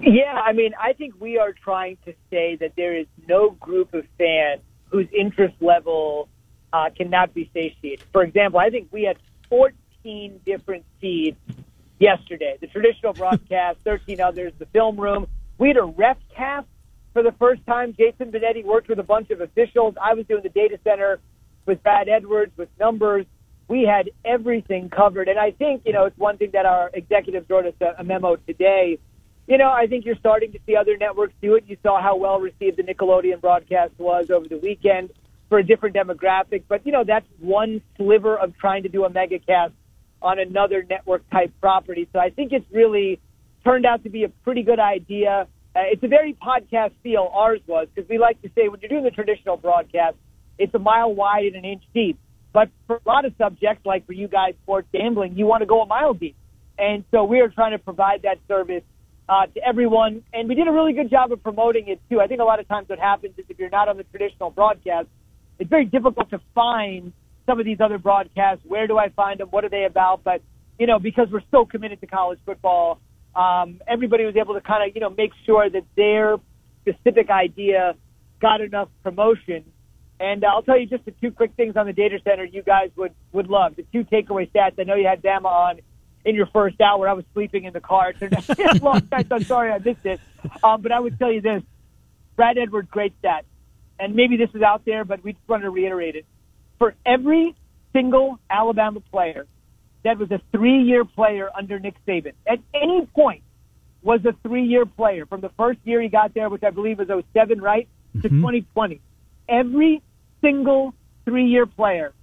Yeah, 0.06 0.34
I 0.34 0.52
mean, 0.52 0.74
I 0.80 0.94
think 0.94 1.14
we 1.20 1.38
are 1.38 1.54
trying 1.54 1.98
to 2.06 2.14
say 2.30 2.58
that 2.58 2.74
there 2.76 2.96
is 2.96 3.08
no 3.28 3.52
group 3.52 3.94
of 3.94 4.06
fans 4.18 4.62
whose 4.90 5.08
interest 5.18 5.56
level 5.62 6.28
uh, 6.74 6.90
cannot 6.96 7.34
be 7.34 7.50
satiated. 7.54 8.06
For 8.12 8.24
example, 8.24 8.60
I 8.60 8.70
think 8.70 8.90
we 8.92 9.04
had 9.04 9.18
14 9.50 10.42
different 10.46 10.84
feeds 11.00 11.38
yesterday. 12.00 12.58
The 12.60 12.68
traditional 12.68 13.14
broadcast, 13.14 13.80
13 13.86 14.20
others, 14.20 14.52
the 14.60 14.66
film 14.68 15.00
room. 15.00 15.28
We 15.58 15.70
had 15.70 15.78
a 15.78 15.84
ref 15.84 16.18
cast 16.36 16.68
for 17.14 17.24
the 17.24 17.32
first 17.34 17.66
time. 17.66 17.96
Jason 17.98 18.30
Benetti 18.30 18.66
worked 18.66 18.90
with 18.90 19.00
a 19.00 19.04
bunch 19.04 19.30
of 19.30 19.40
officials. 19.40 19.96
I 20.02 20.16
was 20.16 20.26
doing 20.26 20.44
the 20.44 20.50
data 20.50 20.80
center 20.84 21.20
with 21.66 21.82
Brad 21.82 22.10
Edwards, 22.10 22.52
with 22.58 22.70
numbers. 22.78 23.26
We 23.70 23.84
had 23.84 24.10
everything 24.26 24.90
covered. 24.90 25.30
And 25.30 25.40
I 25.40 25.52
think, 25.52 25.84
you 25.86 25.94
know, 25.94 26.06
it's 26.06 26.18
one 26.18 26.38
thing 26.38 26.50
that 26.52 26.66
our 26.66 26.92
executives 26.94 27.50
wrote 27.50 27.66
us 27.66 27.74
a, 27.80 28.02
a 28.02 28.04
memo 28.04 28.36
today. 28.36 29.00
You 29.46 29.58
know, 29.58 29.70
I 29.70 29.88
think 29.88 30.06
you're 30.06 30.16
starting 30.16 30.54
to 30.54 30.60
see 30.66 30.76
other 30.76 30.96
networks 30.98 31.34
do 31.42 31.56
it. 31.56 31.66
You 31.68 31.78
saw 31.84 32.02
how 32.02 32.16
well 32.16 32.40
received 32.40 32.78
the 32.78 32.84
Nickelodeon 32.84 33.42
broadcast 33.42 33.92
was 33.98 34.32
over 34.32 34.48
the 34.48 34.58
weekend 34.58 35.12
for 35.50 35.60
a 35.60 35.64
different 35.64 35.96
demographic. 35.96 36.64
But, 36.68 36.86
you 36.86 36.94
know, 36.94 37.04
that's 37.04 37.26
one 37.40 37.82
sliver 37.98 38.38
of 38.38 38.58
trying 38.58 38.84
to 38.84 38.90
do 38.90 39.04
a 39.04 39.10
mega 39.10 39.40
cast 39.40 39.74
on 40.22 40.40
another 40.40 40.86
network 40.90 41.30
type 41.30 41.52
property. 41.60 42.08
So 42.14 42.20
I 42.20 42.30
think 42.30 42.54
it's 42.54 42.66
really 42.72 43.20
turned 43.66 43.86
out 43.86 44.04
to 44.04 44.10
be 44.10 44.24
a 44.24 44.30
pretty 44.30 44.64
good 44.64 44.80
idea. 44.80 45.48
Uh, 45.76 45.80
it's 45.92 46.04
a 46.04 46.08
very 46.08 46.34
podcast 46.34 46.92
feel, 47.04 47.30
ours 47.34 47.60
was, 47.68 47.88
because 47.94 48.10
we 48.10 48.18
like 48.18 48.42
to 48.44 48.50
say 48.56 48.70
when 48.70 48.80
you're 48.80 48.90
doing 48.90 49.04
the 49.04 49.12
traditional 49.12 49.58
broadcast, 49.58 50.16
it's 50.58 50.74
a 50.74 50.80
mile 50.80 51.14
wide 51.14 51.46
and 51.46 51.56
an 51.58 51.66
inch 51.66 51.84
deep. 51.94 52.18
But 52.54 52.70
for 52.88 53.02
a 53.06 53.10
lot 53.10 53.26
of 53.26 53.34
subjects, 53.38 53.86
like 53.86 54.06
for 54.06 54.14
you 54.14 54.28
guys, 54.28 54.54
sports 54.64 54.88
gambling, 54.94 55.38
you 55.38 55.48
want 55.48 55.62
to 55.62 55.66
go 55.66 55.82
a 55.82 55.86
mile 55.86 56.14
deep. 56.14 56.36
And 56.78 57.04
so 57.12 57.26
we 57.26 57.42
are 57.42 57.50
trying 57.50 57.72
to 57.72 57.80
provide 57.80 58.22
that 58.22 58.38
service 58.48 58.84
uh, 59.30 59.48
to 59.48 59.60
everyone. 59.66 60.24
And 60.34 60.50
we 60.50 60.56
did 60.56 60.68
a 60.68 60.72
really 60.72 60.94
good 60.94 61.10
job 61.10 61.32
of 61.32 61.42
promoting 61.42 61.88
it, 61.88 62.00
too. 62.10 62.20
I 62.20 62.28
think 62.28 62.42
a 62.42 62.44
lot 62.44 62.60
of 62.60 62.68
times 62.68 62.90
what 62.90 63.00
happens 63.00 63.34
is 63.38 63.46
if 63.50 63.60
you're 63.60 63.70
not 63.70 63.88
on 63.90 63.98
the 63.98 64.04
traditional 64.04 64.52
broadcast, 64.52 65.08
it's 65.60 65.70
very 65.70 65.86
difficult 65.86 66.30
to 66.32 66.42
find 66.54 67.14
some 67.46 67.60
of 67.60 67.66
these 67.66 67.80
other 67.80 67.98
broadcasts. 67.98 68.64
Where 68.66 68.88
do 68.88 68.98
I 68.98 69.10
find 69.10 69.40
them? 69.40 69.50
What 69.50 69.64
are 69.66 69.70
they 69.70 69.86
about? 69.86 70.24
But, 70.24 70.42
you 70.80 70.88
know, 70.88 71.00
because 71.00 71.28
we're 71.32 71.42
so 71.52 71.66
committed 71.66 72.02
to 72.02 72.08
college 72.08 72.40
football, 72.46 73.00
um, 73.36 73.82
everybody 73.88 74.26
was 74.26 74.36
able 74.36 74.54
to 74.54 74.62
kind 74.62 74.88
of, 74.88 74.96
you 74.96 75.02
know, 75.02 75.10
make 75.10 75.32
sure 75.46 75.70
that 75.70 75.84
their 75.96 76.38
specific 76.82 77.30
idea 77.30 77.96
got 78.42 78.62
enough 78.62 78.90
promotion. 79.04 79.64
And 80.20 80.44
uh, 80.44 80.48
I'll 80.48 80.62
tell 80.62 80.80
you 80.80 80.86
just 80.86 81.06
the 81.06 81.12
two 81.22 81.32
quick 81.32 81.52
things 81.56 81.76
on 81.76 81.86
the 81.86 81.94
data 81.94 82.20
center 82.24 82.46
you 82.46 82.64
guys 82.64 82.92
would, 82.96 83.14
would 83.32 83.48
love. 83.48 83.76
The 83.76 83.86
two 83.92 84.04
takeaway 84.04 84.50
stats. 84.52 84.80
I 84.80 84.84
know 84.84 84.96
you 84.96 85.08
had 85.08 85.22
Bama 85.22 85.46
on. 85.46 85.80
In 86.26 86.36
your 86.36 86.46
first 86.48 86.80
hour. 86.82 87.08
I 87.08 87.14
was 87.14 87.26
sleeping 87.34 87.66
in 87.66 87.74
the 87.74 87.82
car. 87.82 88.10
It 88.10 88.20
turned 88.20 88.36
out 88.36 88.44
to 88.44 88.56
be 88.56 88.64
a 88.64 88.74
long 88.76 89.08
night, 89.12 89.28
I'm 89.32 89.44
sorry 89.44 89.72
I 89.72 89.80
missed 89.80 90.06
it. 90.06 90.20
Um, 90.64 90.82
but 90.82 90.92
I 90.92 91.00
would 91.00 91.18
tell 91.20 91.32
you 91.32 91.42
this: 91.42 91.64
Brad 92.36 92.58
Edwards, 92.58 92.90
great 92.92 93.14
stat, 93.20 93.46
and 94.00 94.16
maybe 94.16 94.38
this 94.38 94.50
is 94.54 94.62
out 94.62 94.84
there, 94.86 95.06
but 95.06 95.24
we 95.24 95.34
just 95.34 95.48
want 95.48 95.64
to 95.64 95.70
reiterate 95.70 96.16
it. 96.16 96.26
For 96.80 96.96
every 97.06 97.56
single 97.94 98.40
Alabama 98.50 99.00
player 99.00 99.46
that 100.04 100.18
was 100.18 100.32
a 100.32 100.42
three-year 100.52 101.06
player 101.06 101.50
under 101.56 101.80
Nick 101.80 101.96
Saban, 102.06 102.34
at 102.48 102.60
any 102.74 103.06
point 103.06 103.44
was 104.02 104.20
a 104.26 104.34
three-year 104.44 104.86
player 104.86 105.26
from 105.26 105.40
the 105.40 105.50
first 105.50 105.80
year 105.86 106.02
he 106.02 106.10
got 106.10 106.34
there, 106.34 106.50
which 106.50 106.64
I 106.64 106.72
believe 106.72 107.00
was 107.00 107.08
07, 107.34 107.62
right, 107.62 107.88
to 108.22 108.28
2020. 108.28 109.00
Every 109.48 110.02
single 110.42 110.94
three-year 111.24 111.66
player 111.66 112.14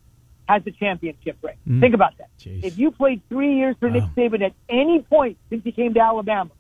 has 0.50 0.62
a 0.66 0.70
championship 0.72 1.36
ring. 1.42 1.56
Mm. 1.68 1.80
Think 1.80 1.94
about 1.94 2.18
that. 2.18 2.28
Jeez. 2.38 2.64
If 2.64 2.78
you 2.78 2.90
played 2.90 3.22
three 3.28 3.56
years 3.56 3.76
for 3.78 3.88
Nick 3.88 4.04
Saban 4.16 4.42
at 4.42 4.52
any 4.68 5.00
point 5.02 5.38
since 5.48 5.62
he 5.62 5.72
came 5.72 5.94
to 5.94 6.00
Alabama, 6.00 6.50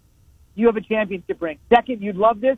you 0.54 0.66
have 0.66 0.76
a 0.76 0.80
championship 0.80 1.40
ring. 1.42 1.58
Second, 1.74 2.02
you'd 2.02 2.16
love 2.16 2.40
this. 2.40 2.56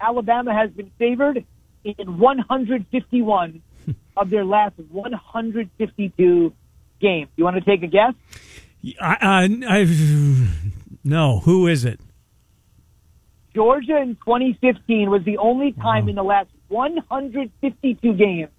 Alabama 0.00 0.54
has 0.54 0.70
been 0.70 0.90
favored 0.98 1.44
in 1.84 2.18
151 2.18 3.62
of 4.16 4.30
their 4.30 4.44
last 4.44 4.74
152 4.90 6.52
games. 7.00 7.28
You 7.36 7.44
want 7.44 7.56
to 7.56 7.62
take 7.62 7.82
a 7.82 7.86
guess? 7.86 8.14
I, 9.00 9.16
I, 9.20 9.48
I, 9.68 10.48
no, 11.04 11.40
who 11.40 11.66
is 11.66 11.84
it? 11.84 12.00
Georgia 13.54 13.98
in 13.98 14.14
2015 14.14 15.10
was 15.10 15.24
the 15.24 15.38
only 15.38 15.72
time 15.72 16.08
in 16.08 16.14
the 16.14 16.22
last 16.22 16.48
152 16.68 18.14
games 18.14 18.50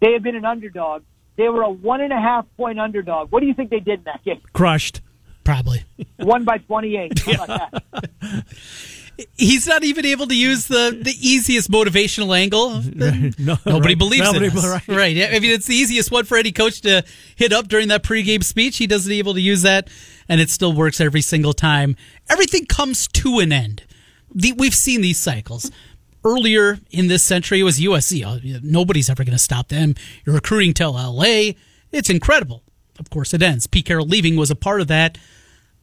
they 0.00 0.12
have 0.12 0.22
been 0.22 0.36
an 0.36 0.44
underdog. 0.44 1.02
They 1.36 1.48
were 1.48 1.62
a 1.62 1.70
one 1.70 2.00
and 2.00 2.12
a 2.12 2.20
half 2.20 2.46
point 2.56 2.78
underdog. 2.78 3.32
What 3.32 3.40
do 3.40 3.46
you 3.46 3.54
think 3.54 3.70
they 3.70 3.80
did 3.80 4.00
in 4.00 4.04
that 4.04 4.24
game? 4.24 4.40
Crushed. 4.52 5.00
Probably. 5.42 5.84
Won 6.20 6.44
by 6.44 6.58
28. 6.58 7.18
How 7.18 7.44
about 7.44 7.70
that? 7.72 8.44
He's 9.36 9.64
not 9.66 9.84
even 9.84 10.04
able 10.06 10.26
to 10.26 10.34
use 10.36 10.66
the, 10.66 10.98
the 11.00 11.14
easiest 11.20 11.70
motivational 11.70 12.36
angle. 12.36 12.82
No, 13.38 13.56
Nobody 13.64 13.94
right. 13.94 13.98
believes 13.98 14.24
Nobody 14.24 14.46
in 14.46 14.56
us. 14.58 14.64
right. 14.64 14.88
Right. 14.88 15.16
I 15.34 15.38
mean, 15.38 15.52
it's 15.52 15.66
the 15.66 15.74
easiest 15.74 16.10
one 16.10 16.24
for 16.24 16.36
any 16.36 16.50
coach 16.50 16.80
to 16.80 17.04
hit 17.36 17.52
up 17.52 17.68
during 17.68 17.88
that 17.88 18.02
pregame 18.02 18.42
speech. 18.42 18.78
He 18.78 18.86
doesn't 18.88 19.12
able 19.12 19.34
to 19.34 19.40
use 19.40 19.62
that, 19.62 19.88
and 20.28 20.40
it 20.40 20.50
still 20.50 20.72
works 20.72 21.00
every 21.00 21.20
single 21.20 21.52
time. 21.52 21.94
Everything 22.28 22.66
comes 22.66 23.06
to 23.08 23.38
an 23.38 23.52
end. 23.52 23.84
The, 24.34 24.52
we've 24.52 24.74
seen 24.74 25.00
these 25.00 25.18
cycles. 25.18 25.70
Earlier 26.24 26.78
in 26.90 27.08
this 27.08 27.22
century, 27.22 27.60
it 27.60 27.64
was 27.64 27.78
USC. 27.78 28.24
Oh, 28.24 28.40
Nobody's 28.62 29.10
ever 29.10 29.24
going 29.24 29.36
to 29.36 29.38
stop 29.38 29.68
them. 29.68 29.94
You're 30.24 30.34
recruiting 30.34 30.72
till 30.72 30.92
LA. 30.94 31.52
It's 31.92 32.08
incredible. 32.08 32.62
Of 32.98 33.10
course, 33.10 33.34
it 33.34 33.42
ends. 33.42 33.66
Pete 33.66 33.86
Carroll 33.86 34.06
leaving 34.06 34.36
was 34.36 34.50
a 34.50 34.56
part 34.56 34.80
of 34.80 34.88
that. 34.88 35.18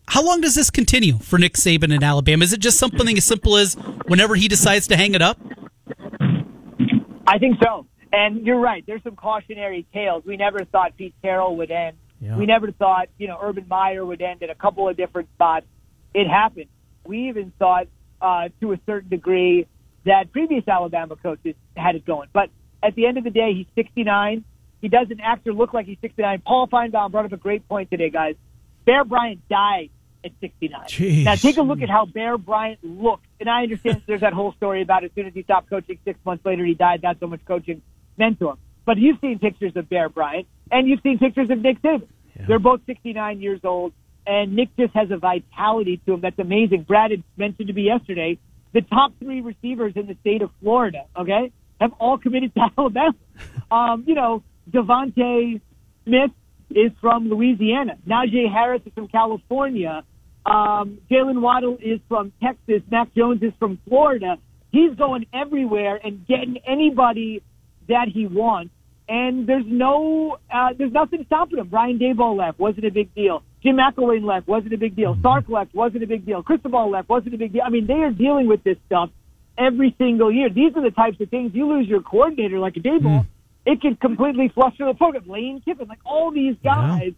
How 0.07 0.23
long 0.23 0.41
does 0.41 0.55
this 0.55 0.69
continue 0.69 1.19
for 1.19 1.37
Nick 1.37 1.53
Saban 1.53 1.93
in 1.93 2.03
Alabama? 2.03 2.43
Is 2.43 2.53
it 2.53 2.59
just 2.59 2.79
something 2.79 3.17
as 3.17 3.23
simple 3.23 3.55
as 3.55 3.75
whenever 4.07 4.35
he 4.35 4.47
decides 4.47 4.87
to 4.87 4.97
hang 4.97 5.13
it 5.13 5.21
up? 5.21 5.39
I 7.27 7.37
think 7.37 7.57
so. 7.63 7.85
And 8.11 8.45
you're 8.45 8.59
right. 8.59 8.83
There's 8.85 9.03
some 9.03 9.15
cautionary 9.15 9.85
tales. 9.93 10.23
We 10.25 10.37
never 10.37 10.65
thought 10.65 10.97
Pete 10.97 11.13
Carroll 11.21 11.55
would 11.57 11.71
end. 11.71 11.97
Yeah. 12.19 12.35
We 12.35 12.45
never 12.45 12.71
thought, 12.71 13.09
you 13.17 13.27
know, 13.27 13.37
Urban 13.41 13.67
Meyer 13.69 14.05
would 14.05 14.21
end 14.21 14.43
at 14.43 14.49
a 14.49 14.55
couple 14.55 14.89
of 14.89 14.97
different 14.97 15.29
spots. 15.35 15.65
It 16.13 16.27
happened. 16.27 16.67
We 17.05 17.29
even 17.29 17.53
thought, 17.57 17.87
uh, 18.21 18.49
to 18.59 18.73
a 18.73 18.79
certain 18.85 19.09
degree, 19.09 19.65
that 20.05 20.31
previous 20.31 20.67
Alabama 20.67 21.15
coaches 21.15 21.55
had 21.75 21.95
it 21.95 22.05
going. 22.05 22.29
But 22.33 22.49
at 22.83 22.95
the 22.95 23.05
end 23.05 23.17
of 23.17 23.23
the 23.23 23.29
day, 23.29 23.53
he's 23.53 23.67
69. 23.75 24.43
He 24.81 24.87
doesn't 24.87 25.19
act 25.19 25.47
or 25.47 25.53
look 25.53 25.73
like 25.73 25.85
he's 25.85 25.99
69. 26.01 26.41
Paul 26.45 26.67
Finebaum 26.67 27.11
brought 27.11 27.25
up 27.25 27.31
a 27.31 27.37
great 27.37 27.67
point 27.67 27.91
today, 27.91 28.09
guys. 28.09 28.35
Bear 28.85 29.03
Bryant 29.03 29.47
died 29.47 29.89
at 30.23 30.31
69. 30.41 30.81
Jeez. 30.87 31.23
Now 31.23 31.35
take 31.35 31.57
a 31.57 31.61
look 31.61 31.81
at 31.81 31.89
how 31.89 32.05
Bear 32.05 32.37
Bryant 32.37 32.79
looked. 32.83 33.25
And 33.39 33.49
I 33.49 33.63
understand 33.63 34.01
there's 34.07 34.21
that 34.21 34.33
whole 34.33 34.53
story 34.53 34.81
about 34.81 35.03
as 35.03 35.11
soon 35.13 35.27
as 35.27 35.33
he 35.33 35.43
stopped 35.43 35.69
coaching, 35.69 35.99
six 36.03 36.19
months 36.25 36.45
later 36.45 36.65
he 36.65 36.73
died. 36.73 37.03
Not 37.03 37.19
so 37.19 37.27
much 37.27 37.41
coaching 37.45 37.81
meant 38.17 38.39
to 38.39 38.49
him. 38.49 38.57
But 38.85 38.97
you've 38.97 39.19
seen 39.21 39.37
pictures 39.37 39.73
of 39.75 39.87
Bear 39.87 40.09
Bryant 40.09 40.47
and 40.71 40.87
you've 40.87 41.01
seen 41.01 41.19
pictures 41.19 41.49
of 41.51 41.59
Nick 41.59 41.81
Saban. 41.81 42.07
They're 42.47 42.59
both 42.59 42.81
69 42.87 43.39
years 43.39 43.59
old, 43.63 43.93
and 44.25 44.55
Nick 44.55 44.75
just 44.77 44.93
has 44.95 45.11
a 45.11 45.17
vitality 45.17 46.01
to 46.05 46.13
him 46.13 46.21
that's 46.21 46.39
amazing. 46.39 46.83
Brad 46.83 47.11
had 47.11 47.23
mentioned 47.37 47.67
to 47.67 47.73
me 47.73 47.83
yesterday 47.83 48.39
the 48.73 48.81
top 48.81 49.13
three 49.19 49.41
receivers 49.41 49.93
in 49.95 50.07
the 50.07 50.15
state 50.21 50.41
of 50.41 50.49
Florida, 50.61 51.05
okay, 51.17 51.51
have 51.79 51.91
all 51.99 52.17
committed 52.17 52.53
to 52.55 52.61
Alabama. 52.77 53.15
Um, 53.69 54.03
you 54.07 54.15
know, 54.15 54.43
DeVonta 54.69 55.59
Smith 56.05 56.31
is 56.69 56.91
from 57.01 57.29
Louisiana. 57.29 57.97
Najee 58.07 58.51
Harris 58.51 58.81
is 58.85 58.93
from 58.93 59.07
California. 59.07 60.03
Um, 60.45 60.99
Jaylen 61.09 61.41
Waddle 61.41 61.77
is 61.81 61.99
from 62.07 62.31
Texas. 62.41 62.81
Mac 62.89 63.13
Jones 63.13 63.41
is 63.43 63.53
from 63.59 63.79
Florida. 63.87 64.37
He's 64.71 64.95
going 64.95 65.25
everywhere 65.33 65.99
and 66.03 66.25
getting 66.27 66.57
anybody 66.65 67.43
that 67.89 68.07
he 68.07 68.25
wants. 68.25 68.73
And 69.07 69.45
there's 69.45 69.65
no, 69.67 70.37
uh, 70.49 70.69
there's 70.77 70.93
nothing 70.93 71.25
stopping 71.25 71.59
him. 71.59 71.67
Brian 71.67 71.99
Daboll 71.99 72.37
left, 72.37 72.59
wasn't 72.59 72.85
a 72.85 72.91
big 72.91 73.13
deal. 73.13 73.43
Jim 73.63 73.77
McElwain 73.77 74.23
left, 74.23 74.47
wasn't 74.47 74.73
a 74.73 74.77
big 74.77 74.95
deal. 74.95 75.17
Sark 75.21 75.47
left, 75.47 75.73
wasn't 75.73 76.03
a 76.03 76.07
big 76.07 76.25
deal. 76.25 76.41
Cristobal 76.41 76.89
left, 76.89 77.09
wasn't 77.09 77.35
a 77.35 77.37
big 77.37 77.53
deal. 77.53 77.61
I 77.65 77.69
mean, 77.69 77.85
they 77.85 77.93
are 77.93 78.11
dealing 78.11 78.47
with 78.47 78.63
this 78.63 78.77
stuff 78.87 79.09
every 79.57 79.95
single 79.97 80.31
year. 80.31 80.49
These 80.49 80.75
are 80.75 80.81
the 80.81 80.91
types 80.91 81.19
of 81.21 81.29
things 81.29 81.53
you 81.53 81.67
lose 81.67 81.87
your 81.87 82.01
coordinator 82.01 82.59
like 82.59 82.77
a 82.77 82.79
Daboll, 82.79 83.27
it 83.65 83.81
can 83.81 83.95
completely 83.95 84.49
fluster 84.49 84.85
the 84.85 84.95
program. 84.95 85.27
Lane 85.27 85.61
Kiffin, 85.63 85.87
like 85.87 85.99
all 86.05 86.31
these 86.31 86.55
guys, 86.63 87.13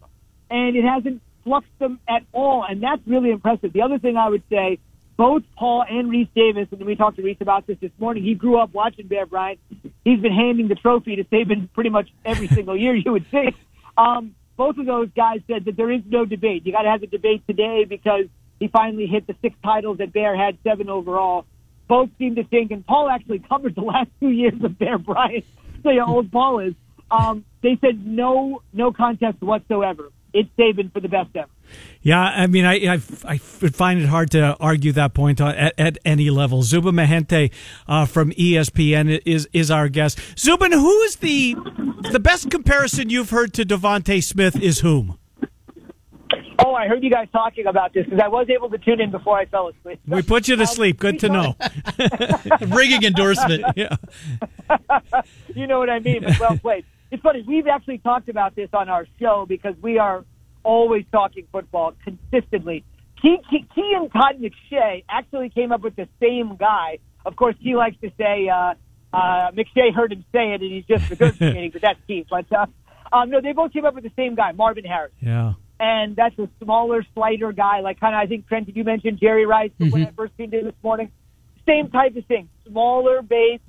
and 0.50 0.76
it 0.76 0.84
hasn't 0.84 1.22
fluffed 1.44 1.80
them 1.80 2.00
at 2.08 2.24
all, 2.34 2.66
and 2.68 2.84
that's 2.84 3.02
really 3.06 3.32
impressive. 3.32 3.72
The 3.72 3.82
other 3.82 4.00
thing 4.00 4.18
I 4.18 4.30
would 4.30 4.44
say, 4.50 4.80
both 5.16 5.44
Paul 5.58 5.86
and 5.88 6.10
Rece 6.10 6.30
Davis, 6.36 6.68
and 6.72 6.84
we 6.86 6.96
talked 6.96 7.18
to 7.18 7.24
Reese 7.24 7.38
about 7.40 7.68
this 7.68 7.78
this 7.80 7.92
morning. 8.00 8.24
He 8.24 8.34
grew 8.34 8.58
up 8.58 8.74
watching 8.74 9.08
Bear 9.08 9.26
Bryant. 9.26 9.60
He's 10.04 10.20
been 10.20 10.34
handing 10.34 10.68
the 10.68 10.76
trophy 10.76 11.16
to 11.16 11.24
Saban 11.26 11.72
pretty 11.74 11.92
much 11.92 12.10
every 12.26 12.48
single 12.58 12.76
year. 12.76 12.96
You 12.96 13.12
would 13.12 13.28
think. 13.30 13.56
Um, 13.98 14.36
both 14.56 14.78
of 14.78 14.86
those 14.86 15.10
guys 15.16 15.40
said 15.48 15.66
that 15.66 15.76
there 15.78 15.92
is 15.92 16.02
no 16.08 16.26
debate. 16.26 16.66
You 16.66 16.72
got 16.72 16.84
to 16.84 16.90
have 16.90 17.02
the 17.02 17.08
debate 17.08 17.46
today 17.48 17.86
because 17.88 18.26
he 18.60 18.68
finally 18.68 19.08
hit 19.08 19.28
the 19.28 19.36
six 19.42 19.56
titles 19.64 19.98
that 19.98 20.14
Bear 20.14 20.38
had, 20.38 20.58
seven 20.64 20.90
overall. 20.90 21.46
Both 21.88 22.10
seem 22.18 22.36
to 22.36 22.44
think, 22.46 22.72
and 22.72 22.86
Paul 22.86 23.10
actually 23.10 23.40
covered 23.40 23.76
the 23.76 23.82
last 23.82 24.10
two 24.20 24.30
years 24.30 24.64
of 24.64 24.78
Bear 24.80 24.98
Bryant. 24.98 25.46
So 25.84 25.90
how 25.90 26.16
old 26.16 26.32
Paul 26.32 26.60
is. 26.60 26.74
Um, 27.12 27.44
they 27.62 27.78
said 27.82 28.06
no, 28.06 28.64
no 28.72 28.92
contest 28.92 29.42
whatsoever. 29.42 30.10
It's 30.34 30.50
Saban 30.58 30.92
for 30.92 31.00
the 31.00 31.08
best 31.08 31.30
ever. 31.36 31.50
Yeah, 32.02 32.20
I 32.20 32.48
mean, 32.48 32.66
I, 32.66 32.96
I, 32.96 33.02
I 33.26 33.40
would 33.62 33.76
find 33.76 34.02
it 34.02 34.08
hard 34.08 34.32
to 34.32 34.56
argue 34.60 34.92
that 34.94 35.14
point 35.14 35.40
at, 35.40 35.74
at 35.80 35.98
any 36.04 36.30
level. 36.30 36.64
Zubin 36.64 36.96
Mehenti 36.96 37.52
uh, 37.88 38.06
from 38.06 38.32
ESPN 38.32 39.22
is 39.26 39.48
is 39.54 39.70
our 39.72 39.90
guest. 39.90 40.20
Zubin, 40.38 40.72
who 40.72 41.02
is 41.04 41.18
the 41.18 41.56
the 42.12 42.20
best 42.20 42.50
comparison 42.50 43.10
you've 43.10 43.30
heard 43.30 43.54
to 43.54 43.64
DeVonta 43.64 44.24
Smith? 44.24 44.60
Is 44.62 44.80
whom? 44.80 45.18
Oh, 46.66 46.74
I 46.76 46.88
heard 46.88 47.04
you 47.04 47.10
guys 47.10 47.28
talking 47.32 47.68
about 47.68 47.94
this 47.94 48.06
because 48.06 48.20
I 48.24 48.28
was 48.28 48.50
able 48.50 48.70
to 48.70 48.78
tune 48.78 49.02
in 49.02 49.12
before 49.12 49.38
I 49.38 49.46
fell 49.46 49.70
asleep. 49.70 50.00
We 50.08 50.22
put 50.22 50.48
you 50.48 50.56
to 50.56 50.68
sleep. 50.68 51.00
Good 51.00 51.20
to 51.20 51.30
know. 51.30 51.56
Ringing 52.68 53.04
endorsement. 53.04 53.64
Yeah. 53.76 53.96
you 55.56 55.68
know 55.68 55.80
what 55.80 55.90
I 55.90 56.00
mean. 56.00 56.24
But 56.24 56.40
well 56.40 56.58
played. 56.58 56.86
It's 57.14 57.22
funny. 57.22 57.44
We've 57.48 57.68
actually 57.68 58.00
talked 58.00 58.28
about 58.28 58.56
this 58.56 58.70
on 58.74 58.90
our 58.90 59.06
show 59.20 59.46
because 59.48 59.76
we 59.84 60.00
are 60.00 60.26
always 60.64 61.06
talking 61.12 61.46
football 61.52 61.94
consistently. 62.04 62.84
Key, 63.22 63.38
Key, 63.52 63.68
Key 63.76 63.94
and 63.96 64.12
Todd 64.12 64.42
McShay 64.42 65.04
actually 65.08 65.50
came 65.50 65.72
up 65.72 65.82
with 65.82 65.96
the 65.96 66.08
same 66.20 66.56
guy. 66.58 66.98
Of 67.24 67.36
course, 67.36 67.56
Key 67.64 67.76
likes 67.76 67.98
to 68.02 68.12
say 68.18 68.50
uh, 68.50 68.74
uh, 69.14 69.52
McShay 69.52 69.94
heard 69.94 70.12
him 70.12 70.26
say 70.32 70.54
it, 70.56 70.62
and 70.64 70.72
he's 70.72 70.86
just 70.86 71.04
regurgitating. 71.06 71.72
but 71.74 71.84
that's 71.84 72.00
Key. 72.08 72.26
But 72.28 72.52
uh, 72.52 72.66
um, 73.16 73.30
no, 73.30 73.42
they 73.42 73.52
both 73.54 73.72
came 73.74 73.86
up 73.86 73.94
with 73.94 74.04
the 74.06 74.12
same 74.16 74.34
guy, 74.34 74.52
Marvin 74.54 74.84
Harris 74.84 75.12
Yeah. 75.22 75.54
and 75.80 76.16
that's 76.16 76.38
a 76.40 76.50
smaller, 76.64 77.06
slighter 77.14 77.52
guy. 77.52 77.82
Like 77.82 78.00
kind 78.00 78.16
of, 78.16 78.22
I 78.22 78.26
think 78.26 78.48
Trent, 78.48 78.66
did 78.66 78.76
you 78.76 78.84
mention 78.84 79.20
Jerry 79.22 79.46
Rice 79.46 79.70
when 79.78 80.08
I 80.08 80.12
first 80.18 80.36
came 80.36 80.52
in 80.52 80.66
this 80.66 80.74
morning? 80.84 81.12
Same 81.68 81.92
type 81.92 82.16
of 82.18 82.26
thing, 82.26 82.50
smaller 82.68 83.22
base. 83.22 83.60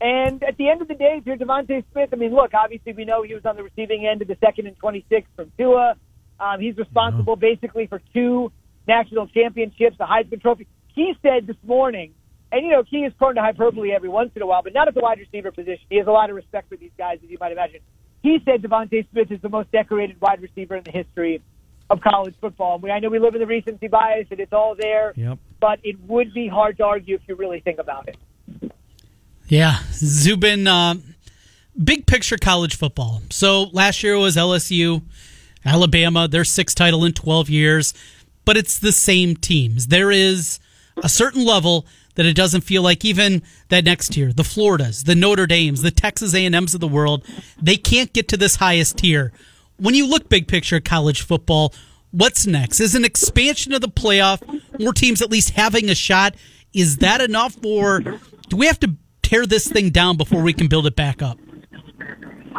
And 0.00 0.42
at 0.44 0.56
the 0.56 0.68
end 0.68 0.80
of 0.80 0.88
the 0.88 0.94
day, 0.94 1.16
if 1.18 1.26
you're 1.26 1.36
DeVonta 1.36 1.82
Smith, 1.92 2.10
I 2.12 2.16
mean, 2.16 2.32
look, 2.34 2.52
obviously 2.54 2.92
we 2.92 3.04
know 3.04 3.22
he 3.22 3.34
was 3.34 3.44
on 3.44 3.56
the 3.56 3.64
receiving 3.64 4.06
end 4.06 4.22
of 4.22 4.28
the 4.28 4.36
second 4.40 4.66
and 4.66 4.76
26 4.78 5.28
from 5.34 5.50
Tua. 5.58 5.96
Um, 6.38 6.60
he's 6.60 6.76
responsible 6.76 7.34
basically 7.36 7.86
for 7.88 8.00
two 8.14 8.52
national 8.86 9.26
championships, 9.26 9.98
the 9.98 10.04
Heisman 10.04 10.40
Trophy. 10.40 10.68
He 10.94 11.14
said 11.22 11.46
this 11.46 11.56
morning, 11.66 12.14
and 12.52 12.64
you 12.64 12.70
know, 12.70 12.84
Key 12.84 12.98
is 12.98 13.12
prone 13.18 13.34
to 13.34 13.40
hyperbole 13.40 13.92
every 13.92 14.08
once 14.08 14.30
in 14.36 14.42
a 14.42 14.46
while, 14.46 14.62
but 14.62 14.72
not 14.72 14.86
at 14.88 14.94
the 14.94 15.00
wide 15.00 15.18
receiver 15.18 15.50
position. 15.50 15.84
He 15.90 15.96
has 15.96 16.06
a 16.06 16.10
lot 16.12 16.30
of 16.30 16.36
respect 16.36 16.68
for 16.68 16.76
these 16.76 16.92
guys, 16.96 17.18
as 17.22 17.30
you 17.30 17.36
might 17.40 17.52
imagine. 17.52 17.80
He 18.22 18.38
said 18.44 18.62
DeVonta 18.62 19.08
Smith 19.10 19.30
is 19.30 19.40
the 19.42 19.48
most 19.48 19.70
decorated 19.72 20.20
wide 20.20 20.40
receiver 20.40 20.76
in 20.76 20.84
the 20.84 20.90
history 20.92 21.42
of 21.90 22.00
college 22.00 22.34
football. 22.40 22.78
We, 22.78 22.90
I 22.90 23.00
know 23.00 23.08
we 23.10 23.18
live 23.18 23.34
in 23.34 23.40
the 23.40 23.46
recency 23.46 23.88
bias, 23.88 24.28
and 24.30 24.40
it's 24.40 24.52
all 24.52 24.74
there, 24.76 25.12
Yep. 25.16 25.38
but 25.60 25.80
it 25.82 25.96
would 26.06 26.32
be 26.34 26.48
hard 26.48 26.76
to 26.78 26.84
argue 26.84 27.16
if 27.16 27.22
you 27.26 27.34
really 27.34 27.60
think 27.60 27.78
about 27.78 28.08
it. 28.08 28.16
Yeah, 29.48 29.78
Zubin, 29.92 30.66
uh, 30.66 30.96
big 31.82 32.06
picture 32.06 32.36
college 32.36 32.76
football. 32.76 33.22
So 33.30 33.64
last 33.72 34.02
year 34.02 34.18
was 34.18 34.36
LSU. 34.36 35.02
Alabama, 35.64 36.28
their 36.28 36.44
sixth 36.44 36.76
title 36.76 37.04
in 37.04 37.12
12 37.12 37.48
years, 37.48 37.94
but 38.44 38.56
it's 38.56 38.78
the 38.78 38.92
same 38.92 39.36
teams. 39.36 39.88
There 39.88 40.10
is 40.10 40.60
a 41.02 41.08
certain 41.08 41.44
level 41.44 41.86
that 42.14 42.26
it 42.26 42.34
doesn't 42.34 42.62
feel 42.62 42.82
like 42.82 43.04
even 43.04 43.42
that 43.68 43.84
next 43.84 44.12
tier, 44.12 44.32
the 44.32 44.44
Floridas, 44.44 45.04
the 45.04 45.14
Notre 45.14 45.46
Dames, 45.46 45.82
the 45.82 45.90
Texas 45.90 46.34
A&Ms 46.34 46.74
of 46.74 46.80
the 46.80 46.88
world, 46.88 47.24
they 47.60 47.76
can't 47.76 48.12
get 48.12 48.28
to 48.28 48.36
this 48.36 48.56
highest 48.56 48.98
tier. 48.98 49.32
When 49.76 49.94
you 49.94 50.06
look 50.06 50.28
big 50.28 50.46
picture 50.48 50.80
college 50.80 51.22
football, 51.22 51.72
what's 52.10 52.46
next? 52.46 52.80
Is 52.80 52.94
an 52.94 53.04
expansion 53.04 53.72
of 53.72 53.80
the 53.80 53.88
playoff, 53.88 54.42
more 54.78 54.92
teams 54.92 55.22
at 55.22 55.30
least 55.30 55.50
having 55.50 55.88
a 55.88 55.94
shot, 55.94 56.34
is 56.74 56.98
that 56.98 57.20
enough 57.20 57.56
or 57.64 58.00
do 58.00 58.56
we 58.56 58.66
have 58.66 58.80
to 58.80 58.96
tear 59.28 59.44
this 59.44 59.68
thing 59.68 59.90
down 59.90 60.16
before 60.16 60.42
we 60.42 60.54
can 60.54 60.68
build 60.68 60.86
it 60.86 60.96
back 60.96 61.20
up? 61.20 61.38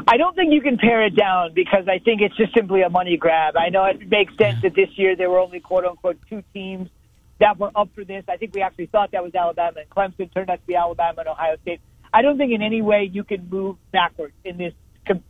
I 0.08 0.18
don't 0.18 0.36
think 0.36 0.54
you 0.54 0.62
can 0.62 0.78
pare 0.78 1.04
it 1.04 1.16
down 1.16 1.54
because 1.54 1.88
I 1.88 2.00
think 2.00 2.22
it's 2.22 2.36
just 2.38 2.54
simply 2.54 2.84
a 2.84 2.90
money 2.90 3.18
grab. 3.18 3.56
I 3.58 3.70
know 3.70 3.86
it 3.86 4.08
makes 4.08 4.36
sense 4.38 4.62
that 4.62 4.76
this 4.76 4.90
year 4.96 5.16
there 5.16 5.30
were 5.30 5.40
only 5.40 5.60
quote 5.60 5.86
unquote 5.86 6.18
two 6.30 6.44
teams 6.54 6.90
that 7.40 7.58
were 7.58 7.72
up 7.76 7.90
for 7.96 8.04
this. 8.04 8.24
I 8.28 8.38
think 8.38 8.54
we 8.54 8.62
actually 8.62 8.86
thought 8.88 9.12
that 9.12 9.24
was 9.24 9.34
Alabama 9.34 9.80
and 9.80 9.90
Clemson. 9.90 10.34
Turned 10.34 10.50
out 10.50 10.62
to 10.62 10.68
be 10.68 10.76
Alabama 10.76 11.22
and 11.22 11.30
Ohio 11.30 11.58
State. 11.62 11.82
I 12.14 12.22
don't 12.22 12.38
think 12.38 12.54
in 12.54 12.62
any 12.62 12.82
way 12.82 13.10
you 13.12 13.24
can 13.24 13.50
move 13.50 13.78
backwards 13.92 14.34
in 14.44 14.58
this 14.58 14.74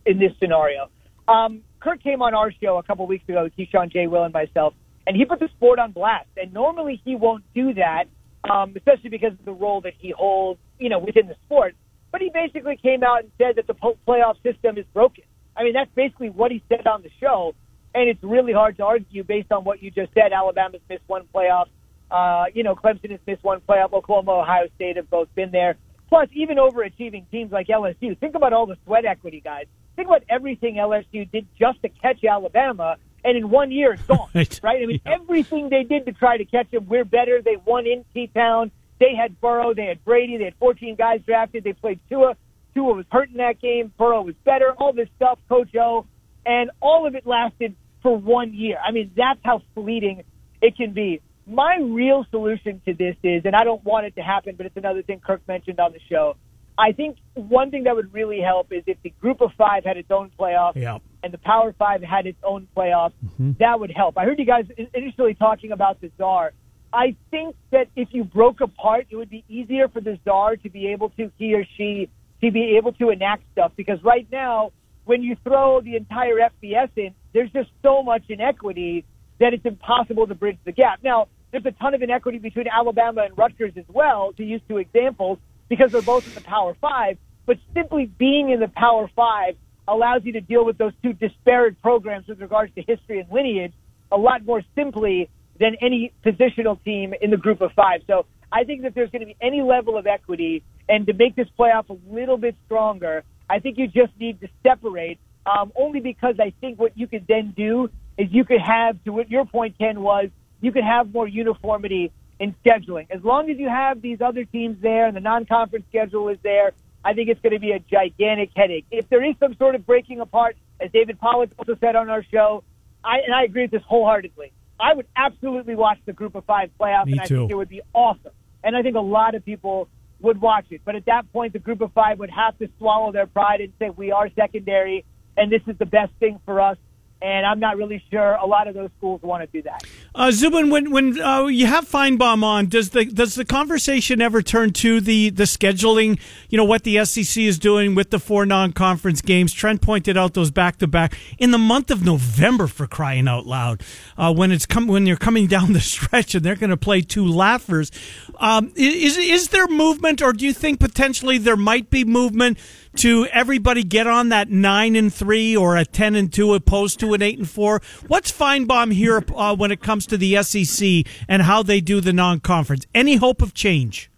in 0.04 0.18
this 0.18 0.32
scenario. 0.38 0.90
Um, 1.26 1.62
Kurt 1.80 2.02
came 2.02 2.20
on 2.20 2.34
our 2.34 2.52
show 2.62 2.76
a 2.76 2.82
couple 2.82 3.06
weeks 3.06 3.26
ago 3.28 3.44
with 3.44 3.56
Keyshawn 3.56 3.90
J. 3.90 4.06
Will 4.08 4.24
and 4.24 4.34
myself, 4.34 4.74
and 5.06 5.16
he 5.16 5.24
put 5.24 5.40
the 5.40 5.48
sport 5.56 5.78
on 5.78 5.92
blast. 5.92 6.28
And 6.36 6.52
normally 6.52 7.00
he 7.04 7.16
won't 7.16 7.44
do 7.54 7.74
that, 7.74 8.04
um, 8.50 8.74
especially 8.76 9.10
because 9.10 9.32
of 9.32 9.44
the 9.44 9.52
role 9.52 9.80
that 9.82 9.94
he 9.98 10.10
holds, 10.10 10.60
you 10.80 10.88
know, 10.88 10.98
within 10.98 11.28
the 11.28 11.36
sport. 11.46 11.76
But 12.10 12.20
he 12.20 12.30
basically 12.30 12.76
came 12.76 13.04
out 13.04 13.20
and 13.20 13.30
said 13.38 13.56
that 13.56 13.66
the 13.66 13.74
playoff 13.74 14.42
system 14.42 14.76
is 14.78 14.84
broken. 14.92 15.24
I 15.56 15.62
mean, 15.62 15.74
that's 15.74 15.90
basically 15.94 16.30
what 16.30 16.50
he 16.50 16.62
said 16.68 16.86
on 16.86 17.02
the 17.02 17.10
show, 17.20 17.54
and 17.94 18.08
it's 18.08 18.22
really 18.22 18.52
hard 18.52 18.76
to 18.78 18.84
argue 18.84 19.22
based 19.22 19.52
on 19.52 19.64
what 19.64 19.82
you 19.82 19.90
just 19.90 20.12
said. 20.14 20.32
Alabama's 20.32 20.80
missed 20.88 21.02
one 21.06 21.28
playoff. 21.34 21.66
Uh, 22.10 22.46
you 22.52 22.64
know, 22.64 22.74
Clemson 22.74 23.10
has 23.10 23.20
missed 23.26 23.44
one 23.44 23.60
playoff. 23.60 23.92
Oklahoma, 23.92 24.32
Ohio 24.32 24.66
State 24.74 24.96
have 24.96 25.08
both 25.08 25.32
been 25.34 25.50
there. 25.52 25.76
Plus, 26.08 26.28
even 26.32 26.56
overachieving 26.56 27.30
teams 27.30 27.52
like 27.52 27.68
LSU. 27.68 28.18
Think 28.18 28.34
about 28.34 28.52
all 28.52 28.66
the 28.66 28.76
sweat 28.84 29.04
equity, 29.04 29.40
guys. 29.40 29.66
Think 29.94 30.08
about 30.08 30.24
everything 30.28 30.74
LSU 30.74 31.30
did 31.30 31.46
just 31.58 31.80
to 31.82 31.88
catch 31.88 32.24
Alabama, 32.24 32.96
and 33.24 33.36
in 33.36 33.50
one 33.50 33.70
year 33.70 33.92
it's 33.92 34.02
gone. 34.02 34.28
right. 34.34 34.60
right? 34.62 34.82
I 34.82 34.86
mean, 34.86 35.00
yeah. 35.04 35.12
everything 35.12 35.68
they 35.68 35.84
did 35.84 36.06
to 36.06 36.12
try 36.12 36.36
to 36.36 36.44
catch 36.44 36.70
them. 36.70 36.86
We're 36.86 37.04
better. 37.04 37.42
They 37.42 37.56
won 37.56 37.86
in 37.86 38.04
T-Town. 38.12 38.72
They 39.00 39.14
had 39.16 39.40
Burrow. 39.40 39.74
They 39.74 39.86
had 39.86 40.04
Brady. 40.04 40.36
They 40.36 40.44
had 40.44 40.54
14 40.60 40.94
guys 40.94 41.20
drafted. 41.26 41.64
They 41.64 41.72
played 41.72 41.98
Tua. 42.08 42.36
Tua 42.74 42.94
was 42.94 43.06
hurt 43.10 43.30
in 43.30 43.38
that 43.38 43.60
game. 43.60 43.92
Burrow 43.98 44.22
was 44.22 44.36
better. 44.44 44.72
All 44.78 44.92
this 44.92 45.08
stuff, 45.16 45.38
Coach 45.48 45.74
O, 45.74 46.06
and 46.46 46.70
all 46.80 47.06
of 47.06 47.14
it 47.14 47.26
lasted 47.26 47.74
for 48.02 48.16
one 48.16 48.54
year. 48.54 48.78
I 48.86 48.92
mean, 48.92 49.10
that's 49.16 49.40
how 49.42 49.62
fleeting 49.74 50.22
it 50.62 50.76
can 50.76 50.92
be. 50.92 51.20
My 51.46 51.78
real 51.82 52.24
solution 52.30 52.80
to 52.86 52.94
this 52.94 53.16
is, 53.24 53.42
and 53.44 53.56
I 53.56 53.64
don't 53.64 53.82
want 53.82 54.06
it 54.06 54.14
to 54.16 54.22
happen, 54.22 54.54
but 54.54 54.66
it's 54.66 54.76
another 54.76 55.02
thing 55.02 55.20
Kirk 55.20 55.40
mentioned 55.48 55.80
on 55.80 55.92
the 55.92 55.98
show. 56.08 56.36
I 56.78 56.92
think 56.92 57.16
one 57.34 57.70
thing 57.70 57.84
that 57.84 57.96
would 57.96 58.14
really 58.14 58.40
help 58.40 58.72
is 58.72 58.84
if 58.86 58.96
the 59.02 59.10
group 59.20 59.40
of 59.40 59.50
five 59.58 59.84
had 59.84 59.96
its 59.96 60.10
own 60.10 60.30
playoff 60.38 60.76
yep. 60.76 61.02
and 61.22 61.32
the 61.32 61.38
power 61.38 61.74
five 61.78 62.02
had 62.02 62.26
its 62.26 62.38
own 62.42 62.68
playoff, 62.74 63.12
mm-hmm. 63.24 63.52
that 63.58 63.80
would 63.80 63.90
help. 63.90 64.16
I 64.16 64.24
heard 64.24 64.38
you 64.38 64.46
guys 64.46 64.66
initially 64.94 65.34
talking 65.34 65.72
about 65.72 66.00
the 66.00 66.10
czar. 66.16 66.52
I 66.92 67.16
think 67.30 67.54
that 67.70 67.88
if 67.94 68.08
you 68.12 68.24
broke 68.24 68.60
apart, 68.60 69.06
it 69.10 69.16
would 69.16 69.30
be 69.30 69.44
easier 69.48 69.88
for 69.88 70.00
the 70.00 70.18
czar 70.24 70.56
to 70.56 70.70
be 70.70 70.88
able 70.88 71.10
to, 71.10 71.30
he 71.38 71.54
or 71.54 71.64
she, 71.76 72.10
to 72.42 72.50
be 72.50 72.76
able 72.76 72.92
to 72.94 73.10
enact 73.10 73.44
stuff. 73.52 73.72
Because 73.76 74.02
right 74.02 74.26
now, 74.32 74.72
when 75.04 75.22
you 75.22 75.36
throw 75.44 75.80
the 75.80 75.96
entire 75.96 76.36
FBS 76.36 76.90
in, 76.96 77.14
there's 77.32 77.50
just 77.50 77.70
so 77.82 78.02
much 78.02 78.22
inequity 78.28 79.04
that 79.38 79.54
it's 79.54 79.64
impossible 79.64 80.26
to 80.26 80.34
bridge 80.34 80.58
the 80.64 80.72
gap. 80.72 81.00
Now, 81.02 81.28
there's 81.52 81.66
a 81.66 81.72
ton 81.72 81.94
of 81.94 82.02
inequity 82.02 82.38
between 82.38 82.66
Alabama 82.68 83.22
and 83.22 83.36
Rutgers 83.36 83.72
as 83.76 83.84
well, 83.88 84.32
to 84.34 84.44
use 84.44 84.60
two 84.68 84.78
examples, 84.78 85.38
because 85.68 85.92
they're 85.92 86.02
both 86.02 86.26
in 86.26 86.34
the 86.34 86.40
Power 86.40 86.74
Five. 86.80 87.18
But 87.46 87.58
simply 87.74 88.06
being 88.06 88.50
in 88.50 88.60
the 88.60 88.68
Power 88.68 89.08
Five 89.14 89.56
allows 89.88 90.22
you 90.24 90.32
to 90.32 90.40
deal 90.40 90.64
with 90.64 90.78
those 90.78 90.92
two 91.02 91.12
disparate 91.12 91.80
programs 91.82 92.26
with 92.28 92.40
regards 92.40 92.74
to 92.74 92.82
history 92.82 93.20
and 93.20 93.30
lineage 93.30 93.72
a 94.12 94.16
lot 94.16 94.44
more 94.44 94.62
simply 94.74 95.28
than 95.60 95.76
any 95.80 96.12
positional 96.24 96.82
team 96.82 97.14
in 97.20 97.30
the 97.30 97.36
group 97.36 97.60
of 97.60 97.70
five. 97.72 98.00
So 98.06 98.26
I 98.50 98.64
think 98.64 98.82
that 98.82 98.94
there's 98.94 99.10
going 99.10 99.20
to 99.20 99.26
be 99.26 99.36
any 99.40 99.62
level 99.62 99.96
of 99.96 100.06
equity, 100.06 100.64
and 100.88 101.06
to 101.06 101.12
make 101.12 101.36
this 101.36 101.48
playoff 101.56 101.88
a 101.90 101.96
little 102.12 102.38
bit 102.38 102.56
stronger, 102.66 103.22
I 103.48 103.60
think 103.60 103.78
you 103.78 103.86
just 103.86 104.12
need 104.18 104.40
to 104.40 104.48
separate. 104.64 105.18
Um, 105.46 105.72
only 105.74 106.00
because 106.00 106.36
I 106.38 106.52
think 106.60 106.78
what 106.78 106.98
you 106.98 107.06
could 107.06 107.26
then 107.26 107.54
do 107.56 107.90
is 108.18 108.28
you 108.30 108.44
could 108.44 108.60
have, 108.60 109.02
to 109.04 109.12
what 109.12 109.30
your 109.30 109.46
point, 109.46 109.78
Ken, 109.78 110.02
was 110.02 110.28
you 110.60 110.72
could 110.72 110.84
have 110.84 111.12
more 111.12 111.26
uniformity 111.26 112.12
in 112.38 112.54
scheduling. 112.64 113.06
As 113.10 113.22
long 113.22 113.50
as 113.50 113.58
you 113.58 113.68
have 113.68 114.02
these 114.02 114.20
other 114.20 114.44
teams 114.44 114.76
there 114.82 115.06
and 115.06 115.16
the 115.16 115.20
non-conference 115.20 115.86
schedule 115.88 116.28
is 116.28 116.38
there, 116.42 116.72
I 117.04 117.14
think 117.14 117.30
it's 117.30 117.40
going 117.40 117.54
to 117.54 117.58
be 117.58 117.72
a 117.72 117.78
gigantic 117.78 118.50
headache. 118.54 118.84
If 118.90 119.08
there 119.08 119.24
is 119.24 119.34
some 119.40 119.54
sort 119.56 119.74
of 119.74 119.86
breaking 119.86 120.20
apart, 120.20 120.56
as 120.80 120.90
David 120.92 121.18
Pollack 121.18 121.50
also 121.58 121.76
said 121.80 121.96
on 121.96 122.10
our 122.10 122.22
show, 122.22 122.62
I, 123.02 123.20
and 123.24 123.34
I 123.34 123.44
agree 123.44 123.62
with 123.62 123.70
this 123.70 123.82
wholeheartedly. 123.86 124.52
I 124.80 124.94
would 124.94 125.06
absolutely 125.16 125.74
watch 125.76 125.98
the 126.06 126.12
Group 126.12 126.34
of 126.34 126.44
Five 126.44 126.70
playoff, 126.78 127.06
Me 127.06 127.12
and 127.12 127.20
I 127.20 127.26
too. 127.26 127.40
think 127.40 127.50
it 127.50 127.56
would 127.56 127.68
be 127.68 127.82
awesome. 127.92 128.32
And 128.64 128.76
I 128.76 128.82
think 128.82 128.96
a 128.96 129.00
lot 129.00 129.34
of 129.34 129.44
people 129.44 129.88
would 130.20 130.40
watch 130.40 130.66
it. 130.70 130.82
But 130.84 130.96
at 130.96 131.06
that 131.06 131.32
point, 131.32 131.52
the 131.52 131.58
Group 131.58 131.80
of 131.80 131.92
Five 131.92 132.18
would 132.18 132.30
have 132.30 132.58
to 132.58 132.68
swallow 132.78 133.12
their 133.12 133.26
pride 133.26 133.60
and 133.60 133.72
say, 133.78 133.90
"We 133.90 134.12
are 134.12 134.28
secondary, 134.30 135.04
and 135.36 135.50
this 135.50 135.62
is 135.66 135.76
the 135.78 135.86
best 135.86 136.12
thing 136.14 136.40
for 136.44 136.60
us." 136.60 136.76
And 137.22 137.46
I'm 137.46 137.60
not 137.60 137.76
really 137.76 138.02
sure 138.10 138.34
a 138.34 138.46
lot 138.46 138.66
of 138.66 138.74
those 138.74 138.90
schools 138.98 139.20
want 139.22 139.42
to 139.42 139.46
do 139.46 139.62
that. 139.62 139.82
Uh, 140.14 140.30
Zubin, 140.30 140.70
when 140.70 140.90
when 140.90 141.20
uh, 141.20 141.46
you 141.46 141.66
have 141.66 141.88
Finebaum 141.88 142.42
on, 142.42 142.66
does 142.66 142.90
the 142.90 143.04
does 143.04 143.34
the 143.34 143.44
conversation 143.44 144.20
ever 144.20 144.42
turn 144.42 144.72
to 144.74 145.00
the 145.00 145.30
the 145.30 145.44
scheduling? 145.44 146.18
You 146.48 146.56
know 146.58 146.64
what 146.64 146.84
the 146.84 147.04
SEC 147.04 147.42
is 147.42 147.58
doing 147.58 147.94
with 147.94 148.10
the 148.10 148.18
four 148.18 148.46
non 148.46 148.72
conference 148.72 149.20
games. 149.20 149.52
Trent 149.52 149.82
pointed 149.82 150.16
out 150.16 150.34
those 150.34 150.50
back 150.50 150.78
to 150.78 150.86
back 150.86 151.18
in 151.38 151.50
the 151.50 151.58
month 151.58 151.90
of 151.90 152.04
November 152.04 152.66
for 152.66 152.86
crying 152.86 153.28
out 153.28 153.46
loud. 153.46 153.82
Uh, 154.16 154.32
when 154.32 154.50
it's 154.50 154.66
come 154.66 154.86
when 154.86 155.06
you're 155.06 155.16
coming 155.16 155.46
down 155.46 155.72
the 155.72 155.80
stretch 155.90 156.34
and 156.34 156.44
they're 156.44 156.56
going 156.56 156.70
to 156.70 156.76
play 156.76 157.00
two 157.02 157.26
laughers. 157.26 157.90
Um, 158.38 158.72
is 158.76 159.18
is 159.18 159.48
there 159.48 159.68
movement, 159.68 160.22
or 160.22 160.32
do 160.32 160.46
you 160.46 160.54
think 160.54 160.80
potentially 160.80 161.38
there 161.38 161.56
might 161.56 161.90
be 161.90 162.04
movement? 162.04 162.58
To 162.96 163.26
everybody 163.26 163.82
get 163.82 164.06
on 164.06 164.30
that 164.30 164.50
nine 164.50 164.96
and 164.96 165.12
three 165.12 165.56
or 165.56 165.76
a 165.76 165.84
ten 165.84 166.14
and 166.14 166.32
two 166.32 166.54
opposed 166.54 167.00
to 167.00 167.14
an 167.14 167.22
eight 167.22 167.38
and 167.38 167.48
four? 167.48 167.80
What's 168.06 168.32
Finebaum 168.32 168.92
here 168.92 169.24
uh, 169.34 169.54
when 169.56 169.70
it 169.70 169.80
comes 169.80 170.06
to 170.06 170.16
the 170.16 170.42
SEC 170.42 171.06
and 171.28 171.42
how 171.42 171.62
they 171.62 171.80
do 171.80 172.00
the 172.00 172.12
non-conference? 172.12 172.86
Any 172.94 173.16
hope 173.16 173.42
of 173.42 173.54
change? 173.54 174.10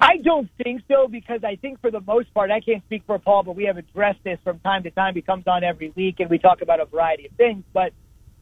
I 0.00 0.16
don't 0.16 0.48
think 0.62 0.82
so 0.88 1.08
because 1.08 1.44
I 1.44 1.56
think 1.56 1.80
for 1.80 1.90
the 1.90 2.00
most 2.00 2.32
part, 2.32 2.50
I 2.50 2.60
can't 2.60 2.82
speak 2.84 3.02
for 3.06 3.18
Paul, 3.18 3.42
but 3.42 3.54
we 3.54 3.64
have 3.64 3.76
addressed 3.76 4.24
this 4.24 4.38
from 4.42 4.58
time 4.60 4.82
to 4.84 4.90
time. 4.90 5.14
He 5.14 5.20
comes 5.20 5.46
on 5.46 5.62
every 5.62 5.92
week 5.94 6.20
and 6.20 6.30
we 6.30 6.38
talk 6.38 6.62
about 6.62 6.80
a 6.80 6.86
variety 6.86 7.26
of 7.26 7.32
things. 7.32 7.64
But 7.74 7.92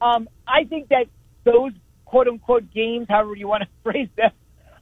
um, 0.01 0.29
I 0.46 0.64
think 0.64 0.88
that 0.90 1.07
those 1.42 1.72
quote 2.05 2.29
unquote 2.29 2.72
games, 2.72 3.07
however 3.09 3.35
you 3.35 3.48
want 3.48 3.64
to 3.64 3.68
phrase 3.83 4.09
them, 4.16 4.31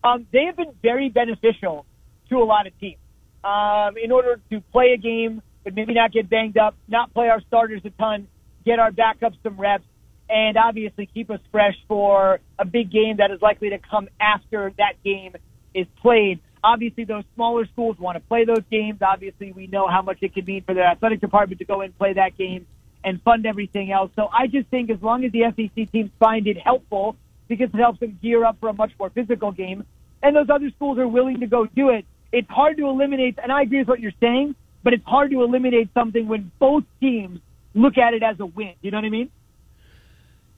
um, 0.04 0.26
they 0.32 0.44
have 0.44 0.56
been 0.56 0.74
very 0.82 1.08
beneficial 1.08 1.86
to 2.28 2.36
a 2.36 2.44
lot 2.44 2.66
of 2.66 2.78
teams 2.78 2.98
um, 3.46 3.94
in 4.02 4.11
order 4.11 4.40
to 4.50 4.61
play 4.72 4.92
a 4.92 4.96
game, 4.96 5.40
but 5.62 5.74
maybe 5.74 5.94
not 5.94 6.12
get 6.12 6.28
banged 6.28 6.59
up, 6.59 6.74
not 6.88 7.14
play 7.14 7.28
our 7.28 7.40
starters 7.42 7.80
a 7.85 7.90
ton, 7.90 8.26
get 8.64 8.78
our 8.78 8.90
backups 8.90 9.37
some 9.42 9.56
reps, 9.56 9.85
and 10.28 10.56
obviously 10.56 11.06
keep 11.06 11.30
us 11.30 11.38
fresh 11.52 11.76
for 11.87 12.40
a 12.59 12.64
big 12.64 12.90
game 12.90 13.18
that 13.18 13.30
is 13.30 13.40
likely 13.40 13.70
to 13.70 13.78
come 13.78 14.09
after 14.20 14.72
that 14.78 14.94
game 15.04 15.35
is 15.74 15.87
played. 16.02 16.40
Obviously, 16.64 17.04
those 17.04 17.22
smaller 17.37 17.66
schools 17.66 17.96
want 17.98 18.16
to 18.16 18.20
play 18.20 18.44
those 18.44 18.64
games. 18.70 18.98
Obviously, 19.00 19.52
we 19.52 19.68
know 19.68 19.87
how 19.87 20.02
much 20.02 20.18
it 20.22 20.35
can 20.35 20.44
mean 20.44 20.64
for 20.64 20.74
their 20.74 20.87
athletic 20.87 21.20
department 21.20 21.61
to 21.61 21.64
go 21.64 21.82
and 21.82 21.96
play 21.96 22.14
that 22.14 22.37
game 22.37 22.66
and 23.04 23.22
fund 23.22 23.46
everything 23.46 23.92
else. 23.92 24.11
So 24.16 24.28
I 24.32 24.48
just 24.48 24.68
think 24.68 24.90
as 24.90 25.00
long 25.00 25.24
as 25.24 25.30
the 25.30 25.44
SEC 25.54 25.92
teams 25.92 26.11
find 26.18 26.48
it 26.48 26.56
helpful, 26.59 27.14
because 27.46 27.68
it 27.72 27.76
helps 27.76 28.00
them 28.00 28.18
gear 28.20 28.44
up 28.44 28.56
for 28.59 28.68
a 28.68 28.72
much 28.72 28.90
more 28.98 29.11
physical 29.11 29.52
game, 29.52 29.85
and 30.24 30.35
those 30.35 30.50
other 30.50 30.70
schools 30.70 30.98
are 30.98 31.06
willing 31.06 31.38
to 31.40 31.46
go 31.46 31.66
do 31.66 31.90
it, 31.90 32.04
it's 32.32 32.48
hard 32.48 32.76
to 32.78 32.88
eliminate, 32.88 33.38
and 33.42 33.52
I 33.52 33.62
agree 33.62 33.78
with 33.78 33.88
what 33.88 34.00
you're 34.00 34.12
saying, 34.20 34.54
but 34.82 34.92
it's 34.92 35.04
hard 35.04 35.30
to 35.30 35.42
eliminate 35.42 35.88
something 35.94 36.28
when 36.28 36.50
both 36.58 36.84
teams 37.00 37.40
look 37.74 37.98
at 37.98 38.14
it 38.14 38.22
as 38.22 38.40
a 38.40 38.46
win. 38.46 38.74
You 38.82 38.90
know 38.90 38.98
what 38.98 39.04
I 39.04 39.10
mean? 39.10 39.30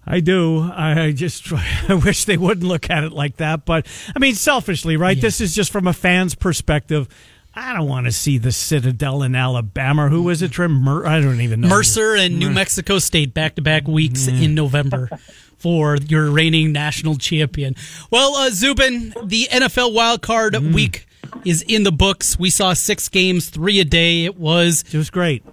I 0.07 0.20
do. 0.20 0.61
I 0.61 1.12
just 1.12 1.52
I 1.88 1.94
wish 1.94 2.24
they 2.24 2.37
wouldn't 2.37 2.66
look 2.66 2.88
at 2.90 3.04
it 3.04 3.12
like 3.12 3.37
that. 3.37 3.64
But 3.64 3.87
I 4.14 4.18
mean, 4.18 4.35
selfishly, 4.35 4.96
right? 4.96 5.16
Yeah. 5.16 5.22
This 5.22 5.40
is 5.40 5.54
just 5.54 5.70
from 5.70 5.87
a 5.87 5.92
fan's 5.92 6.35
perspective. 6.35 7.09
I 7.54 7.72
don't 7.74 7.88
want 7.88 8.07
to 8.07 8.12
see 8.12 8.38
the 8.38 8.52
Citadel 8.52 9.22
in 9.22 9.35
Alabama. 9.35 10.09
Who 10.09 10.28
is 10.28 10.42
it? 10.42 10.52
Trim? 10.52 10.72
Mer- 10.72 11.07
I 11.07 11.20
don't 11.20 11.40
even 11.40 11.61
know. 11.61 11.68
Mercer 11.68 12.14
and 12.14 12.38
New 12.38 12.50
Mexico 12.50 12.98
State 12.98 13.35
back 13.35 13.57
to 13.57 13.62
back 13.62 13.88
weeks 13.88 14.28
yeah. 14.28 14.44
in 14.44 14.54
November 14.54 15.09
for 15.57 15.96
your 15.96 16.31
reigning 16.31 16.72
national 16.72 17.16
champion. 17.16 17.74
Well, 18.11 18.37
uh, 18.37 18.50
Zubin, 18.50 19.12
the 19.24 19.48
NFL 19.50 19.92
wild 19.92 20.22
card 20.22 20.54
mm. 20.54 20.72
week 20.72 21.08
is 21.44 21.62
in 21.62 21.83
the 21.83 21.92
books. 21.92 22.38
We 22.38 22.50
saw 22.50 22.72
six 22.72 23.09
games, 23.09 23.48
three 23.50 23.81
a 23.81 23.85
day. 23.85 24.24
It 24.24 24.37
was 24.37 24.85
it 24.92 24.96
was 24.96 25.11
great, 25.11 25.44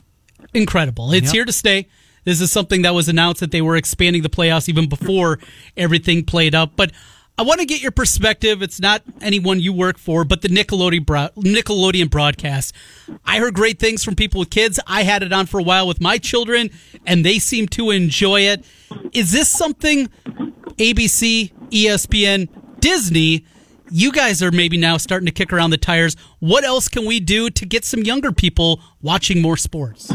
incredible. 0.53 1.11
It's 1.13 1.27
yep. 1.27 1.33
here 1.33 1.45
to 1.45 1.53
stay. 1.53 1.87
This 2.23 2.41
is 2.41 2.51
something 2.51 2.81
that 2.81 2.93
was 2.93 3.07
announced 3.07 3.39
that 3.41 3.51
they 3.51 3.61
were 3.61 3.75
expanding 3.75 4.23
the 4.23 4.29
playoffs 4.29 4.67
even 4.67 4.89
before 4.89 5.39
everything 5.77 6.25
played 6.25 6.55
up. 6.55 6.71
But 6.75 6.91
I 7.37 7.43
want 7.43 7.59
to 7.59 7.65
get 7.65 7.81
your 7.81 7.91
perspective. 7.91 8.61
It's 8.61 8.79
not 8.79 9.03
anyone 9.21 9.59
you 9.59 9.73
work 9.73 9.97
for, 9.97 10.23
but 10.23 10.41
the 10.41 10.47
Nickelodeon 10.47 11.05
Nickelodeon 11.05 12.09
broadcast. 12.09 12.73
I 13.25 13.39
heard 13.39 13.53
great 13.53 13.77
things 13.77 14.03
from 14.03 14.15
people 14.15 14.39
with 14.39 14.49
kids. 14.49 14.79
I 14.87 15.03
had 15.03 15.21
it 15.21 15.33
on 15.33 15.45
for 15.45 15.59
a 15.59 15.63
while 15.63 15.85
with 15.85 15.99
my 15.99 16.17
children, 16.17 16.69
and 17.05 17.25
they 17.25 17.37
seem 17.39 17.67
to 17.69 17.91
enjoy 17.91 18.41
it. 18.41 18.63
Is 19.11 19.33
this 19.33 19.49
something 19.49 20.07
ABC, 20.77 21.51
ESPN, 21.71 22.47
Disney? 22.79 23.45
You 23.91 24.11
guys 24.11 24.41
are 24.41 24.51
maybe 24.51 24.77
now 24.77 24.97
starting 24.97 25.25
to 25.27 25.31
kick 25.31 25.53
around 25.53 25.69
the 25.69 25.77
tires. 25.77 26.15
What 26.39 26.63
else 26.63 26.87
can 26.87 27.05
we 27.05 27.19
do 27.19 27.49
to 27.51 27.65
get 27.65 27.85
some 27.85 28.01
younger 28.01 28.31
people 28.31 28.81
watching 29.01 29.41
more 29.41 29.57
sports? 29.57 30.11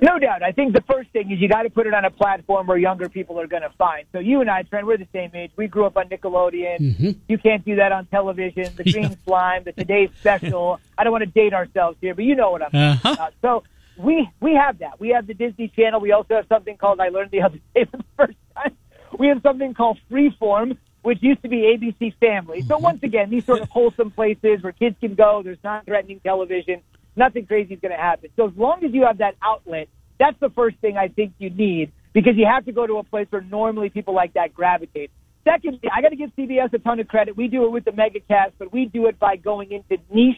No 0.00 0.18
doubt. 0.18 0.42
I 0.42 0.50
think 0.50 0.72
the 0.74 0.80
first 0.90 1.10
thing 1.10 1.30
is 1.30 1.38
you 1.40 1.48
got 1.48 1.62
to 1.62 1.70
put 1.70 1.86
it 1.86 1.94
on 1.94 2.04
a 2.04 2.10
platform 2.10 2.66
where 2.66 2.76
younger 2.76 3.08
people 3.08 3.38
are 3.40 3.46
going 3.46 3.62
to 3.62 3.70
find. 3.78 4.04
So 4.10 4.18
you 4.18 4.40
and 4.40 4.50
I, 4.50 4.62
Trent, 4.64 4.84
we're 4.84 4.96
the 4.98 5.06
same 5.12 5.30
age. 5.32 5.52
We 5.54 5.68
grew 5.68 5.84
up 5.86 5.96
on 5.96 6.08
Nickelodeon. 6.08 6.80
Mm-hmm. 6.80 7.10
You 7.28 7.38
can't 7.38 7.64
do 7.64 7.76
that 7.76 7.92
on 7.92 8.06
television. 8.06 8.68
The 8.76 8.82
Green 8.82 9.04
Yeah. 9.10 9.14
Slime, 9.24 9.62
the 9.64 9.70
Today 9.72 10.10
Special. 10.20 10.80
I 10.98 11.04
don't 11.04 11.12
want 11.12 11.22
to 11.22 11.30
date 11.30 11.54
ourselves 11.54 11.98
here, 12.00 12.16
but 12.16 12.24
you 12.24 12.34
know 12.34 12.50
what 12.50 12.62
I'm 12.62 12.70
Uh-huh. 12.74 12.98
talking 13.00 13.12
about. 13.14 13.34
So 13.42 13.62
we 13.96 14.28
we 14.40 14.54
have 14.54 14.80
that. 14.80 14.98
We 14.98 15.10
have 15.10 15.28
the 15.28 15.34
Disney 15.34 15.68
Channel. 15.68 16.00
We 16.00 16.10
also 16.10 16.34
have 16.34 16.46
something 16.48 16.76
called 16.76 16.98
I 16.98 17.08
learned 17.10 17.30
the 17.30 17.42
other 17.42 17.58
day 17.74 17.84
for 17.84 17.98
the 17.98 18.04
first 18.16 18.38
time. 18.56 18.76
We 19.20 19.28
have 19.28 19.40
something 19.42 19.72
called 19.72 19.98
Freeform, 20.10 20.78
which 21.02 21.22
used 21.22 21.42
to 21.42 21.48
be 21.48 21.76
ABC 21.76 22.14
Family. 22.18 22.62
So 22.62 22.76
mm-hmm. 22.76 22.84
once 22.84 23.02
again, 23.02 23.30
these 23.30 23.44
sort 23.44 23.60
of 23.60 23.68
wholesome 23.68 24.10
places 24.10 24.62
where 24.62 24.72
kids 24.72 24.96
can 25.00 25.14
go. 25.14 25.42
There's 25.44 25.58
non-threatening 25.62 26.20
television. 26.20 26.82
Nothing 27.14 27.46
crazy 27.46 27.74
is 27.74 27.80
going 27.80 27.92
to 27.92 28.00
happen. 28.00 28.30
So 28.36 28.48
as 28.48 28.56
long 28.56 28.84
as 28.84 28.92
you 28.92 29.04
have 29.04 29.18
that 29.18 29.36
outlet, 29.42 29.88
that's 30.18 30.38
the 30.40 30.50
first 30.50 30.78
thing 30.78 30.96
I 30.96 31.08
think 31.08 31.34
you 31.38 31.50
need 31.50 31.92
because 32.12 32.36
you 32.36 32.46
have 32.46 32.64
to 32.66 32.72
go 32.72 32.86
to 32.86 32.98
a 32.98 33.02
place 33.02 33.26
where 33.30 33.42
normally 33.42 33.90
people 33.90 34.14
like 34.14 34.34
that 34.34 34.54
gravitate. 34.54 35.10
Secondly, 35.44 35.80
I 35.92 36.02
got 36.02 36.10
to 36.10 36.16
give 36.16 36.30
CBS 36.36 36.72
a 36.72 36.78
ton 36.78 37.00
of 37.00 37.08
credit. 37.08 37.36
We 37.36 37.48
do 37.48 37.64
it 37.64 37.72
with 37.72 37.84
the 37.84 37.90
MegaCast, 37.90 38.52
but 38.58 38.72
we 38.72 38.86
do 38.86 39.06
it 39.06 39.18
by 39.18 39.36
going 39.36 39.72
into 39.72 40.00
niche 40.10 40.36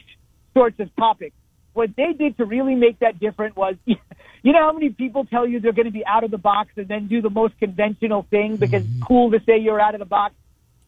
sorts 0.53 0.79
of 0.79 0.93
topics. 0.95 1.35
What 1.73 1.91
they 1.95 2.13
did 2.13 2.37
to 2.37 2.45
really 2.45 2.75
make 2.75 2.99
that 2.99 3.19
different 3.19 3.55
was, 3.55 3.75
you 3.85 3.97
know 4.43 4.61
how 4.61 4.71
many 4.71 4.89
people 4.89 5.25
tell 5.25 5.45
you 5.45 5.59
they're 5.59 5.73
going 5.73 5.85
to 5.85 5.91
be 5.91 6.05
out 6.05 6.23
of 6.23 6.31
the 6.31 6.37
box 6.37 6.71
and 6.77 6.87
then 6.87 7.07
do 7.07 7.21
the 7.21 7.29
most 7.29 7.57
conventional 7.59 8.25
thing 8.31 8.55
because 8.55 8.83
it's 8.83 9.03
cool 9.03 9.31
to 9.31 9.39
say 9.45 9.59
you're 9.59 9.79
out 9.79 9.93
of 9.93 9.99
the 9.99 10.05
box? 10.05 10.33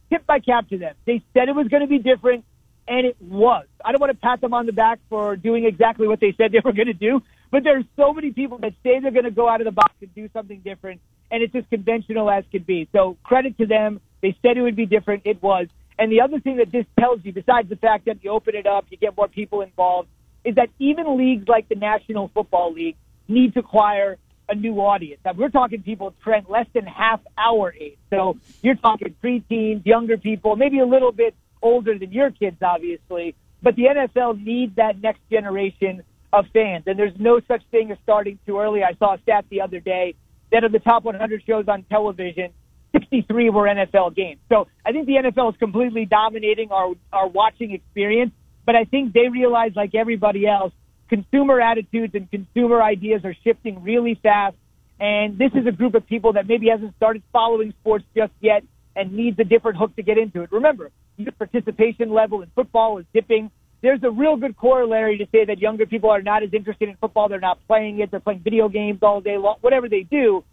Tip 0.10 0.26
by 0.26 0.40
cap 0.40 0.70
to 0.70 0.78
them. 0.78 0.96
They 1.06 1.24
said 1.34 1.50
it 1.50 1.56
was 1.56 1.68
going 1.68 1.82
to 1.82 1.88
be 1.88 2.00
different, 2.00 2.46
and 2.88 3.06
it 3.06 3.18
was. 3.22 3.66
I 3.84 3.92
don't 3.92 4.00
want 4.00 4.12
to 4.12 4.18
pat 4.18 4.42
them 4.42 4.54
on 4.54 4.66
the 4.66 4.72
back 4.72 5.00
for 5.10 5.36
doing 5.36 5.66
exactly 5.66 6.08
what 6.08 6.20
they 6.20 6.34
said 6.38 6.52
they 6.52 6.62
were 6.64 6.74
going 6.74 6.88
to 6.88 6.94
do, 6.94 7.22
but 7.52 7.64
there's 7.64 7.86
so 7.96 8.14
many 8.14 8.32
people 8.32 8.58
that 8.60 8.74
say 8.84 9.00
they're 9.00 9.12
going 9.12 9.26
to 9.26 9.32
go 9.32 9.50
out 9.50 9.62
of 9.62 9.66
the 9.66 9.72
box 9.72 9.94
and 10.02 10.14
do 10.16 10.30
something 10.34 10.60
different, 10.60 11.02
and 11.32 11.44
it's 11.44 11.56
as 11.56 11.64
conventional 11.70 12.30
as 12.30 12.44
could 12.52 12.66
be. 12.66 12.88
So 12.94 13.18
credit 13.24 13.58
to 13.58 13.66
them. 13.66 14.02
They 14.22 14.36
said 14.42 14.58
it 14.58 14.62
would 14.62 14.76
be 14.76 14.86
different. 14.86 15.24
It 15.26 15.42
was. 15.44 15.68
And 16.00 16.12
the 16.12 16.22
other 16.22 16.40
thing 16.40 16.58
that 16.58 16.72
this 16.72 16.86
tells 17.00 17.24
you, 17.24 17.34
besides 17.34 17.70
the 17.70 17.76
fact 17.76 18.06
that 18.06 18.24
you 18.24 18.32
open 18.32 18.56
it 18.56 18.66
up, 18.66 18.86
you 18.90 18.98
get 18.98 19.16
more 19.18 19.28
people 19.28 19.62
involved, 19.62 20.10
is 20.44 20.56
that 20.56 20.70
even 20.80 21.18
leagues 21.18 21.48
like 21.48 21.68
the 21.70 21.76
National 21.76 22.30
Football 22.30 22.74
League 22.74 22.96
need 23.28 23.54
to 23.56 23.60
acquire 23.60 24.18
a 24.50 24.56
new 24.56 24.80
audience. 24.80 25.22
Now, 25.26 25.34
we're 25.34 25.50
talking 25.50 25.82
people, 25.84 26.14
Trent, 26.24 26.50
less 26.50 26.68
than 26.74 26.86
half 26.86 27.20
our 27.38 27.74
age. 27.74 27.98
So 28.10 28.38
you're 28.62 28.76
talking 28.76 29.16
preteens, 29.24 29.86
younger 29.86 30.18
people, 30.18 30.56
maybe 30.56 30.80
a 30.80 30.86
little 30.86 31.12
bit 31.12 31.36
older 31.62 31.98
than 31.98 32.12
your 32.12 32.32
kids, 32.32 32.58
obviously. 32.62 33.36
But 33.62 33.76
the 33.76 33.84
NFL 33.84 34.44
needs 34.44 34.76
that 34.76 35.02
next 35.02 35.20
generation 35.30 36.04
of 36.32 36.46
fans. 36.54 36.84
And 36.88 36.98
there's 36.98 37.18
no 37.20 37.42
such 37.48 37.64
thing 37.72 37.92
as 37.92 37.98
starting 38.04 38.40
too 38.46 38.60
early. 38.60 38.84
I 38.84 38.94
saw 39.00 39.16
a 39.16 39.22
stat 39.22 39.46
the 39.50 39.62
other 39.62 39.80
day 39.80 40.16
that 40.52 40.64
of 40.64 40.72
the 40.72 40.80
top 40.80 41.04
100 41.04 41.44
shows 41.46 41.68
on 41.68 41.84
television, 41.84 42.52
63 42.94 43.50
were 43.50 43.64
NFL 43.64 44.16
games. 44.16 44.40
So 44.50 44.68
I 44.86 44.92
think 44.92 45.08
the 45.08 45.16
NFL 45.16 45.54
is 45.54 45.58
completely 45.58 46.06
dominating 46.06 46.72
our, 46.72 46.94
our 47.12 47.28
watching 47.28 47.72
experience. 47.72 48.32
But 48.66 48.76
I 48.76 48.84
think 48.84 49.14
they 49.14 49.30
realize, 49.30 49.72
like 49.76 49.96
everybody 49.96 50.46
else, 50.46 50.74
consumer 51.10 51.60
attitudes 51.62 52.14
and 52.16 52.30
consumer 52.30 52.82
ideas 52.82 53.22
are 53.24 53.36
shifting 53.44 53.84
really 53.84 54.20
fast. 54.22 54.56
And 55.00 55.38
this 55.38 55.52
is 55.54 55.68
a 55.68 55.72
group 55.72 55.94
of 55.96 56.08
people 56.08 56.34
that 56.34 56.48
maybe 56.48 56.70
hasn't 56.70 56.96
started 56.96 57.22
following 57.32 57.74
sports 57.82 58.06
just 58.16 58.34
yet 58.42 58.64
and 58.96 59.14
needs 59.14 59.38
a 59.40 59.44
different 59.44 59.78
hook 59.78 59.96
to 59.96 60.04
get 60.04 60.18
into 60.18 60.42
it. 60.42 60.52
Remember, 60.52 60.90
the 61.18 61.32
participation 61.32 62.12
level 62.12 62.42
in 62.42 62.50
football 62.56 62.98
is 62.98 63.06
dipping. 63.14 63.52
There's 63.82 64.02
a 64.04 64.10
real 64.10 64.38
good 64.38 64.58
corollary 64.58 65.20
to 65.20 65.26
say 65.32 65.46
that 65.46 65.60
younger 65.60 65.86
people 65.86 66.10
are 66.10 66.22
not 66.22 66.42
as 66.42 66.50
interested 66.52 66.90
in 66.90 66.96
football. 66.98 67.30
They're 67.30 67.40
not 67.40 67.60
playing 67.68 68.00
it. 68.00 68.10
They're 68.10 68.20
playing 68.20 68.40
video 68.40 68.70
games 68.70 69.00
all 69.04 69.22
day 69.22 69.38
long. 69.38 69.58
Whatever 69.62 69.88
they 69.88 70.02
do, 70.02 70.44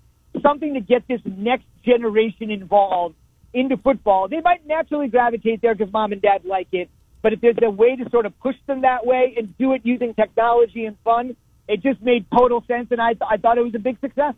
something 0.43 0.75
to 0.75 0.81
get 0.81 1.09
this 1.09 1.21
next 1.25 1.65
generation 1.85 2.51
involved 2.51 3.15
into 3.55 3.77
football. 3.79 4.29
They 4.29 4.41
might 4.41 4.67
naturally 4.67 5.09
gravitate 5.09 5.63
there 5.63 5.75
because 5.75 5.93
mom 5.93 6.13
and 6.13 6.21
dad 6.21 6.45
like 6.45 6.69
it. 6.73 6.91
But 7.25 7.33
if 7.33 7.41
there's 7.41 7.57
a 7.63 7.71
way 7.71 7.97
to 7.97 8.11
sort 8.11 8.27
of 8.27 8.39
push 8.39 8.55
them 8.67 8.83
that 8.83 9.07
way 9.07 9.33
and 9.39 9.57
do 9.57 9.73
it 9.73 9.81
using 9.83 10.13
technology 10.13 10.85
and 10.85 10.95
fun, 11.03 11.35
it 11.67 11.83
just 11.83 12.03
made 12.03 12.27
total 12.31 12.63
sense, 12.69 12.89
and 12.91 13.01
I, 13.01 13.15
th- 13.15 13.23
I 13.27 13.39
thought 13.39 13.57
it 13.57 13.65
was 13.65 13.75
a 13.75 13.79
big 13.79 13.99
success. 13.99 14.35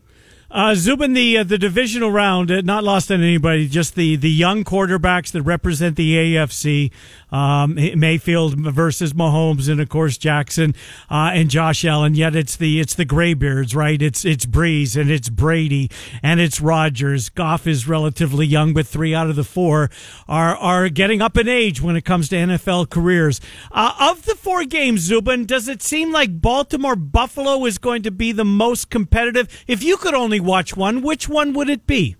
Uh, 0.49 0.75
Zubin, 0.75 1.11
the 1.11 1.39
uh, 1.39 1.43
the 1.43 1.57
divisional 1.57 2.09
round, 2.09 2.49
uh, 2.49 2.61
not 2.61 2.83
lost 2.83 3.11
on 3.11 3.21
anybody. 3.21 3.67
Just 3.67 3.95
the, 3.95 4.15
the 4.15 4.29
young 4.29 4.63
quarterbacks 4.63 5.31
that 5.31 5.41
represent 5.41 5.97
the 5.97 6.15
AFC. 6.15 6.91
Um, 7.29 7.75
Mayfield 7.75 8.57
versus 8.57 9.11
Mahomes, 9.11 9.67
and 9.67 9.81
of 9.81 9.89
course 9.89 10.17
Jackson 10.17 10.73
uh, 11.11 11.31
and 11.33 11.49
Josh 11.49 11.83
Allen. 11.83 12.15
Yet 12.15 12.37
it's 12.37 12.55
the 12.55 12.79
it's 12.79 12.95
the 12.95 13.03
graybeards, 13.03 13.75
right? 13.75 14.01
It's 14.01 14.23
it's 14.23 14.45
Brees 14.45 14.95
and 14.95 15.11
it's 15.11 15.27
Brady 15.27 15.91
and 16.23 16.39
it's 16.39 16.61
Rodgers. 16.61 17.27
Goff 17.27 17.67
is 17.67 17.85
relatively 17.85 18.45
young, 18.45 18.73
but 18.73 18.87
three 18.87 19.13
out 19.13 19.29
of 19.29 19.35
the 19.35 19.43
four 19.43 19.89
are 20.29 20.55
are 20.55 20.87
getting 20.87 21.21
up 21.21 21.37
in 21.37 21.49
age 21.49 21.81
when 21.81 21.97
it 21.97 22.05
comes 22.05 22.29
to 22.29 22.37
NFL 22.37 22.89
careers. 22.89 23.41
Uh, 23.73 23.93
of 23.99 24.23
the 24.23 24.35
four 24.35 24.63
games, 24.63 25.01
Zubin, 25.01 25.45
does 25.45 25.67
it 25.67 25.81
seem 25.81 26.13
like 26.13 26.41
Baltimore 26.41 26.95
Buffalo 26.95 27.65
is 27.65 27.77
going 27.77 28.03
to 28.03 28.11
be 28.11 28.31
the 28.31 28.45
most 28.45 28.89
competitive? 28.89 29.49
If 29.67 29.83
you 29.83 29.97
could 29.97 30.13
only 30.13 30.36
watch 30.39 30.75
one, 30.75 31.01
which 31.01 31.27
one 31.27 31.53
would 31.53 31.69
it 31.69 31.85
be? 31.87 32.15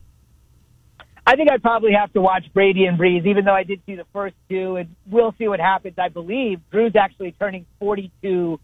I 1.25 1.35
think 1.35 1.51
I'd 1.51 1.61
probably 1.61 1.91
have 1.91 2.13
to 2.13 2.21
watch 2.21 2.45
Brady 2.53 2.85
and 2.85 2.97
Brees, 2.97 3.25
even 3.25 3.43
though 3.43 3.53
I 3.53 3.63
did 3.63 3.81
see 3.85 3.95
the 3.95 4.05
first 4.13 4.35
two, 4.49 4.77
and 4.77 4.95
we'll 5.05 5.35
see 5.37 5.49
what 5.49 5.59
happens. 5.59 5.95
I 5.97 6.07
believe 6.07 6.61
Drew's 6.71 6.95
actually 6.95 7.33
turning 7.33 7.65
42 7.79 8.59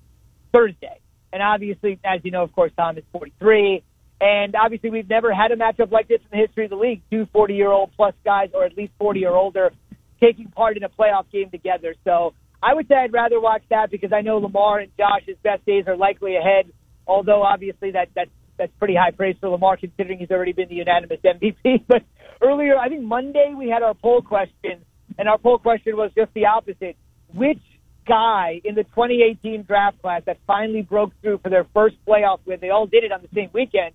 Thursday. 0.53 0.99
And 1.33 1.43
obviously, 1.43 1.99
as 2.05 2.21
you 2.23 2.31
know, 2.31 2.43
of 2.43 2.53
course, 2.53 2.71
Tom 2.77 2.97
is 2.97 3.03
43. 3.11 3.83
And 4.21 4.55
obviously, 4.55 4.91
we've 4.91 5.09
never 5.09 5.33
had 5.33 5.51
a 5.51 5.57
matchup 5.57 5.91
like 5.91 6.07
this 6.07 6.21
in 6.21 6.39
the 6.39 6.45
history 6.45 6.63
of 6.63 6.69
the 6.69 6.77
league. 6.77 7.01
Two 7.11 7.27
40 7.33 7.53
year 7.53 7.69
old 7.69 7.91
plus 7.97 8.13
guys, 8.23 8.51
or 8.53 8.63
at 8.63 8.77
least 8.77 8.93
40 8.97 9.25
or 9.25 9.35
older, 9.35 9.73
taking 10.21 10.47
part 10.47 10.77
in 10.77 10.83
a 10.83 10.89
playoff 10.89 11.29
game 11.31 11.49
together. 11.49 11.95
So 12.05 12.33
I 12.61 12.73
would 12.73 12.87
say 12.87 12.95
I'd 12.95 13.11
rather 13.11 13.41
watch 13.41 13.63
that 13.71 13.91
because 13.91 14.13
I 14.13 14.21
know 14.21 14.37
Lamar 14.37 14.79
and 14.79 14.91
Josh's 14.97 15.35
best 15.43 15.65
days 15.65 15.83
are 15.87 15.97
likely 15.97 16.37
ahead. 16.37 16.71
Although 17.05 17.43
obviously 17.43 17.91
that 17.91 18.07
that's 18.15 18.31
that's 18.57 18.71
pretty 18.79 18.95
high 18.95 19.11
praise 19.11 19.35
for 19.39 19.49
Lamar 19.49 19.77
considering 19.77 20.19
he's 20.19 20.31
already 20.31 20.53
been 20.53 20.69
the 20.69 20.75
unanimous 20.75 21.19
MVP. 21.23 21.83
But 21.87 22.03
earlier, 22.41 22.77
I 22.77 22.89
think 22.89 23.03
Monday 23.03 23.53
we 23.57 23.69
had 23.69 23.83
our 23.83 23.93
poll 23.93 24.21
question, 24.21 24.83
and 25.17 25.29
our 25.29 25.37
poll 25.37 25.57
question 25.57 25.95
was 25.95 26.11
just 26.15 26.33
the 26.33 26.45
opposite: 26.45 26.97
which 27.33 27.61
guy 28.07 28.61
in 28.63 28.75
the 28.75 28.83
2018 28.83 29.63
draft 29.63 30.01
class 30.01 30.23
that 30.25 30.37
finally 30.45 30.81
broke 30.81 31.11
through 31.21 31.39
for 31.39 31.49
their 31.49 31.65
first 31.73 31.95
playoff 32.05 32.39
win? 32.45 32.59
They 32.61 32.69
all 32.69 32.85
did 32.85 33.03
it 33.03 33.11
on 33.11 33.21
the 33.21 33.29
same 33.33 33.49
weekend. 33.53 33.93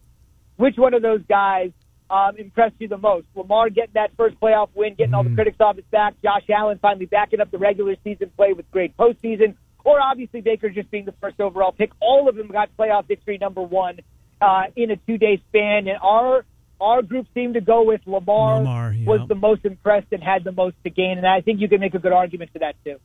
Which 0.57 0.77
one 0.77 0.94
of 0.94 1.03
those 1.03 1.21
guys 1.29 1.71
um, 2.11 2.37
impressed 2.37 2.77
you 2.79 2.88
the 2.88 2.99
most? 2.99 3.27
Lamar 3.35 3.71
getting 3.71 3.94
that 3.94 4.11
first 4.16 4.40
playoff 4.40 4.71
win, 4.75 4.94
getting 4.94 5.14
all 5.14 5.23
the 5.23 5.35
critics 5.35 5.59
off 5.61 5.77
his 5.77 5.85
back. 5.90 6.14
Josh 6.23 6.49
Allen 6.51 6.79
finally 6.81 7.07
backing 7.07 7.40
up 7.40 7.51
the 7.51 7.59
regular 7.59 7.94
season 8.03 8.31
play 8.37 8.53
with 8.53 8.68
great 8.71 8.97
postseason. 8.97 9.55
Or 9.85 10.01
obviously 10.01 10.40
Baker 10.40 10.68
just 10.68 10.90
being 10.90 11.05
the 11.05 11.14
first 11.21 11.40
overall 11.40 11.73
pick. 11.73 11.92
All 12.01 12.29
of 12.29 12.35
them 12.35 12.49
got 12.49 12.71
playoff 12.77 13.07
victory 13.07 13.38
number 13.38 13.62
one 13.62 14.01
uh, 14.40 14.64
in 14.77 14.90
a 14.90 14.96
two-day 14.96 15.42
span, 15.48 15.88
and 15.88 15.98
our 16.03 16.44
our 16.81 17.03
group 17.03 17.27
seemed 17.35 17.55
to 17.55 17.61
go 17.61 17.83
with 17.83 18.01
Lamar, 18.07 18.59
Lamar, 18.59 18.92
yeah. 18.92 19.07
was 19.07 19.27
the 19.29 19.35
most 19.35 19.64
impressed 19.64 20.07
and 20.12 20.22
had 20.22 20.44
the 20.44 20.53
most 20.53 20.77
to 20.85 20.90
gain, 20.90 21.18
and 21.18 21.27
I 21.27 21.40
think 21.40 21.61
you 21.61 21.68
can 21.68 21.81
make 21.81 21.94
a 21.94 21.98
good 21.98 22.12
argument 22.12 22.53
for 22.53 22.61
that 22.61 22.77
too. 22.85 22.98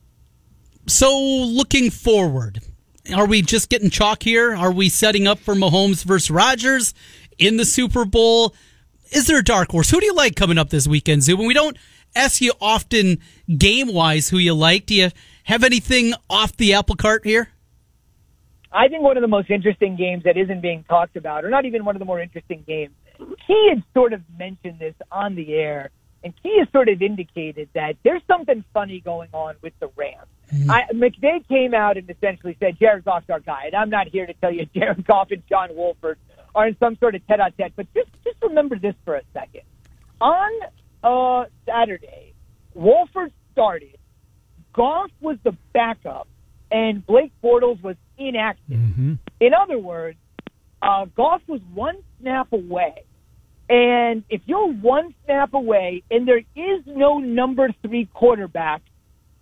So, 0.86 1.18
looking 1.18 1.90
forward, 1.90 2.60
are 3.16 3.26
we 3.26 3.42
just 3.42 3.70
getting 3.70 3.90
chalk 3.90 4.24
here? 4.24 4.54
Are 4.54 4.72
we 4.72 4.90
setting 4.90 5.28
up 5.28 5.40
for 5.40 5.56
Mahomes 5.56 6.04
versus 6.04 6.30
Rodgers 6.30 6.94
in 7.38 7.58
the 7.58 7.66
Super 7.66 8.06
Bowl? 8.06 8.54
Is 9.12 9.28
there 9.28 9.40
a 9.40 9.44
dark 9.44 9.72
horse? 9.72 9.90
Who 9.90 10.00
do 10.00 10.06
you 10.06 10.14
like 10.14 10.36
coming 10.36 10.58
up 10.58 10.70
this 10.70 10.88
weekend, 10.88 11.24
Zubin? 11.24 11.48
We 11.48 11.54
don't 11.54 11.78
ask 12.16 12.42
you 12.42 12.54
often 12.62 13.20
game 13.58 13.94
wise 13.94 14.30
who 14.30 14.38
you 14.38 14.54
like. 14.54 14.88
Do 14.88 14.96
you 14.96 15.10
have 15.46 15.64
anything 15.64 16.14
off 16.30 16.56
the 16.58 16.74
apple 16.74 16.96
cart 16.96 17.26
here? 17.26 17.50
I 18.74 18.88
think 18.88 19.04
one 19.04 19.18
of 19.18 19.22
the 19.22 19.28
most 19.28 19.52
interesting 19.52 19.96
games 19.96 20.24
that 20.24 20.36
isn't 20.36 20.62
being 20.62 20.84
talked 20.84 21.16
about, 21.16 21.46
or 21.46 21.50
not 21.50 21.66
even 21.66 21.86
one 21.86 21.96
of 21.96 22.00
the 22.00 22.06
more 22.06 22.20
interesting 22.20 22.64
games, 22.66 22.94
Key 23.46 23.70
had 23.70 23.84
sort 23.94 24.14
of 24.14 24.22
mentioned 24.38 24.80
this 24.80 24.96
on 25.12 25.36
the 25.36 25.54
air, 25.54 25.92
and 26.24 26.34
Key 26.42 26.58
has 26.60 26.68
sort 26.72 26.90
of 26.90 27.02
indicated 27.02 27.70
that 27.76 27.98
there's 28.04 28.24
something 28.28 28.64
funny 28.74 29.00
going 29.00 29.30
on 29.32 29.56
with 29.62 29.74
the 29.80 29.90
Rams. 29.96 30.28
I, 30.70 30.84
McVay 30.94 31.48
came 31.48 31.74
out 31.74 31.98
and 31.98 32.10
essentially 32.10 32.58
said, 32.60 32.78
Jared 32.80 33.06
Goff's 33.06 33.30
our 33.30 33.40
guy, 33.40 33.66
and 33.68 33.76
I'm 33.76 33.90
not 33.90 34.08
here 34.08 34.26
to 34.26 34.34
tell 34.34 34.52
you 34.52 34.66
Jared 34.76 35.06
Goff 35.06 35.30
and 35.32 35.44
John 35.48 35.76
Wolford 35.76 36.18
are 36.56 36.68
in 36.68 36.78
some 36.80 36.98
sort 36.98 37.16
of 37.16 37.26
tete-a-tete. 37.28 37.74
But 37.76 37.88
just 37.94 38.10
just 38.24 38.38
remember 38.42 38.78
this 38.78 38.96
for 39.06 39.16
a 39.16 39.22
second. 39.34 39.62
On 40.22 40.52
uh, 41.04 41.46
Saturday, 41.66 42.34
Wolford 42.74 43.32
started. 43.52 43.98
Goff 44.74 45.12
was 45.22 45.38
the 45.44 45.56
backup, 45.74 46.28
and 46.72 47.06
Blake 47.06 47.32
Bortles 47.44 47.82
was 47.84 47.96
inactive. 48.18 48.76
In 49.40 49.54
other 49.54 49.78
words, 49.78 50.18
uh, 50.82 51.06
Goff 51.16 51.42
was 51.48 51.62
one 51.74 51.96
snap 52.20 52.52
away. 52.52 53.04
And 53.70 54.24
if 54.30 54.42
you're 54.46 54.72
one 54.72 55.16
snap 55.26 55.54
away 55.54 56.04
and 56.12 56.28
there 56.28 56.40
is 56.40 56.84
no 56.86 57.20
number 57.20 57.70
three 57.82 58.08
quarterback, 58.14 58.82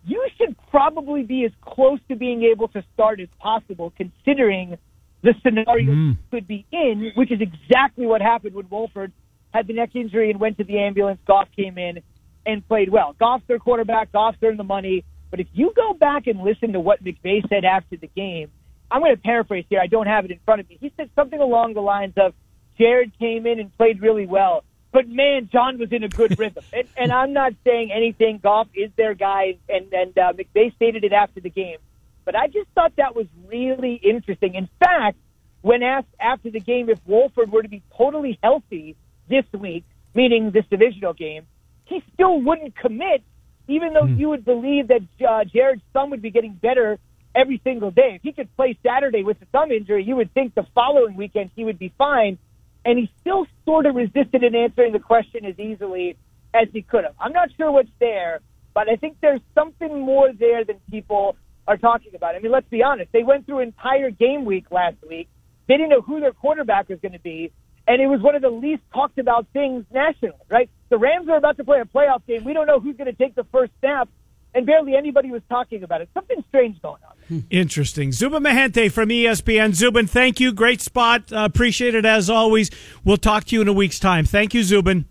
you 0.05 0.27
should 0.37 0.55
probably 0.69 1.23
be 1.23 1.45
as 1.45 1.51
close 1.61 1.99
to 2.09 2.15
being 2.15 2.43
able 2.43 2.67
to 2.69 2.83
start 2.93 3.19
as 3.19 3.27
possible, 3.39 3.91
considering 3.97 4.77
the 5.23 5.33
scenario 5.43 5.91
you 5.91 6.17
could 6.31 6.47
be 6.47 6.65
in, 6.71 7.11
which 7.15 7.31
is 7.31 7.39
exactly 7.41 8.05
what 8.05 8.21
happened 8.21 8.55
when 8.55 8.67
Wolford 8.69 9.11
had 9.53 9.67
the 9.67 9.73
neck 9.73 9.95
injury 9.95 10.31
and 10.31 10.39
went 10.39 10.57
to 10.57 10.63
the 10.63 10.79
ambulance. 10.79 11.19
Goff 11.27 11.47
came 11.55 11.77
in 11.77 12.01
and 12.45 12.67
played 12.67 12.89
well. 12.89 13.15
Goff's 13.19 13.43
their 13.47 13.59
quarterback. 13.59 14.11
Goff's 14.11 14.37
earned 14.43 14.57
the 14.57 14.63
money. 14.63 15.03
But 15.29 15.39
if 15.39 15.47
you 15.53 15.71
go 15.75 15.93
back 15.93 16.27
and 16.27 16.41
listen 16.41 16.73
to 16.73 16.79
what 16.79 17.03
McVay 17.03 17.47
said 17.49 17.63
after 17.65 17.97
the 17.97 18.07
game, 18.07 18.49
I'm 18.91 19.01
going 19.01 19.15
to 19.15 19.21
paraphrase 19.21 19.65
here. 19.69 19.79
I 19.79 19.87
don't 19.87 20.07
have 20.07 20.25
it 20.25 20.31
in 20.31 20.39
front 20.45 20.61
of 20.61 20.69
me. 20.69 20.77
He 20.79 20.91
said 20.97 21.09
something 21.15 21.39
along 21.39 21.73
the 21.73 21.81
lines 21.81 22.13
of, 22.17 22.33
Jared 22.77 23.11
came 23.19 23.45
in 23.45 23.59
and 23.59 23.75
played 23.77 24.01
really 24.01 24.25
well, 24.25 24.63
but 24.91 25.07
man, 25.07 25.49
John 25.51 25.77
was 25.77 25.91
in 25.91 26.03
a 26.03 26.09
good 26.09 26.37
rhythm. 26.39 26.63
And, 26.73 26.87
and 26.97 27.11
I'm 27.11 27.33
not 27.33 27.53
saying 27.63 27.91
anything. 27.91 28.39
Goff 28.41 28.67
is 28.73 28.91
their 28.97 29.13
guy, 29.13 29.57
and 29.69 29.93
and 29.93 30.17
uh, 30.17 30.33
McVay 30.33 30.75
stated 30.75 31.03
it 31.03 31.13
after 31.13 31.39
the 31.39 31.49
game. 31.49 31.77
But 32.25 32.35
I 32.35 32.47
just 32.47 32.69
thought 32.75 32.93
that 32.97 33.15
was 33.15 33.27
really 33.47 33.95
interesting. 33.95 34.55
In 34.55 34.67
fact, 34.79 35.17
when 35.61 35.83
asked 35.83 36.07
after 36.19 36.49
the 36.49 36.59
game 36.59 36.89
if 36.89 36.99
Wolford 37.05 37.51
were 37.51 37.61
to 37.61 37.69
be 37.69 37.81
totally 37.95 38.39
healthy 38.41 38.95
this 39.29 39.45
week, 39.53 39.85
meaning 40.13 40.51
this 40.51 40.65
divisional 40.69 41.13
game, 41.13 41.45
he 41.85 42.03
still 42.13 42.41
wouldn't 42.41 42.75
commit, 42.75 43.23
even 43.67 43.93
though 43.93 44.05
you 44.05 44.29
would 44.29 44.43
believe 44.43 44.87
that 44.87 45.01
uh, 45.27 45.43
Jared's 45.45 45.81
thumb 45.93 46.09
would 46.09 46.21
be 46.21 46.31
getting 46.31 46.53
better 46.53 46.99
every 47.35 47.61
single 47.63 47.91
day. 47.91 48.15
If 48.15 48.21
he 48.23 48.31
could 48.31 48.55
play 48.55 48.77
Saturday 48.83 49.23
with 49.23 49.39
the 49.39 49.45
thumb 49.45 49.71
injury, 49.71 50.03
you 50.03 50.15
would 50.15 50.33
think 50.33 50.55
the 50.55 50.65
following 50.75 51.15
weekend 51.15 51.51
he 51.55 51.63
would 51.63 51.79
be 51.79 51.93
fine. 51.97 52.37
And 52.83 52.97
he 52.97 53.11
still 53.21 53.45
sort 53.65 53.85
of 53.85 53.95
resisted 53.95 54.43
in 54.43 54.55
answering 54.55 54.91
the 54.91 54.99
question 54.99 55.45
as 55.45 55.59
easily 55.59 56.17
as 56.53 56.67
he 56.73 56.81
could 56.81 57.03
have. 57.03 57.13
I'm 57.19 57.31
not 57.31 57.49
sure 57.55 57.71
what's 57.71 57.91
there, 57.99 58.39
but 58.73 58.89
I 58.89 58.95
think 58.95 59.17
there's 59.21 59.41
something 59.53 59.99
more 59.99 60.31
there 60.33 60.63
than 60.65 60.77
people 60.89 61.35
are 61.67 61.77
talking 61.77 62.15
about. 62.15 62.35
I 62.35 62.39
mean, 62.39 62.51
let's 62.51 62.69
be 62.69 62.83
honest. 62.83 63.11
They 63.11 63.23
went 63.23 63.45
through 63.45 63.59
entire 63.59 64.09
game 64.09 64.45
week 64.45 64.71
last 64.71 64.97
week. 65.07 65.29
They 65.67 65.75
didn't 65.75 65.89
know 65.89 66.01
who 66.01 66.19
their 66.19 66.33
quarterback 66.33 66.89
was 66.89 66.99
going 66.99 67.13
to 67.13 67.19
be, 67.19 67.51
and 67.87 68.01
it 68.01 68.07
was 68.07 68.21
one 68.21 68.35
of 68.35 68.41
the 68.41 68.49
least 68.49 68.81
talked 68.93 69.19
about 69.19 69.47
things 69.53 69.85
nationally, 69.93 70.35
right? 70.49 70.69
The 70.89 70.97
Rams 70.97 71.29
are 71.29 71.37
about 71.37 71.57
to 71.57 71.63
play 71.63 71.79
a 71.79 71.85
playoff 71.85 72.25
game. 72.25 72.43
We 72.43 72.53
don't 72.53 72.67
know 72.67 72.79
who's 72.79 72.97
going 72.97 73.11
to 73.11 73.17
take 73.17 73.35
the 73.35 73.45
first 73.51 73.71
snap, 73.79 74.09
and 74.53 74.65
barely 74.65 74.95
anybody 74.95 75.31
was 75.31 75.41
talking 75.49 75.83
about 75.83 76.01
it. 76.01 76.09
Something 76.13 76.43
strange 76.49 76.81
going 76.81 77.01
on. 77.07 77.45
Interesting. 77.49 78.11
Zubin 78.11 78.43
Mehenti 78.43 78.91
from 78.91 79.09
ESPN. 79.09 79.73
Zubin, 79.73 80.07
thank 80.07 80.39
you. 80.39 80.51
Great 80.51 80.81
spot. 80.81 81.31
Uh, 81.31 81.45
appreciate 81.45 81.95
it 81.95 82.05
as 82.05 82.29
always. 82.29 82.69
We'll 83.05 83.17
talk 83.17 83.45
to 83.45 83.55
you 83.55 83.61
in 83.61 83.67
a 83.67 83.73
week's 83.73 83.99
time. 83.99 84.25
Thank 84.25 84.53
you, 84.53 84.63
Zubin. 84.63 85.05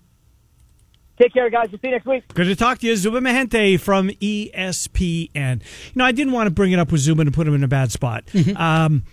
Take 1.18 1.32
care, 1.34 1.50
guys. 1.50 1.68
We'll 1.70 1.78
see 1.80 1.88
you 1.88 1.92
next 1.92 2.06
week. 2.06 2.26
Good 2.32 2.44
to 2.46 2.56
talk 2.56 2.78
to 2.78 2.86
you, 2.86 2.96
Zubin 2.96 3.24
Mehenti 3.24 3.78
from 3.78 4.08
ESPN. 4.08 5.60
You 5.60 5.92
know, 5.94 6.04
I 6.04 6.12
didn't 6.12 6.32
want 6.32 6.46
to 6.46 6.50
bring 6.50 6.72
it 6.72 6.78
up 6.78 6.92
with 6.92 7.00
Zubin 7.02 7.26
and 7.26 7.34
put 7.34 7.46
him 7.46 7.54
in 7.54 7.64
a 7.64 7.68
bad 7.68 7.92
spot. 7.92 8.24
Um, 8.56 9.04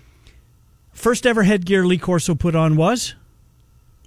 first 0.94 1.26
ever 1.28 1.44
headgear 1.44 1.86
Lee 1.86 1.98
Corso 1.98 2.34
put 2.34 2.56
on 2.56 2.76
was 2.76 3.14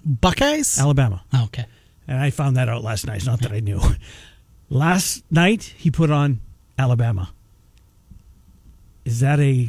Buckeyes? 0.04 0.78
Alabama. 0.78 1.22
Oh, 1.32 1.44
okay. 1.44 1.66
And 2.08 2.18
I 2.18 2.30
found 2.30 2.56
that 2.56 2.68
out 2.68 2.82
last 2.82 3.06
night. 3.06 3.16
It's 3.16 3.26
not 3.26 3.40
that 3.42 3.52
I 3.52 3.60
knew. 3.60 3.80
Last 4.70 5.24
night, 5.30 5.74
he 5.76 5.90
put 5.90 6.10
on 6.10 6.40
Alabama. 6.78 7.30
Is 9.04 9.20
that 9.20 9.40
a. 9.40 9.68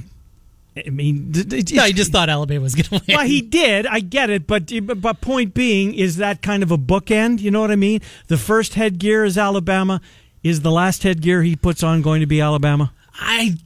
I 0.78 0.90
mean, 0.90 1.34
No, 1.74 1.84
I 1.84 1.92
just 1.92 2.14
thought 2.14 2.30
Alabama 2.30 2.62
was 2.62 2.76
going 2.76 2.86
to 2.86 2.92
win. 3.08 3.18
Well, 3.18 3.26
he 3.26 3.42
did. 3.42 3.86
I 3.88 4.00
get 4.00 4.30
it, 4.30 4.48
but 4.48 4.72
but 5.02 5.20
point 5.20 5.54
being 5.54 5.94
is 5.94 6.18
that 6.18 6.42
kind 6.42 6.64
of 6.64 6.72
a 6.72 6.78
bookend. 6.78 7.42
You 7.42 7.52
know 7.52 7.60
what 7.60 7.72
I 7.72 7.76
mean? 7.76 8.02
The 8.28 8.38
first 8.38 8.76
headgear 8.76 9.26
is 9.26 9.38
Alabama. 9.38 10.00
Is 10.44 10.62
the 10.62 10.72
last 10.72 11.04
headgear 11.04 11.44
he 11.44 11.56
puts 11.56 11.84
on 11.84 12.02
going 12.02 12.22
to 12.22 12.26
be 12.26 12.40
Alabama? 12.40 12.94
I, 13.14 13.58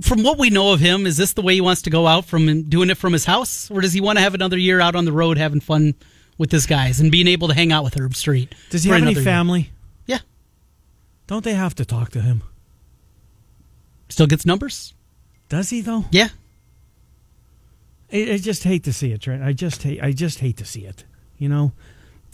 from 0.00 0.22
what 0.22 0.38
we 0.38 0.50
know 0.50 0.72
of 0.72 0.80
him, 0.80 1.06
is 1.06 1.16
this 1.16 1.34
the 1.34 1.42
way 1.42 1.54
he 1.54 1.60
wants 1.60 1.82
to 1.82 1.90
go 1.90 2.06
out 2.06 2.24
from 2.24 2.64
doing 2.64 2.90
it 2.90 2.96
from 2.98 3.12
his 3.12 3.24
house, 3.24 3.70
or 3.70 3.80
does 3.80 3.92
he 3.92 4.00
want 4.00 4.18
to 4.18 4.22
have 4.22 4.34
another 4.34 4.58
year 4.58 4.80
out 4.80 4.94
on 4.96 5.04
the 5.04 5.12
road 5.12 5.38
having 5.38 5.60
fun 5.60 5.94
with 6.36 6.50
his 6.50 6.66
guys 6.66 7.00
and 7.00 7.10
being 7.12 7.28
able 7.28 7.48
to 7.48 7.54
hang 7.54 7.70
out 7.72 7.84
with 7.84 7.94
Herbstreit? 7.94 8.48
Does 8.70 8.82
he 8.82 8.90
have 8.90 9.02
any 9.02 9.14
family? 9.14 9.60
year? 9.60 9.68
Don't 11.30 11.44
they 11.44 11.54
have 11.54 11.76
to 11.76 11.84
talk 11.84 12.10
to 12.10 12.20
him? 12.20 12.42
still 14.08 14.26
gets 14.26 14.44
numbers. 14.44 14.94
Does 15.48 15.70
he 15.70 15.80
though? 15.80 16.04
Yeah, 16.10 16.26
I, 18.12 18.32
I 18.32 18.38
just 18.38 18.64
hate 18.64 18.82
to 18.82 18.92
see 18.92 19.12
it, 19.12 19.20
Trent. 19.22 19.40
I 19.40 19.52
just 19.52 19.80
hate. 19.80 20.02
I 20.02 20.10
just 20.10 20.40
hate 20.40 20.56
to 20.56 20.64
see 20.64 20.84
it. 20.84 21.04
You 21.38 21.48
know, 21.48 21.70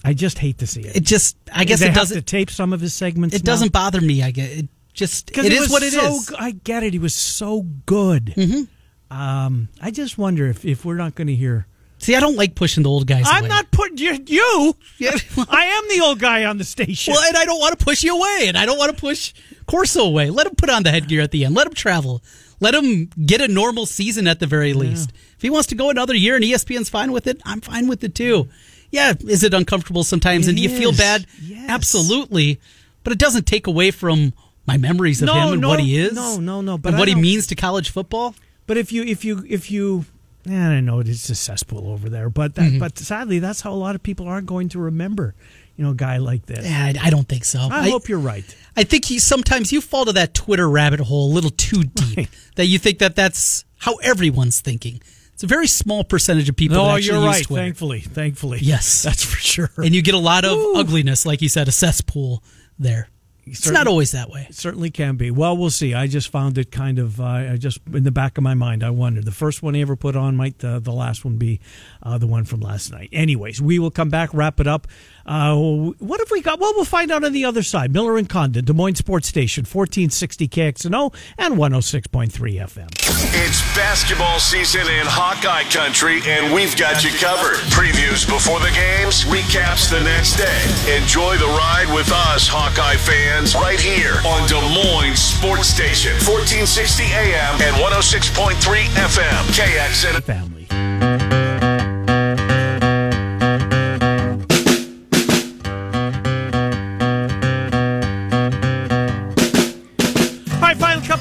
I 0.03 0.14
just 0.14 0.38
hate 0.38 0.57
to 0.59 0.66
see 0.66 0.80
it. 0.80 0.97
it 0.97 1.05
just. 1.05 1.36
I 1.53 1.64
guess 1.64 1.80
they 1.80 1.86
it 1.86 1.88
have 1.90 1.97
doesn't. 1.97 2.16
to 2.16 2.22
tape 2.22 2.49
some 2.49 2.72
of 2.72 2.80
his 2.80 2.94
segments. 2.94 3.36
It 3.36 3.44
doesn't 3.44 3.70
bother 3.70 4.01
me. 4.01 4.22
I 4.22 4.30
get 4.30 4.51
it. 4.51 4.68
Just 4.94 5.26
because 5.26 5.44
it 5.44 5.53
is 5.53 5.61
was 5.61 5.70
what 5.70 5.82
it 5.82 5.92
is. 5.92 6.26
so 6.26 6.32
go- 6.32 6.42
I 6.42 6.53
get 6.53 6.82
it. 6.82 6.94
He 6.94 6.99
was 6.99 7.14
so 7.14 7.66
good. 7.84 8.32
Mm-hmm. 8.34 9.14
Um, 9.14 9.68
I 9.78 9.90
just 9.90 10.16
wonder 10.16 10.47
if 10.47 10.64
if 10.64 10.86
we're 10.86 10.97
not 10.97 11.14
going 11.14 11.28
to 11.28 11.34
hear. 11.34 11.66
See, 11.99 12.14
I 12.14 12.20
don't 12.20 12.36
like 12.36 12.55
pushing 12.55 12.82
the 12.82 12.90
old 12.90 13.07
guys. 13.07 13.24
I'm 13.26 13.40
away. 13.44 13.49
not 13.49 13.70
putting 13.70 13.99
you. 13.99 14.18
You. 14.26 14.76
I 15.49 15.64
am 15.64 15.88
the 15.88 16.03
old 16.05 16.18
guy 16.18 16.44
on 16.44 16.59
the 16.59 16.64
station. 16.64 17.12
Well, 17.14 17.22
and 17.26 17.36
I 17.36 17.44
don't 17.44 17.59
want 17.59 17.78
to 17.78 17.82
push 17.84 18.05
you 18.05 18.16
away, 18.16 18.44
and 18.49 18.57
I 18.57 18.66
don't 18.66 18.78
want 18.78 18.94
to 18.94 19.01
push 19.01 19.32
Corso 19.66 20.05
away. 20.05 20.30
Let 20.30 20.47
him 20.47 20.55
put 20.57 20.68
on 20.70 20.82
the 20.82 20.90
headgear 20.90 21.22
at 21.22 21.30
the 21.30 21.44
end. 21.44 21.55
Let 21.55 21.66
him 21.66 21.72
travel. 21.74 22.22
Let 22.61 22.74
him 22.74 23.11
get 23.24 23.40
a 23.40 23.49
normal 23.49 23.86
season 23.86 24.26
at 24.26 24.40
the 24.40 24.47
very 24.47 24.72
least. 24.72 25.12
If 25.36 25.42
he 25.42 25.51
wants 25.51 25.66
to 25.68 25.74
go 25.74 25.90
another 25.90 26.14
year 26.14 26.36
and 26.36 26.44
ESPN's 26.44 26.88
fine 26.88 27.12
with 27.12 27.26
it, 27.26 27.40
I'm 27.44 27.61
fine 27.61 27.88
with 27.88 28.03
it 28.05 28.14
too. 28.14 28.49
Yeah, 28.90 29.14
is 29.26 29.42
it 29.42 29.53
uncomfortable 29.53 30.05
sometimes? 30.05 30.47
It 30.47 30.51
and 30.51 30.57
do 30.59 30.62
you 30.62 30.70
feel 30.70 30.92
bad? 30.92 31.26
Yes. 31.42 31.68
Absolutely. 31.68 32.61
But 33.05 33.12
it 33.12 33.18
doesn't 33.18 33.47
take 33.47 33.66
away 33.66 33.90
from 33.90 34.32
my 34.66 34.76
memories 34.76 35.20
of 35.22 35.26
No, 35.26 35.34
him 35.34 35.53
and 35.55 35.62
no, 35.62 35.68
what 35.68 35.80
he 35.80 35.97
is. 35.99 36.12
no, 36.12 36.38
no, 36.38 36.61
no, 36.61 36.78
but 36.78 36.90
and 36.90 36.99
what 36.99 37.09
he 37.09 37.14
means 37.14 37.47
to 37.49 37.55
college 37.55 37.90
football. 37.90 38.34
But 38.66 38.76
if 38.76 38.90
you 38.92 39.03
if 39.05 39.24
you 39.24 39.44
if 39.49 39.70
you 39.70 40.07
I 40.49 40.80
know, 40.80 41.01
it's 41.01 41.28
a 41.30 41.34
cesspool 41.34 41.88
over 41.90 42.09
there. 42.09 42.30
But 42.30 42.55
that, 42.55 42.62
Mm-hmm. 42.70 42.78
but 42.78 42.99
sadly, 42.99 43.38
that's 43.38 43.61
how 43.61 43.72
a 43.72 43.74
lot 43.74 43.94
of 43.94 44.03
people 44.03 44.28
aren't 44.28 44.47
going 44.47 44.68
to 44.70 44.78
remember, 44.78 45.34
you 45.76 45.84
know, 45.84 45.90
a 45.90 45.94
guy 45.94 46.18
like 46.18 46.47
this. 46.47 46.64
Yeah, 46.64 46.84
I, 47.03 47.07
I 47.07 47.11
don't 47.11 47.28
think 47.28 47.44
so. 47.44 47.59
I, 47.61 47.88
hope 47.90 48.09
you're 48.09 48.18
right. 48.18 48.44
I 48.76 48.84
think 48.84 49.05
he 49.07 49.18
sometimes 49.18 49.72
you 49.72 49.80
fall 49.80 50.05
to 50.05 50.12
that 50.12 50.34
Twitter 50.34 50.68
rabbit 50.68 51.01
hole 51.01 51.30
a 51.30 51.34
little 51.34 51.51
too 51.51 51.82
deep 51.84 52.16
Right. 52.16 52.28
that 52.57 52.66
you 52.66 52.78
think 52.78 52.99
that 53.01 53.16
that's 53.16 53.64
how 53.78 53.97
everyone's 53.97 54.61
thinking. 54.61 55.01
It's 55.34 55.42
a 55.42 55.47
very 55.47 55.66
small 55.66 56.03
percentage 56.05 56.49
of 56.49 56.57
people. 56.57 56.76
that 56.78 56.82
No, 56.82 56.97
actually 56.97 57.18
you're 57.18 57.26
use 57.26 57.36
right. 57.36 57.44
Twitter. 57.44 57.62
Thankfully, 57.64 58.01
thankfully, 58.01 58.59
Yes. 58.62 59.03
that's 59.05 59.24
for 59.24 59.36
sure. 59.36 59.70
and 59.76 59.94
you 59.94 60.01
get 60.03 60.14
a 60.14 60.18
lot 60.18 60.44
of 60.44 60.53
Ooh. 60.59 60.76
ugliness, 60.76 61.26
like 61.26 61.42
you 61.42 61.49
said, 61.49 61.68
a 61.68 61.72
cesspool 61.72 62.42
there. 62.78 63.09
It's 63.49 63.70
not 63.70 63.86
always 63.86 64.11
that 64.11 64.28
way. 64.28 64.47
It 64.49 64.57
certainly 64.57 64.90
can 64.90 65.16
be. 65.16 65.30
Well, 65.30 65.57
we'll 65.57 65.70
see. 65.70 65.94
I 65.94 66.09
just 66.09 66.30
found 66.30 66.59
it 66.59 66.72
kind 66.72 66.99
of. 66.99 67.20
Uh, 67.20 67.24
I 67.24 67.57
just 67.57 67.78
in 67.92 68.03
the 68.03 68.11
back 68.11 68.36
of 68.38 68.42
my 68.42 68.55
mind, 68.55 68.82
I 68.82 68.90
wondered 68.90 69.24
the 69.24 69.30
first 69.30 69.62
one 69.62 69.74
he 69.74 69.82
ever 69.82 69.94
put 69.94 70.16
on 70.16 70.34
might 70.34 70.64
uh, 70.64 70.80
the 70.80 70.92
last 70.92 71.24
one 71.24 71.36
be 71.36 71.61
uh, 72.03 72.18
the 72.18 72.26
one 72.26 72.44
from 72.44 72.61
last 72.61 72.90
night. 72.90 73.09
Anyways, 73.12 73.62
we 73.62 73.78
will 73.78 73.92
come 73.92 74.11
back, 74.11 74.30
wrap 74.34 74.59
it 74.59 74.66
up. 74.66 74.88
Uh, 75.26 75.56
what 75.98 76.20
have 76.20 76.30
we 76.30 76.40
got? 76.40 76.60
Well, 76.60 76.72
we'll 76.76 76.84
find 76.84 77.10
out 77.10 77.24
on 77.24 77.32
the 77.32 77.44
other 77.44 77.62
side. 77.62 77.92
Miller 77.92 78.16
and 78.16 78.28
Condon, 78.28 78.64
Des 78.64 78.72
Moines 78.72 78.94
Sports 78.94 79.26
Station, 79.26 79.64
fourteen 79.64 80.08
sixty 80.10 80.46
KXNO 80.46 81.12
and 81.36 81.58
one 81.58 81.72
hundred 81.72 81.82
six 81.82 82.06
point 82.06 82.30
three 82.32 82.54
FM. 82.56 82.88
It's 83.34 83.60
basketball 83.74 84.38
season 84.38 84.82
in 84.82 85.04
Hawkeye 85.04 85.64
country, 85.74 86.20
and 86.26 86.54
we've 86.54 86.76
got 86.76 87.02
you 87.02 87.10
covered. 87.18 87.58
Previews 87.74 88.22
before 88.26 88.60
the 88.60 88.70
games, 88.70 89.24
recaps 89.24 89.90
the 89.90 90.00
next 90.00 90.36
day. 90.36 90.62
Enjoy 90.96 91.36
the 91.36 91.50
ride 91.58 91.90
with 91.92 92.10
us, 92.30 92.46
Hawkeye 92.46 92.96
fans, 92.96 93.54
right 93.56 93.80
here 93.80 94.14
on 94.24 94.46
Des 94.46 94.62
Moines 94.70 95.18
Sports 95.18 95.68
Station, 95.68 96.14
1460 96.22 97.02
AM 97.02 97.60
and 97.60 97.74
106.3 97.82 98.54
FM. 98.94 99.42
KXN. 99.50 100.22
Family. 100.22 101.15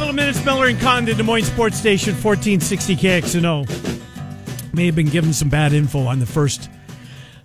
Couple 0.05 0.15
minutes. 0.17 0.45
Miller 0.45 0.67
and 0.67 0.79
Condon, 0.79 1.17
Des 1.17 1.23
Moines 1.23 1.45
Sports 1.45 1.77
Station, 1.77 2.13
1460 2.13 2.95
KXNO. 2.95 4.73
May 4.75 4.85
have 4.85 4.95
been 4.95 5.09
given 5.09 5.33
some 5.33 5.49
bad 5.49 5.73
info 5.73 6.01
on 6.05 6.19
the 6.19 6.27
first 6.27 6.69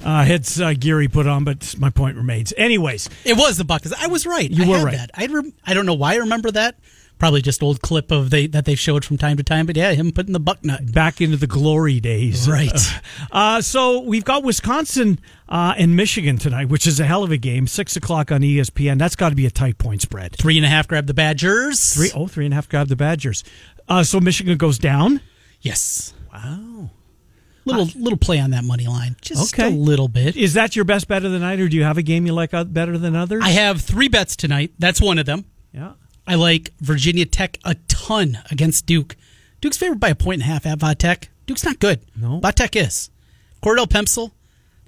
uh, 0.04 0.24
heads 0.24 0.60
uh, 0.60 0.74
Geary 0.78 1.08
put 1.08 1.26
on, 1.26 1.44
but 1.44 1.74
my 1.78 1.88
point 1.88 2.18
remains. 2.18 2.52
Anyways, 2.58 3.08
It 3.24 3.38
was 3.38 3.56
the 3.56 3.64
Buckeyes. 3.64 3.94
I 3.94 4.08
was 4.08 4.26
right. 4.26 4.50
You 4.50 4.64
I 4.64 4.68
were 4.68 4.84
right. 4.84 4.94
That. 4.96 5.10
I 5.14 5.26
rem- 5.26 5.54
I 5.64 5.72
don't 5.72 5.86
know 5.86 5.94
why 5.94 6.14
I 6.14 6.16
remember 6.16 6.50
that, 6.50 6.76
Probably 7.20 7.40
just 7.42 7.62
old 7.62 7.80
clip 7.82 8.10
of 8.10 8.30
they 8.30 8.46
that 8.48 8.64
they 8.64 8.74
showed 8.74 9.04
from 9.04 9.16
time 9.18 9.36
to 9.36 9.44
time. 9.44 9.66
But 9.66 9.76
yeah, 9.76 9.92
him 9.92 10.10
putting 10.10 10.32
the 10.32 10.40
buck 10.40 10.64
nut. 10.64 10.90
Back 10.92 11.20
into 11.20 11.36
the 11.36 11.46
glory 11.46 12.00
days. 12.00 12.48
Right. 12.48 12.72
Uh, 13.32 13.60
so 13.60 14.00
we've 14.00 14.24
got 14.24 14.42
Wisconsin 14.42 15.20
uh, 15.48 15.74
and 15.78 15.94
Michigan 15.94 16.36
tonight, 16.38 16.68
which 16.68 16.84
is 16.86 16.98
a 16.98 17.04
hell 17.04 17.22
of 17.22 17.30
a 17.30 17.36
game. 17.36 17.66
Six 17.68 17.94
o'clock 17.94 18.32
on 18.32 18.40
ESPN. 18.40 18.98
That's 18.98 19.14
got 19.14 19.28
to 19.28 19.36
be 19.36 19.46
a 19.46 19.50
tight 19.52 19.78
point 19.78 20.02
spread. 20.02 20.34
Three 20.36 20.56
and 20.56 20.66
a 20.66 20.68
half 20.68 20.88
grab 20.88 21.06
the 21.06 21.14
Badgers. 21.14 21.94
Three, 21.94 22.10
oh, 22.14 22.26
three 22.26 22.44
and 22.46 22.52
a 22.52 22.56
half 22.56 22.68
grab 22.68 22.88
the 22.88 22.96
Badgers. 22.96 23.44
Uh, 23.88 24.02
so 24.02 24.18
Michigan 24.18 24.56
goes 24.58 24.78
down. 24.78 25.20
Yes. 25.60 26.12
Wow. 26.32 26.90
Little 27.66 27.88
little 27.94 28.18
play 28.18 28.40
on 28.40 28.50
that 28.50 28.64
money 28.64 28.86
line. 28.88 29.14
Just 29.20 29.54
Okay. 29.54 29.68
a 29.68 29.70
little 29.70 30.08
bit. 30.08 30.34
Is 30.36 30.54
that 30.54 30.74
your 30.74 30.84
best 30.86 31.06
bet 31.06 31.24
of 31.24 31.30
the 31.30 31.38
night, 31.38 31.60
or 31.60 31.68
do 31.68 31.76
you 31.76 31.84
have 31.84 31.98
a 31.98 32.02
game 32.02 32.26
you 32.26 32.32
like 32.32 32.52
uh, 32.54 32.64
better 32.64 32.96
than 32.98 33.14
others? 33.14 33.42
I 33.44 33.50
have 33.50 33.80
three 33.82 34.08
bets 34.08 34.34
tonight. 34.34 34.72
That's 34.78 35.00
one 35.00 35.18
of 35.18 35.26
them. 35.26 35.44
yeah. 35.72 35.92
I 36.30 36.36
like 36.36 36.72
Virginia 36.78 37.26
Tech 37.26 37.58
a 37.64 37.74
ton 37.88 38.38
against 38.52 38.86
Duke. 38.86 39.16
Duke's 39.60 39.76
favored 39.76 39.98
by 39.98 40.10
a 40.10 40.14
point 40.14 40.40
and 40.40 40.48
a 40.48 40.52
half 40.52 40.64
at 40.64 40.78
Va 40.78 40.94
Tech. 40.94 41.28
Duke's 41.46 41.64
not 41.64 41.80
good. 41.80 41.98
No. 42.14 42.38
Va 42.38 42.52
Tech 42.52 42.76
is. 42.76 43.10
Cordell 43.60 43.88
Pemsl, 43.88 44.30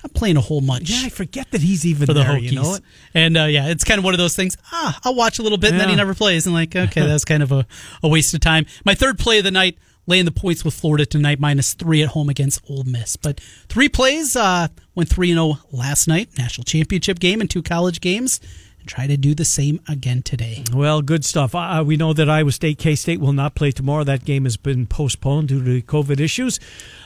not 0.04 0.14
playing 0.14 0.36
a 0.36 0.40
whole 0.40 0.60
bunch. 0.60 0.90
Yeah, 0.90 1.06
I 1.06 1.08
forget 1.08 1.50
that 1.50 1.60
he's 1.60 1.84
even 1.84 2.06
for 2.06 2.14
the 2.14 2.22
there. 2.22 2.30
Hokies. 2.30 2.52
You 2.52 2.62
know? 2.62 2.78
And 3.12 3.36
uh, 3.36 3.44
yeah, 3.46 3.70
it's 3.70 3.82
kind 3.82 3.98
of 3.98 4.04
one 4.04 4.14
of 4.14 4.18
those 4.18 4.36
things. 4.36 4.56
Ah, 4.70 4.96
I'll 5.02 5.16
watch 5.16 5.40
a 5.40 5.42
little 5.42 5.58
bit, 5.58 5.72
and 5.72 5.80
then 5.80 5.88
he 5.88 5.96
never 5.96 6.14
plays. 6.14 6.46
And 6.46 6.54
like, 6.54 6.76
okay, 6.76 7.00
that's 7.06 7.24
kind 7.24 7.42
of 7.42 7.50
a, 7.50 7.66
a 8.04 8.08
waste 8.08 8.32
of 8.34 8.38
time. 8.38 8.64
My 8.84 8.94
third 8.94 9.18
play 9.18 9.38
of 9.38 9.44
the 9.44 9.50
night, 9.50 9.78
laying 10.06 10.26
the 10.26 10.30
points 10.30 10.64
with 10.64 10.74
Florida 10.74 11.04
tonight, 11.06 11.40
minus 11.40 11.74
three 11.74 12.04
at 12.04 12.10
home 12.10 12.28
against 12.28 12.62
Ole 12.70 12.84
Miss. 12.84 13.16
But 13.16 13.40
three 13.68 13.88
plays, 13.88 14.36
uh, 14.36 14.68
went 14.94 15.08
three 15.08 15.32
and 15.32 15.38
zero 15.38 15.58
last 15.72 16.06
night, 16.06 16.38
national 16.38 16.66
championship 16.66 17.18
game 17.18 17.40
and 17.40 17.50
two 17.50 17.64
college 17.64 18.00
games, 18.00 18.40
try 18.86 19.06
to 19.06 19.16
do 19.16 19.34
the 19.34 19.44
same 19.44 19.80
again 19.88 20.22
today. 20.22 20.64
Well, 20.72 21.02
good 21.02 21.24
stuff. 21.24 21.54
Uh, 21.54 21.82
we 21.86 21.96
know 21.96 22.12
that 22.12 22.28
Iowa 22.28 22.52
State, 22.52 22.78
K 22.78 22.94
State 22.94 23.20
will 23.20 23.32
not 23.32 23.54
play 23.54 23.70
tomorrow. 23.70 24.04
That 24.04 24.24
game 24.24 24.44
has 24.44 24.56
been 24.56 24.86
postponed 24.86 25.48
due 25.48 25.62
to 25.64 25.82
COVID 25.86 26.20
issues 26.20 26.58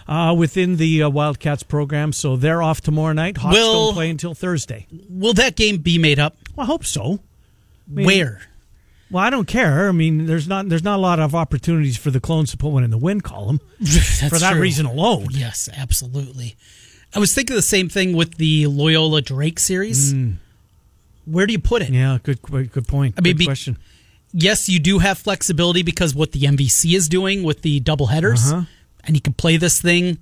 uh, 0.09 0.35
within 0.37 0.77
the 0.77 1.03
uh, 1.05 1.09
Wildcats 1.11 1.63
program. 1.63 2.13
So 2.13 2.37
they're 2.37 2.63
off 2.63 2.81
tomorrow 2.81 3.13
night. 3.13 3.39
Hawks 3.39 3.55
Will- 3.55 3.87
don't 3.87 3.95
play 3.95 4.11
until 4.11 4.35
Thursday. 4.35 4.87
Will 5.09 5.35
that 5.35 5.57
game 5.57 5.79
be 5.79 5.99
made 5.99 6.19
up? 6.19 6.37
Well, 6.55 6.65
I 6.65 6.67
hope 6.67 6.85
so. 6.85 7.21
mean- 7.89 8.07
Where? 8.07 8.43
Well, 9.09 9.23
I 9.23 9.31
don't 9.31 9.47
care. 9.47 9.89
I 9.89 9.93
mean, 9.93 10.27
there's 10.27 10.49
not 10.49 10.69
there's 10.69 10.83
not 10.83 10.97
a 10.97 11.03
lot 11.03 11.21
of 11.21 11.33
opportunities 11.33 11.97
for 11.97 12.11
the 12.11 12.19
clones 12.19 12.51
to 12.51 12.57
put 12.57 12.71
one 12.71 12.83
in 12.83 12.91
the 12.91 12.99
win 12.99 13.21
column 13.21 13.61
for 13.79 14.39
that 14.41 14.51
true. 14.55 14.61
reason 14.61 14.85
alone. 14.85 15.29
Yes, 15.31 15.69
absolutely. 15.77 16.57
I 17.15 17.21
was 17.21 17.33
thinking 17.33 17.55
the 17.55 17.63
same 17.63 17.89
thing 17.89 18.15
with 18.17 18.35
the 18.37 18.67
Loyola 18.67 19.23
Drake 19.23 19.61
series. 19.61 20.13
Where 21.27 21.47
do 21.47 21.53
you 21.53 21.59
put 21.59 21.83
it? 21.83 21.91
Yeah, 21.91 22.19
good 22.23 22.41
good 22.43 22.89
point. 22.89 23.15
I 23.19 23.21
mean, 23.21 23.33
good 23.35 23.39
be- 23.39 23.45
question. 23.45 23.77
Yes, 24.33 24.69
you 24.69 24.79
do 24.79 24.99
have 24.99 25.19
flexibility 25.19 25.83
because 25.83 26.15
what 26.15 26.33
the 26.33 26.41
MVC 26.41 26.95
is 26.95 27.09
doing 27.09 27.43
with 27.43 27.63
the 27.63 27.81
double 27.81 28.07
headers, 28.07 28.53
Uh-huh. 28.53 28.65
and 29.05 29.17
you 29.17 29.21
can 29.21 29.33
play 29.33 29.57
this 29.57 29.81
thing. 29.81 30.19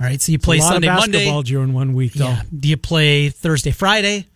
All 0.00 0.06
right, 0.06 0.20
so 0.20 0.32
you 0.32 0.38
play 0.38 0.60
Sunday, 0.60 0.88
of 0.88 0.94
Monday. 0.94 1.18
basketball 1.18 1.42
during 1.42 1.72
one 1.74 1.92
week, 1.92 2.14
though. 2.14 2.24
Yeah. 2.28 2.42
Do 2.58 2.68
you 2.70 2.76
play 2.78 3.28
Thursday, 3.28 3.70
Friday? 3.70 4.26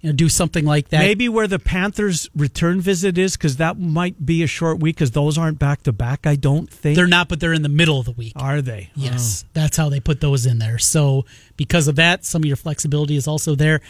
You 0.00 0.08
know, 0.08 0.16
do 0.16 0.28
something 0.28 0.64
like 0.64 0.88
that. 0.88 0.98
Maybe 0.98 1.28
where 1.28 1.46
the 1.46 1.60
Panthers' 1.60 2.28
return 2.34 2.80
visit 2.80 3.16
is, 3.16 3.36
because 3.36 3.58
that 3.58 3.78
might 3.78 4.26
be 4.26 4.42
a 4.42 4.48
short 4.48 4.80
week, 4.80 4.96
because 4.96 5.12
those 5.12 5.38
aren't 5.38 5.60
back 5.60 5.84
to 5.84 5.92
back. 5.92 6.26
I 6.26 6.34
don't 6.34 6.68
think 6.68 6.96
they're 6.96 7.06
not, 7.06 7.28
but 7.28 7.38
they're 7.38 7.52
in 7.52 7.62
the 7.62 7.68
middle 7.68 8.00
of 8.00 8.06
the 8.06 8.10
week. 8.12 8.32
Are 8.34 8.60
they? 8.60 8.90
Yes, 8.96 9.44
that's 9.52 9.76
how 9.76 9.88
they 9.88 10.00
put 10.00 10.20
those 10.20 10.44
in 10.44 10.58
there. 10.58 10.78
So 10.78 11.24
because 11.56 11.86
of 11.86 11.94
that, 11.96 12.24
some 12.24 12.42
of 12.42 12.46
your 12.46 12.56
flexibility 12.56 13.14
is 13.14 13.28
also 13.28 13.54
there. 13.54 13.80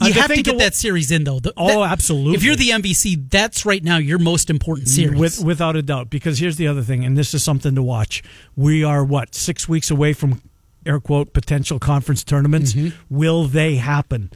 Uh, 0.00 0.06
You 0.06 0.14
the 0.14 0.20
have 0.20 0.34
to 0.34 0.42
get 0.42 0.58
that 0.58 0.74
series 0.74 1.10
in 1.10 1.24
though. 1.24 1.38
The- 1.40 1.52
Oh, 1.56 1.82
that- 1.82 1.92
absolutely. 1.92 2.34
If 2.34 2.42
you're 2.42 2.56
the 2.56 2.70
MVC, 2.70 3.30
that's 3.30 3.64
right 3.64 3.82
now 3.82 3.96
your 3.98 4.18
most 4.18 4.50
important 4.50 4.88
series. 4.88 5.18
With, 5.18 5.38
without 5.44 5.76
a 5.76 5.82
doubt. 5.82 6.10
Because 6.10 6.38
here's 6.38 6.56
the 6.56 6.66
other 6.66 6.82
thing, 6.82 7.04
and 7.04 7.16
this 7.16 7.32
is 7.34 7.44
something 7.44 7.74
to 7.76 7.82
watch. 7.82 8.22
We 8.56 8.82
are, 8.82 9.04
what, 9.04 9.34
six 9.34 9.68
weeks 9.68 9.90
away 9.90 10.12
from 10.12 10.42
air 10.84 11.00
quote 11.00 11.32
potential 11.32 11.78
conference 11.78 12.24
tournaments? 12.24 12.72
Mm-hmm. 12.74 13.14
Will 13.16 13.44
they 13.44 13.76
happen? 13.76 14.30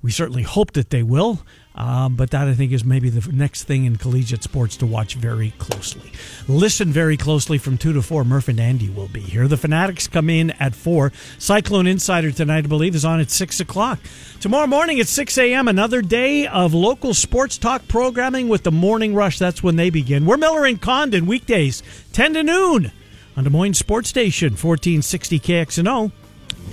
We 0.00 0.10
certainly 0.10 0.42
hope 0.44 0.72
that 0.72 0.90
they 0.90 1.02
will. 1.02 1.42
Um, 1.80 2.14
but 2.14 2.30
that 2.32 2.46
I 2.46 2.52
think 2.52 2.72
is 2.72 2.84
maybe 2.84 3.08
the 3.08 3.32
next 3.32 3.64
thing 3.64 3.86
in 3.86 3.96
collegiate 3.96 4.42
sports 4.42 4.76
to 4.76 4.86
watch 4.86 5.14
very 5.14 5.52
closely. 5.52 6.12
Listen 6.46 6.92
very 6.92 7.16
closely 7.16 7.56
from 7.56 7.78
two 7.78 7.94
to 7.94 8.02
four. 8.02 8.22
Murph 8.22 8.48
and 8.48 8.60
Andy 8.60 8.90
will 8.90 9.08
be 9.08 9.20
here. 9.20 9.48
The 9.48 9.56
Fanatics 9.56 10.06
come 10.06 10.28
in 10.28 10.50
at 10.60 10.74
four. 10.74 11.10
Cyclone 11.38 11.86
Insider 11.86 12.32
tonight, 12.32 12.64
I 12.64 12.68
believe, 12.68 12.94
is 12.94 13.06
on 13.06 13.18
at 13.18 13.30
six 13.30 13.60
o'clock. 13.60 13.98
Tomorrow 14.40 14.66
morning 14.66 15.00
at 15.00 15.08
six 15.08 15.38
a.m. 15.38 15.68
Another 15.68 16.02
day 16.02 16.46
of 16.46 16.74
local 16.74 17.14
sports 17.14 17.56
talk 17.56 17.88
programming 17.88 18.50
with 18.50 18.62
the 18.62 18.72
Morning 18.72 19.14
Rush. 19.14 19.38
That's 19.38 19.62
when 19.62 19.76
they 19.76 19.88
begin. 19.88 20.26
We're 20.26 20.36
Miller 20.36 20.66
and 20.66 20.78
Condon 20.78 21.24
weekdays, 21.24 21.82
ten 22.12 22.34
to 22.34 22.42
noon 22.42 22.92
on 23.38 23.44
Des 23.44 23.50
Moines 23.50 23.78
Sports 23.78 24.10
Station, 24.10 24.54
fourteen 24.54 25.00
sixty 25.00 25.40
KXNO, 25.40 26.12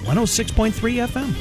one 0.03 0.05
hundred 0.05 0.27
six 0.27 0.51
point 0.51 0.75
three 0.75 0.95
FM. 0.95 1.33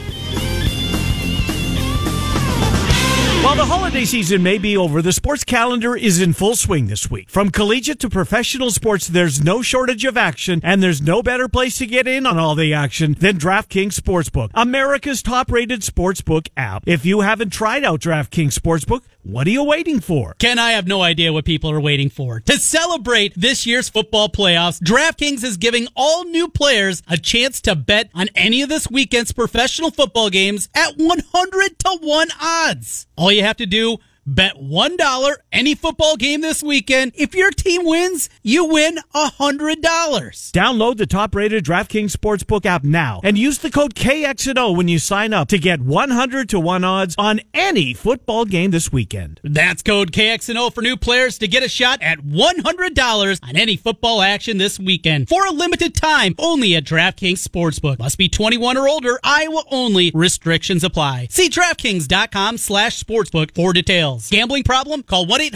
While 3.46 3.54
the 3.54 3.64
holiday 3.64 4.04
season 4.04 4.42
may 4.42 4.58
be 4.58 4.76
over, 4.76 5.00
the 5.00 5.12
sports 5.12 5.44
calendar 5.44 5.96
is 5.96 6.20
in 6.20 6.32
full 6.32 6.56
swing 6.56 6.88
this 6.88 7.08
week. 7.08 7.30
From 7.30 7.50
collegiate 7.50 8.00
to 8.00 8.10
professional 8.10 8.72
sports, 8.72 9.06
there's 9.06 9.40
no 9.40 9.62
shortage 9.62 10.04
of 10.04 10.16
action, 10.16 10.60
and 10.64 10.82
there's 10.82 11.00
no 11.00 11.22
better 11.22 11.46
place 11.46 11.78
to 11.78 11.86
get 11.86 12.08
in 12.08 12.26
on 12.26 12.40
all 12.40 12.56
the 12.56 12.74
action 12.74 13.14
than 13.20 13.38
DraftKings 13.38 14.00
Sportsbook, 14.00 14.50
America's 14.52 15.22
top 15.22 15.52
rated 15.52 15.82
sportsbook 15.82 16.48
app. 16.56 16.82
If 16.86 17.06
you 17.06 17.20
haven't 17.20 17.50
tried 17.50 17.84
out 17.84 18.00
DraftKings 18.00 18.58
Sportsbook, 18.58 19.02
what 19.26 19.48
are 19.48 19.50
you 19.50 19.64
waiting 19.64 19.98
for? 19.98 20.34
Ken, 20.38 20.56
I 20.56 20.72
have 20.72 20.86
no 20.86 21.02
idea 21.02 21.32
what 21.32 21.44
people 21.44 21.68
are 21.72 21.80
waiting 21.80 22.10
for. 22.10 22.38
To 22.40 22.58
celebrate 22.58 23.32
this 23.34 23.66
year's 23.66 23.88
football 23.88 24.28
playoffs, 24.28 24.80
DraftKings 24.80 25.42
is 25.42 25.56
giving 25.56 25.88
all 25.96 26.24
new 26.24 26.48
players 26.48 27.02
a 27.08 27.16
chance 27.16 27.60
to 27.62 27.74
bet 27.74 28.08
on 28.14 28.28
any 28.36 28.62
of 28.62 28.68
this 28.68 28.88
weekend's 28.88 29.32
professional 29.32 29.90
football 29.90 30.30
games 30.30 30.68
at 30.76 30.96
100 30.96 31.78
to 31.80 31.98
1 32.00 32.28
odds. 32.40 33.08
All 33.16 33.32
you 33.32 33.42
have 33.42 33.56
to 33.56 33.66
do, 33.66 33.98
bet 34.26 34.56
$1 34.56 35.34
any 35.52 35.74
football 35.74 36.16
game 36.16 36.40
this 36.40 36.62
weekend. 36.62 37.12
If 37.14 37.34
your 37.34 37.50
team 37.50 37.84
wins, 37.84 38.28
you 38.42 38.64
win 38.64 38.98
$100. 39.14 39.80
Download 39.80 40.96
the 40.96 41.06
top 41.06 41.34
rated 41.34 41.64
DraftKings 41.64 42.12
Sportsbook 42.12 42.66
app 42.66 42.82
now 42.82 43.20
and 43.22 43.38
use 43.38 43.58
the 43.58 43.70
code 43.70 43.94
KXNO 43.94 44.76
when 44.76 44.88
you 44.88 44.98
sign 44.98 45.32
up 45.32 45.48
to 45.48 45.58
get 45.58 45.80
100 45.80 46.48
to 46.50 46.60
1 46.60 46.84
odds 46.84 47.14
on 47.18 47.40
any 47.54 47.94
football 47.94 48.44
game 48.44 48.72
this 48.72 48.92
weekend. 48.92 49.40
That's 49.44 49.82
code 49.82 50.12
KXNO 50.12 50.74
for 50.74 50.82
new 50.82 50.96
players 50.96 51.38
to 51.38 51.48
get 51.48 51.62
a 51.62 51.68
shot 51.68 52.02
at 52.02 52.18
$100 52.18 53.38
on 53.42 53.56
any 53.56 53.76
football 53.76 54.22
action 54.22 54.58
this 54.58 54.78
weekend 54.78 55.28
for 55.28 55.46
a 55.46 55.52
limited 55.52 55.94
time 55.94 56.34
only 56.38 56.74
at 56.74 56.84
DraftKings 56.84 57.46
Sportsbook. 57.46 57.98
Must 57.98 58.18
be 58.18 58.28
21 58.28 58.76
or 58.76 58.88
older, 58.88 59.18
Iowa 59.22 59.62
only. 59.70 60.10
Restrictions 60.14 60.82
apply. 60.82 61.28
See 61.30 61.48
DraftKings.com 61.48 62.58
slash 62.58 63.02
sportsbook 63.02 63.54
for 63.54 63.72
details. 63.72 64.15
Gambling 64.30 64.64
problem? 64.64 65.02
Call 65.02 65.26
1-800 65.26 65.52